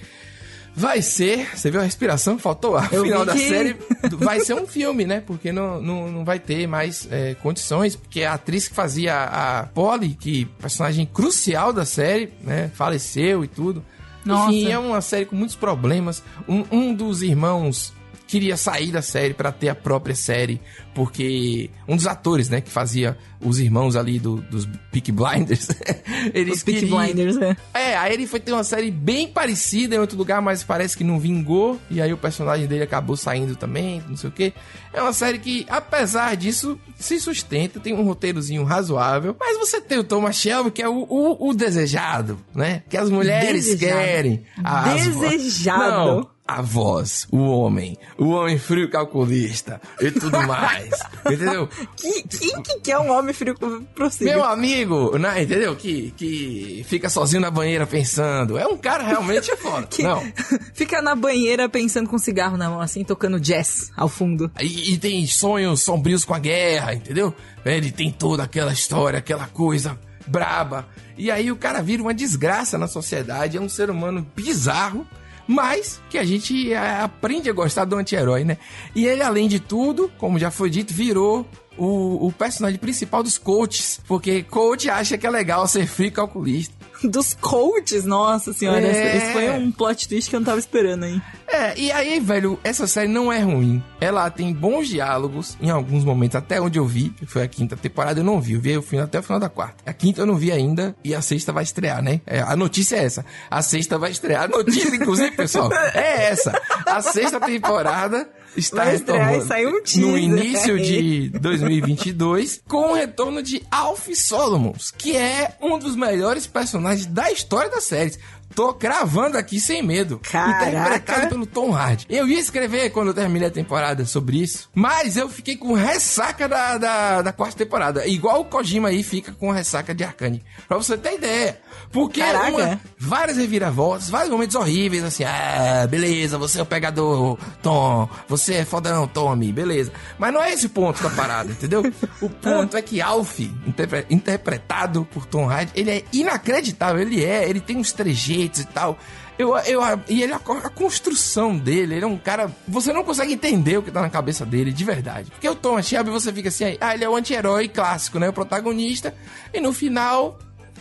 vai 0.76 1.02
ser. 1.02 1.50
Você 1.56 1.70
viu 1.72 1.80
a 1.80 1.84
respiração? 1.84 2.38
Faltou 2.40 2.76
a 2.76 2.84
final 2.84 3.26
da 3.26 3.34
que- 3.34 3.50
série. 3.50 3.76
Vai 4.18 4.40
ser 4.42 4.54
um 4.56 4.66
filme, 4.68 5.06
né? 5.06 5.22
Porque 5.26 5.52
não, 5.52 5.82
não, 5.82 6.12
não 6.12 6.26
vai 6.26 6.38
ter 6.40 6.68
mais 6.68 7.08
é, 7.12 7.36
condições. 7.36 7.96
Porque 7.96 8.24
a 8.24 8.34
atriz 8.34 8.68
que 8.68 8.74
fazia 8.76 9.16
a 9.24 9.64
Polly, 9.68 10.16
que 10.20 10.46
personagem 10.60 11.06
crucial 11.06 11.72
da 11.72 11.86
série, 11.86 12.32
né? 12.44 12.70
Faleceu 12.74 13.44
e 13.44 13.48
tudo. 13.48 13.84
Nossa. 14.26 14.52
Enfim, 14.52 14.72
é 14.72 14.78
uma 14.78 15.02
série 15.02 15.26
com 15.26 15.36
muitos 15.36 15.56
problemas. 15.56 16.22
Um, 16.48 16.64
um 16.72 16.94
dos 16.94 17.22
irmãos 17.22 17.94
queria 18.32 18.56
sair 18.56 18.91
da 18.94 19.02
série 19.02 19.34
pra 19.34 19.52
ter 19.52 19.67
a 19.67 19.76
própria 19.76 20.15
série, 20.15 20.62
porque 20.96 21.70
um 21.86 21.98
dos 21.98 22.08
atores, 22.08 22.48
né, 22.48 22.62
que 22.62 22.70
fazia 22.70 23.17
os 23.41 23.60
irmãos 23.60 23.98
ali 23.98 24.20
do- 24.20 24.38
dos 24.38 24.65
Peak 24.89 25.12
Blinders, 25.12 25.67
eles 26.34 26.58
Os 26.60 26.63
Peak 26.63 26.80
queriam... 26.80 26.98
Blinders, 26.98 27.36
né? 27.36 27.58
É, 27.74 27.98
aí 27.98 28.13
ele 28.13 28.26
foi 28.26 28.39
ter 28.39 28.54
uma 28.54 28.63
série 28.63 28.89
bem 28.89 29.28
parecida 29.28 29.96
em 29.96 30.00
outro 30.00 30.17
lugar, 30.17 30.41
mas 30.41 30.63
parece 30.63 30.96
que 30.96 31.04
não 31.04 31.20
vingou. 31.20 31.78
E 31.89 32.02
aí 32.02 32.13
o 32.13 32.17
personagem 32.17 32.67
dele 32.67 32.84
acabou 32.84 33.17
saindo 33.17 33.56
também, 33.58 34.02
não 34.08 34.15
sei 34.15 34.30
o 34.30 34.34
quê. 34.34 34.54
É 34.94 35.02
uma 35.02 35.12
série 35.13 35.38
que, 35.39 35.65
apesar 35.70 36.36
disso, 36.38 36.80
se 36.98 37.20
sustenta, 37.20 37.80
tem 37.82 37.94
um 37.94 38.04
roteirozinho 38.04 38.63
razoável. 38.63 39.36
Mas 39.39 39.58
você 39.58 39.82
tem 39.82 39.98
o 40.00 40.04
Thomas 40.06 40.38
Shelby, 40.38 40.72
que 40.72 40.82
é 40.82 40.88
o, 40.88 41.06
o- 41.10 41.50
o 41.50 41.54
desejado, 41.54 42.39
né? 42.56 42.84
Que 42.89 42.96
as 42.96 43.10
mulheres 43.10 43.65
Desejado. 43.65 43.98
querem. 44.02 44.44
As 44.63 45.08
Desejado. 45.17 45.82
Não, 46.15 46.30
a 46.58 46.62
voz, 46.62 47.28
o 47.32 47.38
homem, 47.38 47.98
o 48.18 48.30
homem 48.30 48.60
frio 48.60 48.90
calculista 48.90 49.80
e 50.02 50.12
tudo 50.12 50.42
mais. 50.46 50.90
entendeu? 51.26 51.70
Que, 51.96 52.24
quem 52.24 52.62
que 52.62 52.80
quer 52.82 52.98
um 53.00 53.10
homem 53.10 53.34
frio 53.34 53.56
prossiga? 53.96 54.32
Meu 54.32 54.44
amigo, 54.44 55.18
né, 55.18 55.44
entendeu? 55.44 55.76
Que, 55.76 56.12
que 56.18 56.86
fica 56.88 57.10
sozinho 57.10 57.42
na 57.42 57.50
banheira 57.50 57.88
pensando. 57.88 58.58
É 58.58 58.68
um 58.68 58.78
cara 58.78 59.04
realmente 59.04 59.56
foda. 59.58 59.88
Que 59.88 60.04
Não. 60.04 60.22
fica 60.74 61.02
na 61.02 61.16
banheira 61.16 61.70
pensando 61.70 62.10
com 62.10 62.18
um 62.18 62.20
cigarro 62.20 62.58
na 62.58 62.70
mão, 62.70 62.82
assim, 62.82 63.04
tocando 63.04 63.40
jazz 63.40 63.90
ao 63.96 64.10
fundo. 64.10 64.52
E, 64.60 64.94
e 64.94 64.98
tem 64.98 65.26
sonhos 65.26 65.82
sombrios 65.82 66.26
com 66.26 66.34
a 66.34 66.40
guerra, 66.40 66.94
entendeu? 66.94 67.34
Ele 67.64 67.92
tem 67.92 68.12
toda 68.12 68.44
aquela 68.44 68.74
história, 68.74 69.20
aquela 69.20 69.48
coisa 69.48 69.98
braba. 70.28 70.88
E 71.18 71.32
aí 71.32 71.52
o 71.52 71.56
cara 71.56 71.82
vira 71.82 72.02
uma 72.02 72.14
desgraça 72.14 72.78
na 72.78 72.88
sociedade, 72.88 73.58
é 73.58 73.62
um 73.62 73.70
ser 73.70 73.90
humano 73.90 74.26
bizarro, 74.36 75.06
mas 75.48 76.02
que 76.10 76.18
a 76.18 76.24
gente 76.24 76.72
é, 76.72 77.02
aprende 77.02 77.50
a 77.50 77.54
gostar 77.54 77.86
do 77.86 77.96
anti-herói, 77.96 78.44
né? 78.44 78.58
E 78.96 79.06
ele, 79.06 79.22
além 79.22 79.48
de 79.48 79.60
tudo, 79.60 80.12
como 80.18 80.40
já 80.40 80.52
foi 80.52 80.70
dito, 80.70 80.94
virou 80.94 81.46
o, 81.78 82.28
o 82.28 82.32
personagem 82.32 82.80
principal 82.80 83.24
dos 83.24 83.38
coaches, 83.38 84.00
porque 84.08 84.44
coach 84.44 84.90
acha 84.90 85.18
que 85.18 85.26
é 85.26 85.30
legal 85.30 85.68
ser 85.68 85.88
frio 85.88 86.12
calculista. 86.12 86.81
Dos 87.10 87.34
coaches, 87.34 88.06
nossa 88.06 88.54
senhora. 88.54 88.86
É. 88.86 89.18
Esse 89.18 89.34
foi 89.34 89.50
um 89.52 89.72
plot 89.72 90.08
twist 90.08 90.30
que 90.30 90.36
eu 90.36 90.40
não 90.40 90.46
tava 90.46 90.60
esperando, 90.60 91.06
hein? 91.06 91.22
É, 91.48 91.78
e 91.78 91.92
aí, 91.92 92.20
velho, 92.20 92.60
essa 92.64 92.88
série 92.88 93.08
não 93.08 93.32
é 93.32 93.40
ruim. 93.40 93.84
Ela 94.00 94.30
tem 94.30 94.54
bons 94.54 94.88
diálogos 94.88 95.58
em 95.62 95.70
alguns 95.70 96.04
momentos, 96.04 96.36
até 96.36 96.62
onde 96.62 96.80
eu 96.80 96.86
vi, 96.86 97.10
que 97.10 97.26
foi 97.26 97.44
a 97.44 97.48
quinta 97.48 97.76
temporada, 97.76 98.20
eu 98.20 98.24
não 98.24 98.40
vi. 98.40 98.54
Eu 98.54 98.62
vi 98.62 98.78
o 98.78 98.82
final 98.82 99.06
até 99.06 99.20
o 99.20 99.24
final 99.24 99.40
da 99.40 99.50
quarta. 99.50 99.84
A 99.86 99.94
quinta 99.94 100.22
eu 100.22 100.26
não 100.26 100.36
vi 100.36 100.52
ainda 100.52 100.96
e 101.04 101.14
a 101.14 101.22
sexta 101.22 101.52
vai 101.52 101.64
estrear, 101.64 102.02
né? 102.02 102.22
É, 102.26 102.42
a 102.42 102.56
notícia 102.56 102.96
é 102.96 103.04
essa. 103.04 103.26
A 103.50 103.62
sexta 103.62 103.98
vai 103.98 104.12
estrear. 104.12 104.44
A 104.44 104.48
notícia, 104.48 104.96
inclusive, 104.96 105.32
pessoal, 105.32 105.72
é 105.94 106.30
essa. 106.30 106.60
A 106.86 107.02
sexta 107.02 107.40
temporada 107.40 108.30
está 108.56 108.86
Vai 108.86 108.96
estrear 108.96 109.42
saiu 109.42 109.70
um 109.70 109.74
no 109.74 109.82
teaser. 109.82 110.18
início 110.18 110.80
de 110.80 111.30
2022 111.40 112.62
com 112.68 112.92
o 112.92 112.94
retorno 112.94 113.42
de 113.42 113.62
Alf 113.72 114.08
Solomons, 114.16 114.92
que 114.92 115.16
é 115.16 115.56
um 115.62 115.78
dos 115.80 115.96
melhores 115.96 116.46
personagens 116.48 117.06
da 117.06 117.32
história 117.32 117.70
das 117.70 117.84
séries. 117.86 118.20
Tô 118.56 118.74
cravando 118.74 119.38
aqui 119.38 119.60
sem 119.60 119.82
medo. 119.82 120.20
Caraca. 120.20 120.68
Interpretado 120.70 121.28
pelo 121.30 121.46
Tom 121.46 121.72
Hardy. 121.74 122.06
Eu 122.10 122.28
ia 122.28 122.40
escrever 122.40 122.90
quando 122.92 123.08
eu 123.10 123.14
terminei 123.14 123.48
a 123.48 123.52
temporada 123.52 124.06
sobre 124.06 124.42
isso, 124.42 124.70
mas 124.74 125.18
eu 125.18 125.30
fiquei 125.30 125.56
com 125.56 125.74
ressaca 125.74 126.48
da, 126.48 126.78
da, 126.78 127.22
da 127.22 127.32
quarta 127.34 127.58
temporada. 127.58 128.06
Igual 128.08 128.42
o 128.42 128.46
Kojima 128.46 128.90
aí 128.90 129.04
fica 129.04 129.32
com 129.32 129.52
ressaca 129.52 129.94
de 129.94 130.04
Arcane. 130.04 130.44
Pra 130.68 130.78
você 130.78 130.98
ter 130.98 131.16
ideia. 131.16 131.60
Porque 131.92 132.22
uma- 132.22 132.80
várias 132.98 133.38
reviravoltas, 133.38 134.10
vários 134.10 134.32
momentos 134.32 134.56
horríveis, 134.56 135.04
assim, 135.04 135.24
ah, 135.24 135.86
beleza, 135.90 136.38
você 136.38 136.60
é 136.60 136.62
o 136.62 136.66
pegador, 136.66 137.38
Tom, 137.62 138.10
você 138.28 138.56
é 138.56 138.66
fodão, 138.66 139.08
Tommy, 139.08 139.52
beleza. 139.52 139.92
Mas 140.18 140.34
não 140.34 140.42
é 140.42 140.54
esse 140.54 140.68
o 140.68 140.70
ponto 140.70 141.02
da 141.04 141.10
parada, 141.10 141.52
entendeu? 141.52 141.84
O 142.22 142.30
ponto 142.30 142.78
é 142.78 142.82
que 142.82 143.02
Alf, 143.02 143.40
interpre- 143.66 144.06
interpretado 144.10 145.06
por 145.12 145.26
Tom 145.26 145.50
Hardy, 145.50 145.72
ele 145.76 145.92
é 145.92 146.04
inacreditável, 146.14 147.02
ele 147.02 147.24
é, 147.24 147.50
ele 147.50 147.60
tem 147.60 147.78
uns 147.78 147.92
trejeitos 147.92 148.41
e 148.44 148.66
tal. 148.66 148.98
Eu, 149.42 149.58
eu, 149.58 149.82
e 150.08 150.22
ele, 150.22 150.34
a, 150.34 150.36
a 150.36 150.70
construção 150.70 151.58
dele, 151.58 151.96
ele 151.96 152.06
é 152.06 152.08
um 152.08 152.18
cara. 152.18 152.52
Você 152.68 152.94
não 152.94 153.04
consegue 153.04 153.34
entender 153.34 153.78
o 153.78 153.82
que 153.82 153.90
tá 153.90 154.02
na 154.02 154.10
cabeça 154.10 154.46
dele, 154.46 154.72
de 154.72 154.84
verdade. 154.84 155.32
Porque 155.32 155.50
o 155.50 155.56
Thomas 155.56 155.88
Shelby, 155.88 156.12
você 156.12 156.32
fica 156.32 156.50
assim, 156.50 156.78
ah, 156.80 156.94
ele 156.94 157.04
é 157.04 157.10
o 157.10 157.16
anti-herói 157.16 157.68
clássico, 157.68 158.20
né? 158.20 158.30
O 158.30 158.34
protagonista. 158.34 159.16
E 159.52 159.60
no 159.60 159.74
final, 159.74 160.38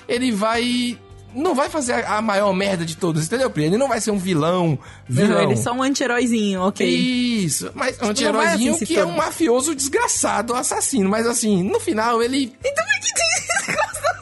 ele 0.07 0.31
vai. 0.31 0.99
Não 1.33 1.55
vai 1.55 1.71
fazer 1.71 1.93
a, 1.93 2.19
a 2.19 2.23
maior 2.23 2.53
merda 2.53 2.85
de 2.85 2.97
todos, 2.97 3.25
entendeu, 3.25 3.49
Pri? 3.49 3.65
Ele 3.65 3.79
não 3.79 3.89
vai 3.89 4.01
ser 4.01 4.11
um 4.11 4.19
vilão. 4.19 4.79
vilão. 5.09 5.43
Ele 5.43 5.53
é 5.53 5.57
só 5.57 5.73
um 5.73 5.83
anti-heróizinho, 5.83 6.61
ok. 6.61 6.87
Isso, 6.87 7.71
mas 7.73 7.97
um 7.97 8.01
vai 8.01 8.11
anti-heróizinho 8.11 8.75
assim 8.75 8.85
que 8.85 8.99
é 8.99 9.05
um 9.07 9.17
mafioso 9.17 9.75
desgraçado, 9.75 10.55
assassino. 10.55 11.09
Mas 11.09 11.27
assim, 11.27 11.63
no 11.63 11.79
final 11.79 12.21
ele. 12.21 12.53
Então 12.63 12.85
por 12.85 13.01
que 13.01 13.13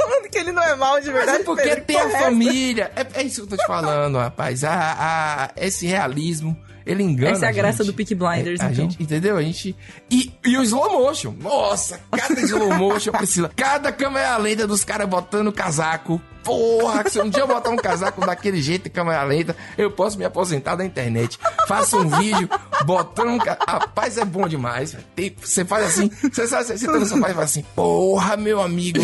falando 0.08 0.30
que 0.30 0.38
ele 0.38 0.52
não 0.52 0.62
é 0.62 0.74
mal 0.76 1.00
de 1.00 1.06
Mas 1.06 1.14
verdade? 1.16 1.40
é 1.40 1.44
porque 1.44 1.62
Pedro? 1.62 1.84
tem 1.84 2.00
a 2.00 2.10
família. 2.10 2.92
É, 2.96 3.20
é 3.20 3.22
isso 3.24 3.36
que 3.46 3.52
eu 3.52 3.56
tô 3.58 3.62
te 3.62 3.66
falando, 3.66 4.18
rapaz. 4.18 4.64
A, 4.64 4.72
a- 4.98 5.50
esse 5.56 5.86
realismo, 5.86 6.56
ele 6.86 7.02
engana. 7.02 7.32
Essa 7.32 7.46
é 7.46 7.48
a 7.48 7.52
graça 7.52 7.84
gente. 7.84 7.92
do 7.92 7.96
Peaky 7.96 8.14
Blinders, 8.14 8.60
É, 8.60 8.64
a 8.64 8.66
então. 8.70 8.74
gente, 8.74 9.02
entendeu? 9.02 9.36
A 9.36 9.42
gente. 9.42 9.76
E, 10.10 10.32
e 10.44 10.56
o 10.56 10.62
slow 10.62 10.90
motion. 10.92 11.34
Nossa, 11.40 12.00
cada 12.10 12.40
slow 12.40 12.72
motion, 12.74 13.12
Priscila. 13.12 13.50
Cada 13.54 13.92
câmera 13.92 14.36
lenta 14.38 14.66
dos 14.66 14.84
caras 14.84 15.08
botando 15.08 15.52
casaco. 15.52 16.20
Porra, 16.48 17.04
que 17.04 17.10
se 17.10 17.20
um 17.20 17.28
dia 17.28 17.42
eu 17.42 17.46
botar 17.46 17.70
um 17.70 17.76
casaco 17.76 18.24
daquele 18.24 18.60
jeito 18.62 18.88
em 18.88 18.90
câmera 18.90 19.22
lenta, 19.22 19.54
eu 19.76 19.90
posso 19.90 20.18
me 20.18 20.24
aposentar 20.24 20.76
da 20.76 20.84
internet. 20.84 21.38
Faça 21.66 21.96
um 21.98 22.08
vídeo 22.08 22.48
botando 22.86 23.28
um. 23.30 23.38
ca- 23.38 23.58
Rapaz, 23.68 24.16
é 24.16 24.24
bom 24.24 24.48
demais. 24.48 24.96
Tem- 25.14 25.34
Você 25.40 25.64
faz 25.64 25.84
assim, 25.86 26.10
você 26.32 26.46
sabe, 26.48 26.64
você 26.64 26.86
tá 26.86 26.92
no 26.98 27.04
sofá 27.06 27.30
e 27.30 27.32
fala 27.34 27.44
assim, 27.44 27.62
porra, 27.74 28.36
meu 28.36 28.60
amigo. 28.60 29.00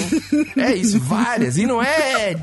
É 0.57 0.73
isso, 0.75 0.99
várias. 1.01 1.59
E 1.59 1.67
não 1.67 1.83
é. 1.83 2.35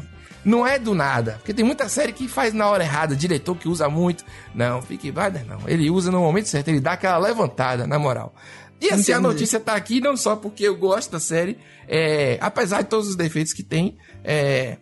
Não 0.44 0.66
é 0.66 0.80
do 0.80 0.94
nada. 0.96 1.34
Porque 1.40 1.54
tem 1.54 1.64
muita 1.66 1.88
série 1.88 2.12
que 2.12 2.28
faz 2.28 2.54
na 2.54 2.68
hora 2.68 2.84
errada, 2.84 3.16
diretor 3.16 3.56
que 3.56 3.68
usa 3.70 3.88
muito. 3.90 4.24
Não, 4.56 4.82
Fique 4.82 5.12
Blinder 5.12 5.46
não. 5.46 5.60
Ele 5.68 5.90
usa 5.90 6.12
no 6.12 6.20
momento 6.20 6.48
certo, 6.48 6.68
ele 6.70 6.80
dá 6.80 6.94
aquela 6.94 7.18
levantada, 7.18 7.86
na 7.86 8.00
moral. 8.00 8.34
E 8.80 8.88
assim, 8.88 9.12
a 9.12 9.18
Entendi. 9.20 9.22
notícia 9.34 9.60
tá 9.60 9.76
aqui 9.76 10.02
não 10.02 10.18
só 10.18 10.36
porque 10.36 10.64
eu 10.64 10.76
gosto 10.76 11.12
da 11.12 11.20
série, 11.20 11.60
é, 11.88 12.40
apesar 12.42 12.82
de 12.82 12.90
todos 12.90 13.08
os 13.10 13.16
defeitos 13.16 13.54
que 13.54 13.62
tem, 13.62 13.96
é, 14.24 14.78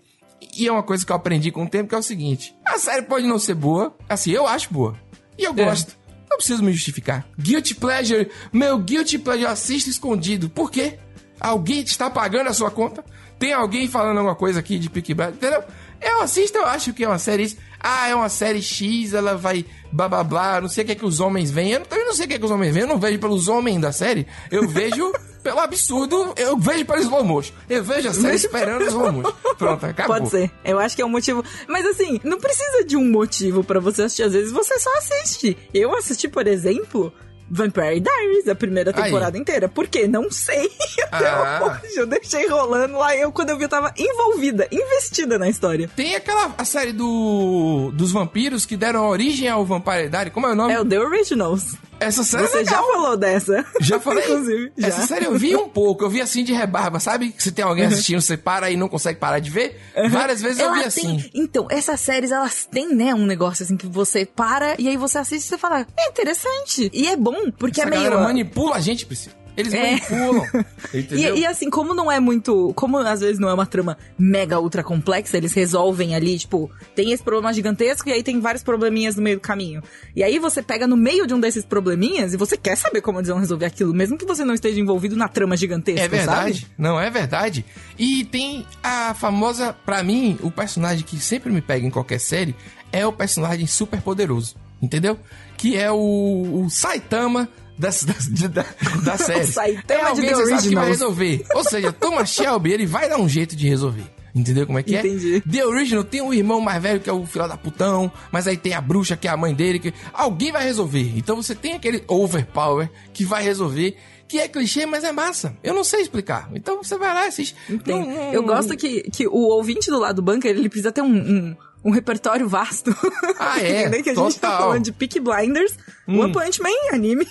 e 0.57 0.67
é 0.67 0.71
uma 0.71 0.83
coisa 0.83 1.05
que 1.05 1.12
eu 1.12 1.15
aprendi 1.15 1.51
com 1.51 1.63
o 1.63 1.69
tempo, 1.69 1.89
que 1.89 1.95
é 1.95 1.97
o 1.97 2.03
seguinte, 2.03 2.55
a 2.65 2.77
série 2.77 3.01
pode 3.03 3.25
não 3.27 3.39
ser 3.39 3.55
boa, 3.55 3.95
assim, 4.07 4.31
eu 4.31 4.47
acho 4.47 4.71
boa, 4.73 4.95
e 5.38 5.43
eu 5.43 5.51
É. 5.55 5.65
gosto. 5.65 5.97
Não 6.29 6.38
preciso 6.38 6.63
me 6.63 6.71
justificar. 6.71 7.25
Guilty 7.39 7.73
Pleasure, 7.75 8.29
meu 8.53 8.77
Guilty 8.77 9.17
Pleasure 9.17 9.45
eu 9.45 9.49
assisto 9.51 9.89
escondido. 9.89 10.47
Por 10.49 10.69
quê? 10.69 10.99
Alguém 11.39 11.79
está 11.81 12.07
pagando 12.09 12.49
a 12.49 12.53
sua 12.53 12.69
conta? 12.69 13.03
Tem 13.39 13.51
alguém 13.51 13.88
falando 13.88 14.17
alguma 14.17 14.35
coisa 14.35 14.59
aqui 14.59 14.77
de 14.77 14.89
Peaky 14.89 15.13
Blinders, 15.15 15.38
entendeu? 15.38 15.63
Eu 15.99 16.21
assisto, 16.21 16.57
eu 16.57 16.65
acho 16.65 16.93
que 16.93 17.03
é 17.03 17.07
uma 17.07 17.17
série... 17.17 17.57
Ah, 17.79 18.09
é 18.09 18.13
uma 18.15 18.27
série 18.29 18.62
X, 18.62 19.13
ela 19.13 19.35
vai 19.38 19.65
blá 19.91 20.07
blá 20.09 20.23
blá, 20.23 20.62
não 20.62 20.67
sei 20.69 20.83
o 20.83 20.88
que 20.88 20.91
é 20.91 20.95
que 20.95 21.05
os 21.05 21.19
homens 21.21 21.49
veem. 21.49 21.71
Eu 21.71 21.85
também 21.85 22.05
não 22.05 22.13
sei 22.13 22.25
o 22.25 22.27
que 22.27 22.33
é 22.35 22.38
que 22.39 22.45
os 22.45 22.51
homens 22.51 22.73
veem, 22.73 22.83
eu 22.85 22.89
não 22.89 22.99
vejo 22.99 23.17
pelos 23.19 23.47
homens 23.47 23.79
da 23.81 23.91
série. 23.93 24.27
Eu 24.51 24.67
vejo 24.67 25.12
pelo 25.43 25.60
absurdo, 25.60 26.34
eu 26.38 26.58
vejo 26.58 26.86
pelo 26.86 27.02
slow 27.02 27.23
motion. 27.23 27.54
Eu 27.69 27.84
vejo 27.84 28.10
a 28.10 28.13
série 28.13 28.36
esperando 28.36 28.82
o 28.84 28.88
slow 28.88 29.12
motion. 29.12 29.32
Pronto, 29.58 29.86
acabou. 29.86 30.15
Pode 30.17 30.30
ser. 30.30 30.52
Eu 30.63 30.80
acho 30.80 30.95
que 30.95 31.02
é 31.02 31.06
um 31.06 31.10
motivo. 31.10 31.43
Mas 31.67 31.86
assim, 31.86 32.19
não 32.23 32.39
precisa 32.39 32.84
de 32.84 32.95
um 32.97 33.10
motivo 33.10 33.63
pra 33.63 33.80
você 33.80 34.04
assistir. 34.04 34.23
Às 34.23 34.34
vezes 34.34 34.52
você 34.52 34.78
só 34.80 34.93
assiste. 34.97 35.58
Eu 35.73 35.95
assisti, 35.95 36.28
por 36.28 36.45
exemplo, 36.47 37.12
Vampire 37.49 37.99
Diaries, 37.99 38.47
a 38.47 38.54
primeira 38.54 38.91
Aí. 38.95 39.04
temporada 39.04 39.38
inteira. 39.38 39.67
Por 39.67 39.88
quê? 39.88 40.08
Não 40.08 40.30
sei. 40.32 40.69
Até 41.12 41.28
Ah. 41.30 41.80
hoje. 41.84 41.95
Eu 41.97 42.06
deixei 42.06 42.47
rolando 42.47 42.97
lá. 42.97 43.15
Eu, 43.15 43.32
quando 43.32 43.49
eu 43.49 43.58
vi, 43.58 43.63
eu 43.63 43.69
tava 43.69 43.91
envolvida, 43.97 44.67
investida 44.71 45.39
na 45.39 45.49
história. 45.49 45.89
Tem 45.95 46.15
aquela 46.15 46.54
a 46.58 46.63
série 46.65 46.91
do 46.93 47.91
dos 47.93 48.12
vampiros 48.12 48.65
que 48.65 48.78
deram 48.78 49.08
origem 49.08 49.47
ao 49.49 49.65
Vampire 49.65 50.10
Diary. 50.10 50.30
Como 50.32 50.45
é 50.47 50.52
o 50.52 50.56
nome? 50.56 50.73
É 50.73 50.80
o 50.80 50.86
The 50.86 50.99
Originals. 50.99 51.75
Essa 51.99 52.23
série 52.23 52.47
Você 52.47 52.59
é 52.59 52.65
já 52.65 52.77
falou 52.81 53.17
dessa? 53.17 53.65
Já 53.81 53.99
falei. 54.01 54.23
Inclusive, 54.23 54.71
já. 54.77 54.88
Essa 54.88 55.05
série 55.07 55.25
eu 55.25 55.38
vi 55.38 55.55
um 55.55 55.67
pouco, 55.69 56.03
eu 56.05 56.09
vi 56.09 56.21
assim 56.21 56.43
de 56.43 56.53
rebarba, 56.53 56.99
sabe? 56.99 57.33
Se 57.38 57.51
tem 57.51 57.63
alguém 57.65 57.85
assistindo, 57.85 58.21
você 58.21 58.38
para 58.38 58.69
e 58.71 58.77
não 58.77 58.88
consegue 58.88 59.19
parar 59.19 59.39
de 59.39 59.49
ver. 59.49 59.79
Várias 60.09 60.41
vezes 60.41 60.59
eu 60.59 60.65
Ela 60.67 60.75
vi 60.75 60.79
tem- 60.81 60.88
assim. 60.88 61.29
Então, 61.33 61.67
essas 61.69 61.99
séries, 61.99 62.31
elas 62.31 62.65
têm, 62.65 62.93
né, 62.95 63.13
um 63.13 63.25
negócio 63.25 63.63
assim 63.63 63.75
que 63.77 63.88
você 63.88 64.25
para 64.25 64.75
e 64.79 64.88
aí 64.88 64.97
você 64.97 65.17
assiste 65.17 65.45
e 65.45 65.49
você 65.49 65.57
fala, 65.57 65.85
é 65.97 66.09
interessante. 66.09 66.89
E 66.93 67.07
é 67.07 67.15
bom, 67.15 67.51
porque 67.57 67.81
Essa 67.81 67.89
é 67.89 67.91
meio. 67.91 68.03
galera 68.03 68.23
manipula 68.23 68.75
a 68.75 68.79
gente, 68.79 69.05
Priscila. 69.05 69.35
Eles 69.60 69.74
É. 69.74 69.91
manipulam. 69.91 70.45
E, 70.91 71.39
e 71.41 71.45
assim, 71.45 71.69
como 71.69 71.93
não 71.93 72.12
é 72.12 72.19
muito. 72.19 72.74
Como 72.76 72.98
às 72.98 73.19
vezes 73.19 73.38
não 73.38 73.48
é 73.48 73.54
uma 73.54 73.65
trama 73.65 73.95
mega 74.17 74.60
ultra 74.60 74.84
complexa, 74.84 75.38
eles 75.38 75.54
resolvem 75.54 76.15
ali, 76.15 76.38
tipo, 76.39 76.72
tem 76.95 77.12
esse 77.12 77.22
problema 77.22 77.54
gigantesco 77.54 78.10
e 78.10 78.12
aí 78.12 78.24
tem 78.24 78.39
vários 78.39 78.63
probleminhas 78.63 79.15
no 79.15 79.22
meio 79.22 79.38
do 79.38 79.41
caminho. 79.41 79.84
E 80.15 80.24
aí 80.24 80.39
você 80.39 80.63
pega 80.63 80.88
no 80.88 80.98
meio 80.98 81.28
de 81.28 81.34
um 81.34 81.39
desses 81.39 81.63
probleminhas 81.63 82.34
e 82.34 82.38
você 82.38 82.58
quer 82.58 82.76
saber 82.76 83.02
como 83.02 83.19
eles 83.19 83.30
vão 83.30 83.38
resolver 83.38 83.65
aquilo, 83.65 83.93
mesmo 83.93 84.17
que 84.17 84.26
você 84.26 84.43
não 84.43 84.54
esteja 84.54 84.80
envolvido 84.80 85.15
na 85.15 85.28
trama 85.28 85.56
gigantesca. 85.56 86.02
É 86.02 86.08
verdade, 86.08 86.62
sabe? 86.62 86.72
não 86.78 87.00
é 87.00 87.10
verdade. 87.12 87.63
E 87.98 88.24
tem 88.26 88.65
a 88.82 89.13
famosa, 89.13 89.74
pra 89.86 90.02
mim, 90.02 90.39
o 90.41 90.50
personagem 90.50 91.06
que 91.06 91.17
sempre 91.19 91.52
me 91.52 91.62
pega 91.62 91.86
em 91.86 91.91
qualquer 91.91 92.19
série 92.19 92.56
é 92.91 93.06
o 93.06 93.13
personagem 93.13 93.67
super 93.67 94.02
poderoso, 94.02 94.56
entendeu? 94.82 95.19
Que 95.56 95.78
é 95.78 95.91
o, 95.91 96.63
o 96.65 96.69
Saitama 96.69 97.48
das, 97.79 98.03
das, 98.03 98.27
de- 98.27 98.47
da, 98.49 98.65
da 99.03 99.17
série. 99.17 99.45
Saitama 99.47 100.01
é 100.01 100.03
de 100.03 100.09
alguém 100.09 100.29
que 100.29 100.35
você 100.35 100.49
sabe 100.55 100.69
que 100.69 100.75
vai 100.75 100.87
resolver. 100.87 101.45
Ou 101.55 101.63
seja, 101.63 101.91
Thomas 101.93 102.29
Shelby, 102.29 102.73
ele 102.73 102.85
vai 102.85 103.09
dar 103.09 103.17
um 103.17 103.27
jeito 103.29 103.55
de 103.55 103.67
resolver. 103.67 104.03
Entendeu 104.35 104.67
como 104.67 104.77
é 104.77 104.83
que 104.83 104.95
Entendi. 104.95 105.37
é? 105.37 105.41
The 105.51 105.65
Original 105.65 106.03
tem 106.03 106.21
um 106.21 106.31
irmão 106.31 106.61
mais 106.61 106.81
velho 106.81 106.99
que 106.99 107.09
é 107.09 107.13
o 107.13 107.25
filho 107.25 107.47
da 107.47 107.57
putão, 107.57 108.11
mas 108.31 108.45
aí 108.47 108.55
tem 108.57 108.73
a 108.75 108.79
bruxa 108.81 109.17
que 109.17 109.27
é 109.27 109.31
a 109.31 109.35
mãe 109.37 109.55
dele, 109.55 109.79
que 109.79 109.91
alguém 110.13 110.51
vai 110.51 110.63
resolver. 110.63 111.13
Então 111.17 111.35
você 111.37 111.55
tem 111.55 111.73
aquele 111.73 112.03
overpower 112.07 112.89
que 113.11 113.25
vai 113.25 113.41
resolver, 113.43 113.97
que 114.27 114.37
é 114.39 114.47
clichê, 114.47 114.85
mas 114.85 115.03
é 115.03 115.11
massa. 115.11 115.57
Eu 115.63 115.73
não 115.73 115.83
sei 115.83 116.01
explicar. 116.01 116.47
Então 116.53 116.83
você 116.83 116.95
vai 116.95 117.11
lá 117.11 117.25
e 117.25 117.27
assiste. 117.29 117.55
Tem. 117.83 117.99
Não- 117.99 118.05
não- 118.13 118.33
Eu 118.33 118.43
gosto 118.43 118.77
que, 118.77 119.01
que 119.09 119.27
o 119.27 119.33
ouvinte 119.47 119.89
do 119.89 119.99
lado 119.99 120.17
do 120.17 120.21
bunker, 120.21 120.51
ele 120.51 120.69
precisa 120.69 120.91
ter 120.91 121.01
um, 121.01 121.07
um, 121.07 121.55
um 121.83 121.91
repertório 121.91 122.47
vasto. 122.47 122.95
Ah, 123.39 123.59
é? 123.63 123.89
Que 124.01 124.09
a 124.09 124.15
gente 124.15 124.39
tá 124.39 124.49
Total. 124.49 124.57
falando 124.59 124.83
de 124.83 124.91
Peaky 124.91 125.19
Blinders, 125.19 125.75
Hum. 126.09 126.21
One 126.21 126.33
Punch 126.33 126.59
Man, 126.59 126.69
anime. 126.91 127.27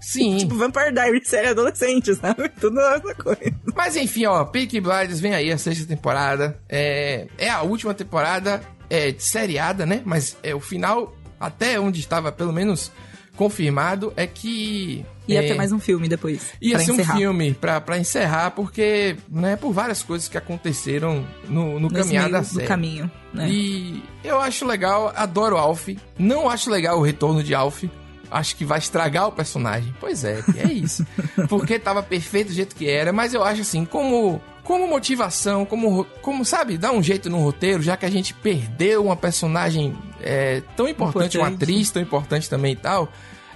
Sim. 0.00 0.36
tipo, 0.38 0.56
Vampire 0.56 0.92
Diaries, 0.92 1.28
série 1.28 1.46
adolescente, 1.48 2.12
sabe? 2.16 2.48
Tudo 2.60 2.80
essa 2.80 3.14
coisa. 3.14 3.54
Mas 3.74 3.94
enfim, 3.94 4.26
ó, 4.26 4.44
Peaky 4.44 4.80
Blinders 4.80 5.20
vem 5.20 5.32
aí 5.32 5.52
a 5.52 5.56
sexta 5.56 5.86
temporada. 5.86 6.60
É, 6.68 7.28
é 7.38 7.48
a 7.48 7.62
última 7.62 7.94
temporada 7.94 8.60
é, 8.90 9.14
seriada, 9.16 9.86
né? 9.86 10.02
Mas 10.04 10.36
é 10.42 10.52
o 10.52 10.60
final, 10.60 11.16
até 11.38 11.78
onde 11.78 12.00
estava 12.00 12.32
pelo 12.32 12.52
menos 12.52 12.90
confirmado, 13.36 14.12
é 14.16 14.26
que 14.26 15.06
Ia 15.28 15.40
É. 15.44 15.48
ter 15.48 15.54
mais 15.54 15.72
um 15.72 15.78
filme 15.78 16.08
depois. 16.08 16.52
Ia 16.60 16.78
ser 16.78 16.92
encerrar. 16.92 17.14
um 17.14 17.18
filme 17.18 17.54
pra, 17.54 17.80
pra 17.80 17.98
encerrar, 17.98 18.50
porque, 18.52 19.16
né, 19.28 19.56
por 19.56 19.72
várias 19.72 20.02
coisas 20.02 20.28
que 20.28 20.38
aconteceram 20.38 21.26
no, 21.48 21.80
no 21.80 21.88
Nesse 21.88 22.04
caminhar 22.04 22.30
da 22.30 22.40
do 22.40 22.46
série. 22.46 22.66
caminho. 22.66 23.10
Né? 23.34 23.48
E 23.50 24.02
eu 24.24 24.40
acho 24.40 24.64
legal, 24.64 25.12
adoro 25.16 25.56
Alf. 25.56 25.88
Não 26.18 26.48
acho 26.48 26.70
legal 26.70 26.98
o 26.98 27.02
retorno 27.02 27.42
de 27.42 27.54
Alf. 27.54 27.84
Acho 28.30 28.56
que 28.56 28.64
vai 28.64 28.78
estragar 28.78 29.28
o 29.28 29.32
personagem. 29.32 29.94
Pois 30.00 30.24
é, 30.24 30.42
é 30.56 30.72
isso. 30.72 31.06
Porque 31.48 31.78
tava 31.78 32.02
perfeito 32.02 32.48
do 32.48 32.54
jeito 32.54 32.74
que 32.74 32.88
era, 32.88 33.12
mas 33.12 33.32
eu 33.34 33.42
acho 33.44 33.60
assim, 33.62 33.84
como 33.84 34.40
como 34.64 34.88
motivação, 34.88 35.64
como, 35.64 36.04
como 36.20 36.44
sabe, 36.44 36.76
dar 36.76 36.90
um 36.90 37.00
jeito 37.00 37.30
no 37.30 37.38
roteiro, 37.38 37.80
já 37.80 37.96
que 37.96 38.04
a 38.04 38.10
gente 38.10 38.34
perdeu 38.34 39.04
uma 39.04 39.14
personagem 39.14 39.96
é, 40.20 40.60
tão 40.76 40.88
importante, 40.88 41.38
uma 41.38 41.46
Importante. 41.46 41.62
atriz 41.70 41.90
tão 41.92 42.02
importante 42.02 42.50
também 42.50 42.72
e 42.72 42.76
tal, 42.76 43.08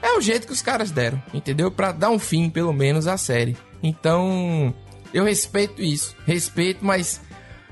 é 0.02 0.16
o 0.16 0.20
jeito 0.20 0.46
que 0.46 0.52
os 0.52 0.62
caras 0.62 0.90
deram, 0.90 1.22
entendeu? 1.34 1.70
Pra 1.70 1.92
dar 1.92 2.10
um 2.10 2.18
fim, 2.18 2.48
pelo 2.50 2.72
menos, 2.72 3.06
à 3.06 3.16
série. 3.16 3.56
Então, 3.82 4.74
eu 5.12 5.24
respeito 5.24 5.82
isso, 5.82 6.14
respeito, 6.26 6.84
mas 6.84 7.20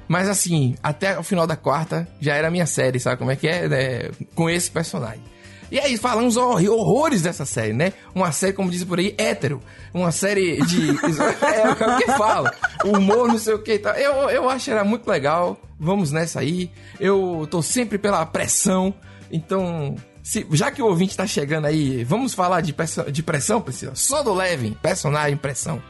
mas 0.06 0.26
assim, 0.28 0.74
até 0.82 1.18
o 1.18 1.22
final 1.22 1.46
da 1.46 1.54
quarta 1.56 2.08
já 2.20 2.34
era 2.34 2.48
a 2.48 2.50
minha 2.50 2.64
série, 2.66 2.98
sabe 2.98 3.18
como 3.18 3.30
é 3.30 3.36
que 3.36 3.46
é? 3.46 3.68
né? 3.68 4.10
Com 4.34 4.48
esse 4.48 4.70
personagem. 4.70 5.22
E 5.70 5.78
aí, 5.78 5.98
falamos 5.98 6.38
hor- 6.38 6.64
horrores 6.66 7.20
dessa 7.20 7.44
série, 7.44 7.74
né? 7.74 7.92
Uma 8.14 8.32
série, 8.32 8.54
como 8.54 8.70
diz 8.70 8.82
por 8.84 8.98
aí, 8.98 9.14
hétero. 9.18 9.60
Uma 9.92 10.10
série 10.10 10.56
de. 10.64 10.88
é, 11.44 11.70
o 11.70 11.98
que 11.98 12.06
fala. 12.12 12.54
Humor, 12.86 13.28
não 13.28 13.36
sei 13.38 13.52
o 13.52 13.58
que 13.62 13.74
e 13.74 13.78
tal. 13.78 13.92
Eu, 13.94 14.30
eu 14.30 14.48
acho 14.48 14.64
que 14.64 14.70
era 14.70 14.82
muito 14.82 15.06
legal. 15.06 15.60
Vamos 15.78 16.10
nessa 16.10 16.40
aí. 16.40 16.70
Eu 16.98 17.46
tô 17.50 17.60
sempre 17.60 17.98
pela 17.98 18.24
pressão. 18.24 18.94
Então, 19.30 19.94
se- 20.30 20.46
já 20.52 20.70
que 20.70 20.82
o 20.82 20.86
ouvinte 20.86 21.16
tá 21.16 21.26
chegando 21.26 21.66
aí, 21.66 22.04
vamos 22.04 22.34
falar 22.34 22.60
de, 22.60 22.74
de 23.12 23.22
pressão, 23.22 23.60
Priscila? 23.60 23.94
Só 23.94 24.22
do 24.22 24.32
Levin, 24.34 24.72
personagem, 24.82 25.36
pressão. 25.36 25.82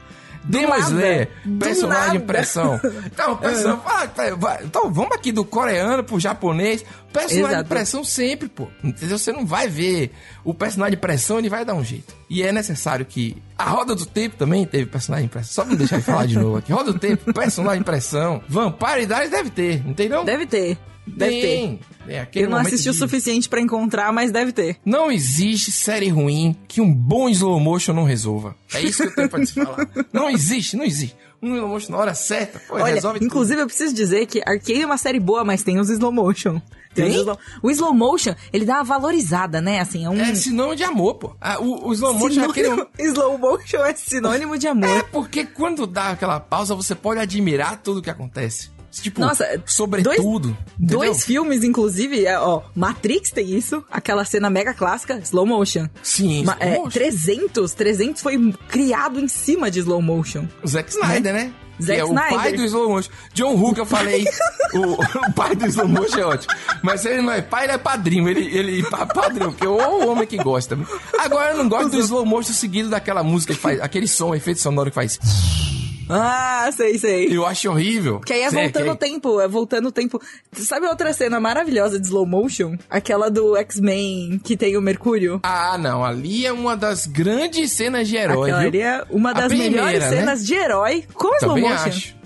Demon 0.44 0.68
nada. 0.68 0.82
Slayer, 0.82 1.28
personagem, 1.58 2.20
pressão. 2.20 2.80
Então, 3.04 3.36
pressão, 3.36 3.82
vai. 4.38 4.64
então 4.64 4.90
vamos 4.90 5.12
aqui 5.12 5.32
do 5.32 5.44
coreano 5.44 6.02
pro 6.04 6.18
japonês. 6.18 6.84
Personagem 7.12 7.48
de 7.48 7.52
Exato. 7.54 7.68
pressão 7.68 8.04
sempre, 8.04 8.48
pô. 8.48 8.68
Entendeu? 8.82 9.18
Você 9.18 9.32
não 9.32 9.44
vai 9.44 9.68
ver 9.68 10.12
o 10.44 10.54
personagem 10.54 10.92
de 10.92 10.96
pressão, 10.98 11.38
ele 11.38 11.48
vai 11.50 11.64
dar 11.64 11.74
um 11.74 11.84
jeito. 11.84 12.14
E 12.30 12.42
é 12.42 12.52
necessário 12.52 13.04
que. 13.04 13.36
A 13.58 13.64
Roda 13.68 13.94
do 13.94 14.06
Tempo 14.06 14.36
também 14.36 14.64
teve 14.64 14.86
personagem 14.86 15.26
de 15.26 15.32
pressão. 15.32 15.52
Só 15.52 15.62
pra 15.62 15.70
não 15.72 15.76
deixar 15.78 15.98
de 15.98 16.04
falar 16.04 16.26
de 16.26 16.38
novo 16.38 16.56
aqui. 16.58 16.72
Roda 16.72 16.92
do 16.92 16.98
Tempo, 16.98 17.32
personagem 17.34 17.80
de 17.80 17.84
pressão. 17.84 18.40
Vampire 18.48 19.06
Diaries 19.06 19.30
deve 19.30 19.50
ter, 19.50 19.84
não 19.84 19.92
tem 19.92 20.08
não? 20.08 20.24
Deve 20.24 20.46
ter. 20.46 20.78
Deve 21.16 21.40
ter. 21.40 21.78
É, 22.08 22.20
aquele 22.20 22.46
Eu 22.46 22.50
não 22.50 22.56
assisti 22.58 22.88
o 22.88 22.92
de- 22.92 22.98
suficiente 22.98 23.48
pra 23.48 23.60
encontrar, 23.60 24.12
mas 24.12 24.30
deve 24.32 24.50
ter. 24.52 24.76
Não 24.84 25.10
existe 25.12 25.70
série 25.70 26.08
ruim 26.08 26.56
que 26.66 26.80
um 26.80 26.92
bom 26.92 27.28
slow 27.28 27.58
motion 27.60 27.92
não 27.92 28.04
resolva. 28.04 28.56
É 28.72 28.80
isso 28.80 29.02
que 29.02 29.08
eu 29.08 29.14
tenho 29.14 29.28
pra 29.28 29.44
te 29.44 29.52
falar. 29.52 29.86
Não 30.12 30.30
existe, 30.30 30.76
não 30.76 30.84
existe. 30.84 31.14
Um 31.42 31.54
slow 31.54 31.68
motion 31.68 31.92
na 31.92 31.98
hora 31.98 32.14
certa, 32.14 32.58
pô, 32.66 32.74
Olha, 32.76 32.94
resolve 32.94 33.24
inclusive 33.24 33.60
eu 33.60 33.66
preciso 33.66 33.94
dizer 33.94 34.26
que 34.26 34.40
Arcane 34.44 34.82
é 34.82 34.86
uma 34.86 34.96
série 34.98 35.20
boa, 35.20 35.44
mas 35.44 35.62
tem 35.62 35.78
os 35.78 35.88
slow 35.90 36.10
motion. 36.10 36.60
Tem 36.94 37.10
Tem? 37.10 37.14
slow- 37.20 37.38
O 37.62 37.70
slow 37.70 37.94
motion, 37.94 38.34
ele 38.52 38.64
dá 38.64 38.76
uma 38.76 38.84
valorizada, 38.84 39.60
né? 39.60 39.78
Assim, 39.78 40.04
é 40.04 40.10
um... 40.10 40.16
tudo. 40.16 40.22
É 40.30 40.34
sinônimo 40.34 40.74
de 40.76 40.82
amor, 40.84 41.14
pô. 41.14 41.36
Ah, 41.40 41.60
o, 41.60 41.88
o 41.88 41.92
slow 41.92 42.14
motion 42.14 42.40
é 42.40 42.44
aquele... 42.46 42.68
sinônimo... 42.70 42.88
Slow 42.98 43.38
motion 43.38 43.84
é 43.84 43.94
sinônimo 43.94 44.58
de 44.58 44.66
amor. 44.66 44.88
É 44.88 45.02
porque 45.04 45.44
quando 45.44 45.86
dá 45.86 46.10
aquela 46.10 46.40
pausa, 46.40 46.74
você 46.74 46.94
pode 46.94 47.20
admirar 47.20 47.80
tudo 47.82 48.02
que 48.02 48.10
acontece. 48.10 48.70
Tipo, 49.02 49.20
Nossa, 49.20 49.60
sobretudo. 49.66 50.56
entendeu? 50.78 50.98
Dois 50.98 51.24
filmes, 51.24 51.62
inclusive, 51.64 52.24
é, 52.26 52.38
ó, 52.38 52.62
Matrix 52.74 53.30
tem 53.30 53.54
isso, 53.56 53.84
aquela 53.90 54.24
cena 54.24 54.48
mega 54.50 54.74
clássica, 54.74 55.18
slow 55.24 55.46
motion. 55.46 55.86
Sim, 56.02 56.44
Ma- 56.44 56.56
slow 56.60 56.68
é, 56.72 56.76
motion. 56.78 56.90
300, 56.90 57.74
300 57.74 58.22
foi 58.22 58.52
criado 58.68 59.18
em 59.20 59.28
cima 59.28 59.70
de 59.70 59.78
slow 59.80 60.00
motion. 60.02 60.46
O 60.62 60.68
Zack 60.68 60.90
Snyder, 60.90 61.32
né? 61.32 61.52
Zack 61.80 61.94
que 61.94 62.00
é 62.00 62.04
o 62.04 62.12
pai 62.12 62.30
Snyder. 62.32 62.56
do 62.56 62.64
slow 62.64 62.88
motion. 62.88 63.10
John 63.34 63.54
Woo, 63.54 63.72
que 63.72 63.80
eu 63.80 63.86
falei, 63.86 64.24
o, 64.74 64.94
o 65.28 65.32
pai 65.32 65.54
do 65.54 65.64
slow 65.66 65.86
motion 65.86 66.18
é 66.18 66.24
ótimo. 66.24 66.52
Mas 66.82 67.04
ele 67.04 67.22
não 67.22 67.32
é 67.32 67.40
pai, 67.40 67.64
ele 67.64 67.72
é 67.74 67.78
padrinho. 67.78 68.28
Ele, 68.28 68.40
ele 68.58 68.82
pa- 68.90 69.06
padrinho, 69.06 69.52
porque 69.52 69.64
é 69.64 69.68
o 69.68 70.08
homem 70.08 70.26
que 70.26 70.36
gosta. 70.38 70.76
Agora 71.18 71.52
eu 71.52 71.58
não 71.58 71.68
gosto 71.68 71.90
do 71.90 71.98
slow 72.00 72.26
motion 72.26 72.52
seguido 72.52 72.88
daquela 72.90 73.22
música 73.22 73.54
que 73.54 73.60
faz, 73.60 73.80
aquele 73.80 74.08
som, 74.08 74.34
efeito 74.34 74.60
sonoro 74.60 74.90
que 74.90 74.94
faz. 74.96 75.20
Ah, 76.08 76.70
sei, 76.74 76.98
sei. 76.98 77.28
Eu 77.36 77.44
acho 77.46 77.68
horrível. 77.70 78.20
Que 78.20 78.32
aí 78.32 78.42
é 78.42 78.50
Sei, 78.50 78.62
voltando 78.64 78.84
que- 78.84 78.90
o 78.90 78.96
tempo, 78.96 79.40
é 79.40 79.48
voltando 79.48 79.86
o 79.88 79.92
tempo. 79.92 80.20
Sabe 80.52 80.86
outra 80.86 81.12
cena 81.12 81.38
maravilhosa 81.38 81.98
de 82.00 82.06
slow 82.06 82.26
motion? 82.26 82.76
Aquela 82.88 83.30
do 83.30 83.56
X-Men 83.56 84.40
que 84.42 84.56
tem 84.56 84.76
o 84.76 84.80
Mercúrio? 84.80 85.40
Ah, 85.42 85.76
não. 85.78 86.04
Ali 86.04 86.46
é 86.46 86.52
uma 86.52 86.76
das 86.76 87.06
grandes 87.06 87.72
cenas 87.72 88.08
de 88.08 88.16
herói, 88.16 88.50
Aquela 88.50 88.66
ali 88.66 88.80
é 88.80 89.04
uma 89.10 89.30
A 89.30 89.34
das 89.34 89.48
primeira, 89.48 89.70
melhores 89.84 90.00
né? 90.00 90.08
cenas 90.10 90.46
de 90.46 90.54
herói 90.54 91.04
com 91.14 91.28
slow 91.36 91.54
Também 91.54 91.70
motion. 91.70 91.88
acho. 91.88 92.16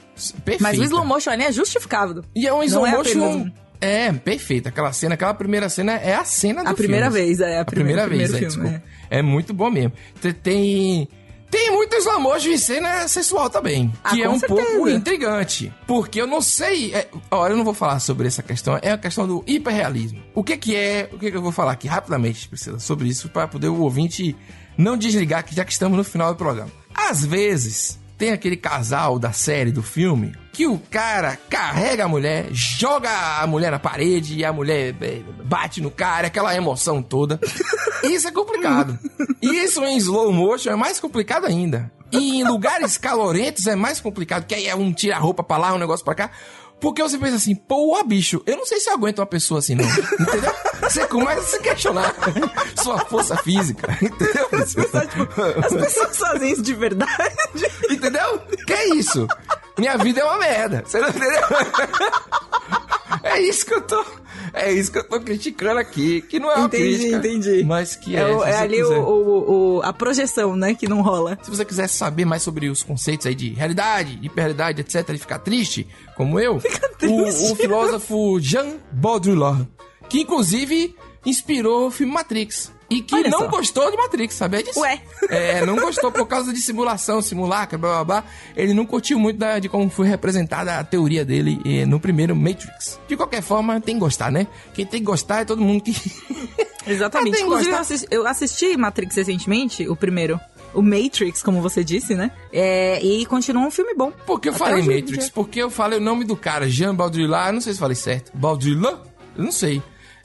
Perfeita. 0.45 0.63
Mas 0.63 0.79
o 0.79 0.85
slow 0.85 1.05
motion 1.05 1.31
ali 1.31 1.43
é 1.45 1.53
justificável. 1.53 2.23
E 2.37 2.47
é 2.47 2.53
um 2.55 2.63
slow 2.63 2.83
Não 2.87 2.93
é 2.93 2.97
motion. 2.97 3.25
apenas- 3.25 3.53
É, 3.81 4.13
perfeito. 4.13 4.69
Aquela 4.69 4.93
cena, 4.93 5.15
aquela 5.15 5.35
primeira 5.35 5.69
cena 5.69 5.95
é 5.95 6.15
a 6.15 6.25
cena 6.25 6.63
do 6.63 6.71
A 6.71 6.75
primeira 6.75 7.11
filme. 7.11 7.27
vez, 7.27 7.41
é, 7.41 7.59
a 7.59 7.63
A 7.63 7.65
primeira- 7.65 8.03
primeira, 8.07 8.31
vez, 8.31 8.43
é, 8.43 8.49
filme, 8.49 8.69
desculpa. 8.71 8.87
É. 9.11 9.21
muito 9.23 9.53
bom 9.53 9.69
mesmo. 9.71 9.93
Te- 10.21 10.33
Tem. 10.33 11.09
Tem 11.53 11.71
muito 11.71 11.95
slow 11.97 12.19
motion 12.19 12.49
e 12.49 12.59
cena 12.59 13.07
sensual 13.07 13.51
também. 13.51 13.93
Ah, 14.03 14.09
que 14.09 14.23
é 14.23 14.29
um 14.29 14.39
certeza. 14.39 14.63
pouco 14.63 14.89
intrigante. 14.89 15.71
Porque 15.87 16.19
eu 16.19 16.27
não 16.27 16.41
sei. 16.41 16.95
É, 16.95 17.07
olha, 17.31 17.53
eu 17.53 17.59
não 17.59 17.65
vou 17.65 17.75
falar 17.75 18.01
sobre 18.01 18.27
essa 18.27 18.43
questão. 18.43 18.79
É 18.81 18.91
a 18.91 18.97
questão 18.97 19.27
do 19.27 19.45
hiperrealismo. 19.47 20.23
O 20.35 20.43
que 20.43 20.57
que 20.57 20.75
é. 20.75 21.11
O 21.13 21.19
que 21.19 21.31
que 21.31 21.37
eu 21.37 21.43
vou 21.43 21.53
falar 21.53 21.73
aqui 21.73 21.87
rapidamente, 21.87 22.49
Priscila, 22.49 22.79
sobre 22.79 23.07
isso, 23.07 23.29
para 23.29 23.47
poder 23.47 23.69
o 23.69 23.83
ouvinte 23.83 24.35
não 24.79 24.97
desligar, 24.97 25.45
que 25.45 25.55
já 25.55 25.63
que 25.63 25.73
estamos 25.73 25.99
no 25.99 26.03
final 26.03 26.33
do 26.33 26.39
programa. 26.39 26.71
Às 26.95 27.23
vezes, 27.23 27.99
tem 28.23 28.31
aquele 28.31 28.57
casal 28.57 29.19
da 29.19 29.33
série, 29.33 29.73
do 29.73 29.83
filme, 29.83 30.33
que 30.53 30.65
o 30.65 30.79
cara 30.79 31.37
carrega 31.51 32.05
a 32.05 32.09
mulher, 32.09 32.47
joga 32.53 33.11
a 33.41 33.45
mulher 33.49 33.73
na 33.73 33.81
parede 33.81 34.37
e 34.37 34.45
a 34.45 34.53
mulher 34.53 34.95
é, 35.01 35.23
bate 35.43 35.81
no 35.81 35.91
cara, 35.91 36.29
aquela 36.29 36.55
emoção 36.55 37.03
toda. 37.03 37.41
Isso 38.05 38.29
é 38.29 38.31
complicado. 38.31 38.97
Isso 39.43 39.85
em 39.85 39.97
slow 39.97 40.33
motion 40.33 40.71
é 40.71 40.77
mais 40.77 41.01
complicado 41.01 41.47
ainda. 41.47 41.91
E 42.13 42.39
em 42.39 42.45
lugares 42.45 42.97
calorentos 42.97 43.67
é 43.67 43.75
mais 43.75 44.01
complicado, 44.01 44.47
que 44.47 44.55
aí 44.55 44.69
é 44.69 44.77
um 44.77 44.93
tira 44.93 45.17
a 45.17 45.19
roupa 45.19 45.43
pra 45.43 45.57
lá, 45.57 45.75
um 45.75 45.79
negócio 45.79 46.05
pra 46.05 46.15
cá. 46.15 46.31
Porque 46.81 47.03
você 47.03 47.19
pensa 47.19 47.35
assim, 47.35 47.57
pô, 47.57 48.01
bicho, 48.05 48.41
eu 48.47 48.57
não 48.57 48.67
sei 48.67 48.79
se 48.79 48.89
eu 48.89 48.95
aguento 48.95 49.19
uma 49.19 49.27
pessoa 49.27 49.59
assim, 49.59 49.75
não. 49.75 49.85
Entendeu? 49.85 50.55
Você 50.93 51.07
começa 51.07 51.41
a 51.41 51.45
se 51.45 51.59
questionar 51.61 52.15
sua 52.83 52.99
força 53.07 53.37
física. 53.39 53.97
Entendeu? 54.03 54.49
As 55.65 55.73
pessoas 55.73 56.17
fazem 56.19 56.53
isso 56.53 56.63
de 56.63 56.75
verdade. 56.75 57.35
Entendeu? 57.91 58.39
Que 58.67 58.73
é 58.73 58.89
isso? 58.95 59.27
Minha 59.79 59.97
vida 59.97 60.21
é 60.21 60.25
uma 60.25 60.39
merda. 60.39 60.83
Você 60.87 61.01
não 61.01 61.09
entendeu? 61.09 61.41
É 63.23 63.41
isso 63.41 63.65
que 63.65 63.75
eu 63.75 63.81
tô. 63.83 64.05
É 64.55 64.71
isso 64.71 64.93
que 64.93 64.99
eu 64.99 65.09
tô 65.09 65.19
criticando 65.21 65.79
aqui. 65.81 66.21
Que 66.23 66.39
não 66.39 66.51
é 66.51 66.57
uma 66.57 66.67
Entendi, 66.67 66.97
crítica. 66.99 67.17
entendi. 67.17 67.65
Mas 67.65 67.97
que 67.97 68.17
É, 68.17 68.21
é. 68.21 68.51
é 68.51 68.57
ali 68.59 68.83
o, 68.83 68.93
o- 69.01 69.77
o- 69.79 69.83
a 69.83 69.93
projeção, 69.93 70.57
né, 70.57 70.75
que 70.75 70.87
não 70.89 71.01
rola. 71.01 71.39
Se 71.43 71.51
você 71.51 71.65
quiser 71.65 71.89
saber 71.89 72.25
mais 72.27 72.43
sobre 72.43 72.69
os 72.69 72.83
conceitos 72.83 73.27
aí 73.27 73.35
de 73.35 73.51
realidade, 73.51 74.19
hiperrealidade, 74.23 74.81
etc, 74.83 75.09
e 75.11 75.19
ficar 75.19 75.39
triste, 75.39 75.87
como 76.17 76.39
eu, 76.39 76.61
triste. 76.99 77.45
O, 77.47 77.53
o 77.53 77.57
filósofo 77.57 78.39
Jean 78.41 78.75
Baudrillard, 78.91 79.67
que 80.13 80.21
inclusive 80.21 80.95
inspirou 81.25 81.87
o 81.87 81.91
filme 81.91 82.13
Matrix. 82.13 82.71
E 82.91 83.01
que 83.01 83.15
Olha 83.15 83.31
não 83.31 83.39
só. 83.39 83.49
gostou 83.49 83.91
de 83.91 83.97
Matrix, 83.97 84.35
sabia 84.35 84.63
disso? 84.63 84.79
Ué. 84.81 85.01
É, 85.31 85.65
não 85.65 85.77
gostou 85.77 86.13
por 86.13 86.27
causa 86.27 86.53
de 86.53 86.61
simulação, 86.61 87.23
simulacra, 87.23 87.79
blá 87.79 88.05
blá 88.05 88.21
blá. 88.21 88.25
Ele 88.55 88.75
não 88.75 88.85
curtiu 88.85 89.19
muito 89.19 89.39
da- 89.39 89.59
de 89.59 89.67
como 89.71 89.89
foi 89.89 90.07
representada 90.07 90.79
a 90.79 90.85
teoria 90.85 91.25
dele 91.25 91.59
eh, 91.65 91.87
no 91.87 91.99
primeiro 91.99 92.37
Matrix. 92.37 93.01
De 93.09 93.17
qualquer 93.17 93.41
forma, 93.43 93.81
tem 93.81 93.95
que 93.95 94.01
gostar, 94.01 94.31
né? 94.31 94.47
Quem 94.75 94.85
tem 94.85 95.01
que 95.01 95.07
gostar 95.07 95.41
é 95.41 95.45
todo 95.47 95.63
mundo 95.63 95.83
que. 95.83 95.95
Exatamente. 96.87 97.37
Que 97.39 97.43
Inclusive, 97.45 97.71
eu 97.71 97.79
assisti, 97.79 98.07
eu 98.11 98.27
assisti 98.27 98.77
Matrix 98.77 99.17
recentemente, 99.17 99.89
o 99.89 99.97
primeiro. 99.97 100.39
O 100.75 100.83
Matrix, 100.83 101.43
como 101.43 101.63
você 101.63 101.83
disse, 101.83 102.15
né? 102.15 102.31
É, 102.53 103.03
e 103.03 103.25
continua 103.25 103.67
um 103.67 103.71
filme 103.71 103.95
bom. 103.95 104.11
Por 104.27 104.39
que 104.41 104.49
eu 104.51 104.55
Até 104.55 104.59
falei 104.65 104.83
Matrix? 105.01 105.31
Porque 105.31 105.63
eu 105.63 105.71
falei 105.71 105.99
o 105.99 106.03
nome 106.03 106.25
do 106.25 106.37
cara, 106.37 106.69
Jean 106.69 106.95
Baudrillard, 106.95 107.53
não 107.55 107.61
sei 107.63 107.73
se 107.73 107.79
falei 107.79 107.95
certo. 107.95 108.31
Baudrillard? 108.35 109.01
Eu 109.37 109.45
não 109.45 109.53
sei. 109.53 109.83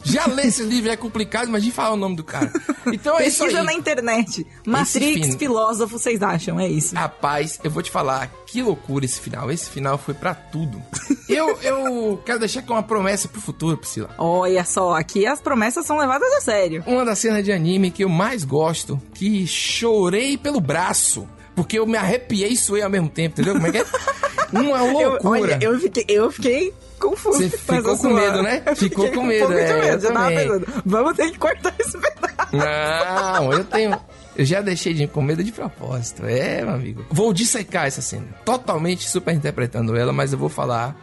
Já 0.07 0.25
ler 0.25 0.47
esse 0.47 0.63
livro 0.63 0.89
é 0.89 0.95
complicado, 0.95 1.47
imagina 1.49 1.73
falar 1.73 1.91
o 1.91 1.97
nome 1.97 2.15
do 2.15 2.23
cara. 2.23 2.51
Então 2.93 3.19
é 3.19 3.27
isso 3.27 3.39
Pesquisa 3.39 3.59
aí. 3.59 3.65
na 3.65 3.73
internet. 3.73 4.47
Matrix, 4.65 5.35
filósofo, 5.35 5.99
vocês 5.99 6.23
acham? 6.23 6.57
É 6.59 6.67
isso. 6.67 6.95
Rapaz, 6.95 7.59
eu 7.63 7.69
vou 7.69 7.83
te 7.83 7.91
falar, 7.91 8.29
que 8.45 8.61
loucura 8.61 9.03
esse 9.03 9.19
final. 9.19 9.51
Esse 9.51 9.69
final 9.69 9.97
foi 9.97 10.13
pra 10.13 10.33
tudo. 10.33 10.81
eu, 11.27 11.57
eu 11.61 12.21
quero 12.25 12.39
deixar 12.39 12.61
aqui 12.61 12.71
uma 12.71 12.81
promessa 12.83 13.27
pro 13.27 13.41
futuro, 13.41 13.77
Priscila. 13.77 14.09
Olha 14.17 14.63
só, 14.63 14.95
aqui 14.95 15.25
as 15.25 15.41
promessas 15.41 15.85
são 15.85 15.97
levadas 15.97 16.31
a 16.33 16.41
sério. 16.41 16.83
Uma 16.87 17.03
das 17.03 17.19
cenas 17.19 17.43
de 17.43 17.51
anime 17.51 17.91
que 17.91 18.03
eu 18.05 18.09
mais 18.09 18.45
gosto, 18.45 19.01
que 19.13 19.45
chorei 19.45 20.37
pelo 20.37 20.61
braço. 20.61 21.27
Porque 21.57 21.79
eu 21.79 21.87
me 21.87 21.97
arrepiei 21.97 22.49
e 22.49 22.55
suei 22.55 22.83
ao 22.83 22.89
mesmo 22.89 23.09
tempo, 23.09 23.33
entendeu? 23.41 23.55
Como 23.55 23.65
é 23.65 23.71
que 23.71 23.77
é? 23.79 23.85
Uma 24.53 24.77
Eu, 24.85 24.91
loucura. 24.93 25.29
olha, 25.29 25.59
eu 25.59 25.79
fiquei, 25.79 26.05
eu 26.07 26.31
fiquei 26.31 26.71
confuso. 26.99 27.39
Você 27.39 27.49
com 27.65 27.75
ficou 27.75 27.97
com 27.97 28.13
medo, 28.13 28.43
né? 28.43 28.61
Eu 28.63 28.75
Ficou 28.75 29.11
com 29.11 29.19
um 29.21 29.25
medo, 29.25 29.47
de 29.47 29.59
é, 29.59 29.71
eu 29.71 29.79
medo. 29.81 30.01
Já 30.03 30.11
tava 30.13 30.29
pensando, 30.29 30.67
vamos 30.85 31.17
ter 31.17 31.31
que 31.31 31.39
cortar 31.39 31.73
esse 31.79 31.97
pedaço. 31.97 32.55
Não, 32.55 33.53
eu 33.53 33.63
tenho. 33.63 33.99
Eu 34.37 34.45
já 34.45 34.61
deixei 34.61 34.93
de 34.93 35.05
ir 35.05 35.07
com 35.07 35.19
medo 35.23 35.43
de 35.43 35.51
propósito. 35.51 36.27
É, 36.27 36.61
meu 36.63 36.75
amigo. 36.75 37.03
Vou 37.09 37.33
dissecar 37.33 37.87
essa 37.87 38.03
cena. 38.03 38.27
Totalmente 38.45 39.09
super 39.09 39.33
interpretando 39.33 39.97
ela, 39.97 40.13
mas 40.13 40.31
eu 40.31 40.37
vou 40.37 40.47
falar 40.47 40.95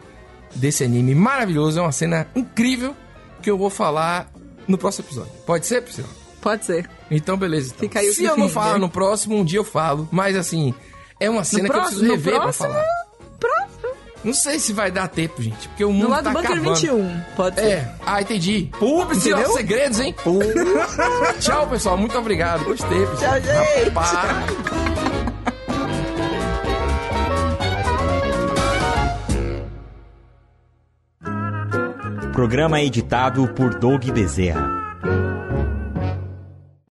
desse 0.55 0.85
anime 0.85 1.13
maravilhoso. 1.13 1.79
É 1.79 1.81
uma 1.81 1.91
cena 1.91 2.27
incrível 2.33 2.95
que 3.41 3.51
eu 3.51 3.57
vou 3.57 3.69
falar 3.69 4.31
no 4.65 4.77
próximo 4.77 5.05
episódio. 5.05 5.33
Pode 5.45 5.65
ser, 5.65 5.81
Priscila? 5.81 6.07
Pode 6.45 6.63
ser. 6.63 6.87
Então, 7.09 7.35
beleza. 7.35 7.69
Então. 7.69 7.79
Fica 7.79 7.99
aí 8.01 8.13
Se 8.13 8.23
eu 8.23 8.37
não 8.37 8.47
falar 8.47 8.77
no 8.77 8.87
próximo, 8.87 9.35
um 9.35 9.43
dia 9.43 9.57
eu 9.57 9.63
falo. 9.63 10.07
Mas 10.11 10.35
assim, 10.35 10.75
é 11.19 11.27
uma 11.27 11.43
cena 11.43 11.67
que 11.67 11.75
eu 11.75 11.81
preciso 11.81 12.03
no 12.05 12.11
rever 12.11 12.33
pra 12.35 12.43
próximo- 12.43 12.67
falar. 12.69 12.85
Próximo. 13.39 13.95
Não 14.23 14.31
sei 14.33 14.59
se 14.59 14.71
vai 14.71 14.91
dar 14.91 15.07
tempo, 15.07 15.41
gente, 15.41 15.67
porque 15.69 15.83
o 15.83 15.91
mundo 15.91 16.03
No 16.03 16.09
lado 16.11 16.25
tá 16.25 16.29
do 16.29 16.33
Bunker 16.35 16.51
acabando. 16.51 16.75
21. 16.75 17.21
Pode 17.35 17.55
ser. 17.59 17.65
É, 17.65 17.91
ah, 18.05 18.21
entendi. 18.21 18.69
Pubs 18.77 19.25
Entendeu? 19.25 19.47
os 19.49 19.53
segredos, 19.55 19.99
hein? 19.99 20.13
Tchau, 21.41 21.67
pessoal. 21.67 21.97
Muito 21.97 22.15
obrigado. 22.15 22.63
Gostei, 22.63 23.07
pessoal. 23.07 23.17
Tchau, 23.17 23.41
gente. 23.41 23.89
Rapaz. 23.89 24.45
Programa 32.33 32.81
editado 32.81 33.47
por 33.49 33.75
Doug 33.79 34.03
Bezerra. 34.11 34.84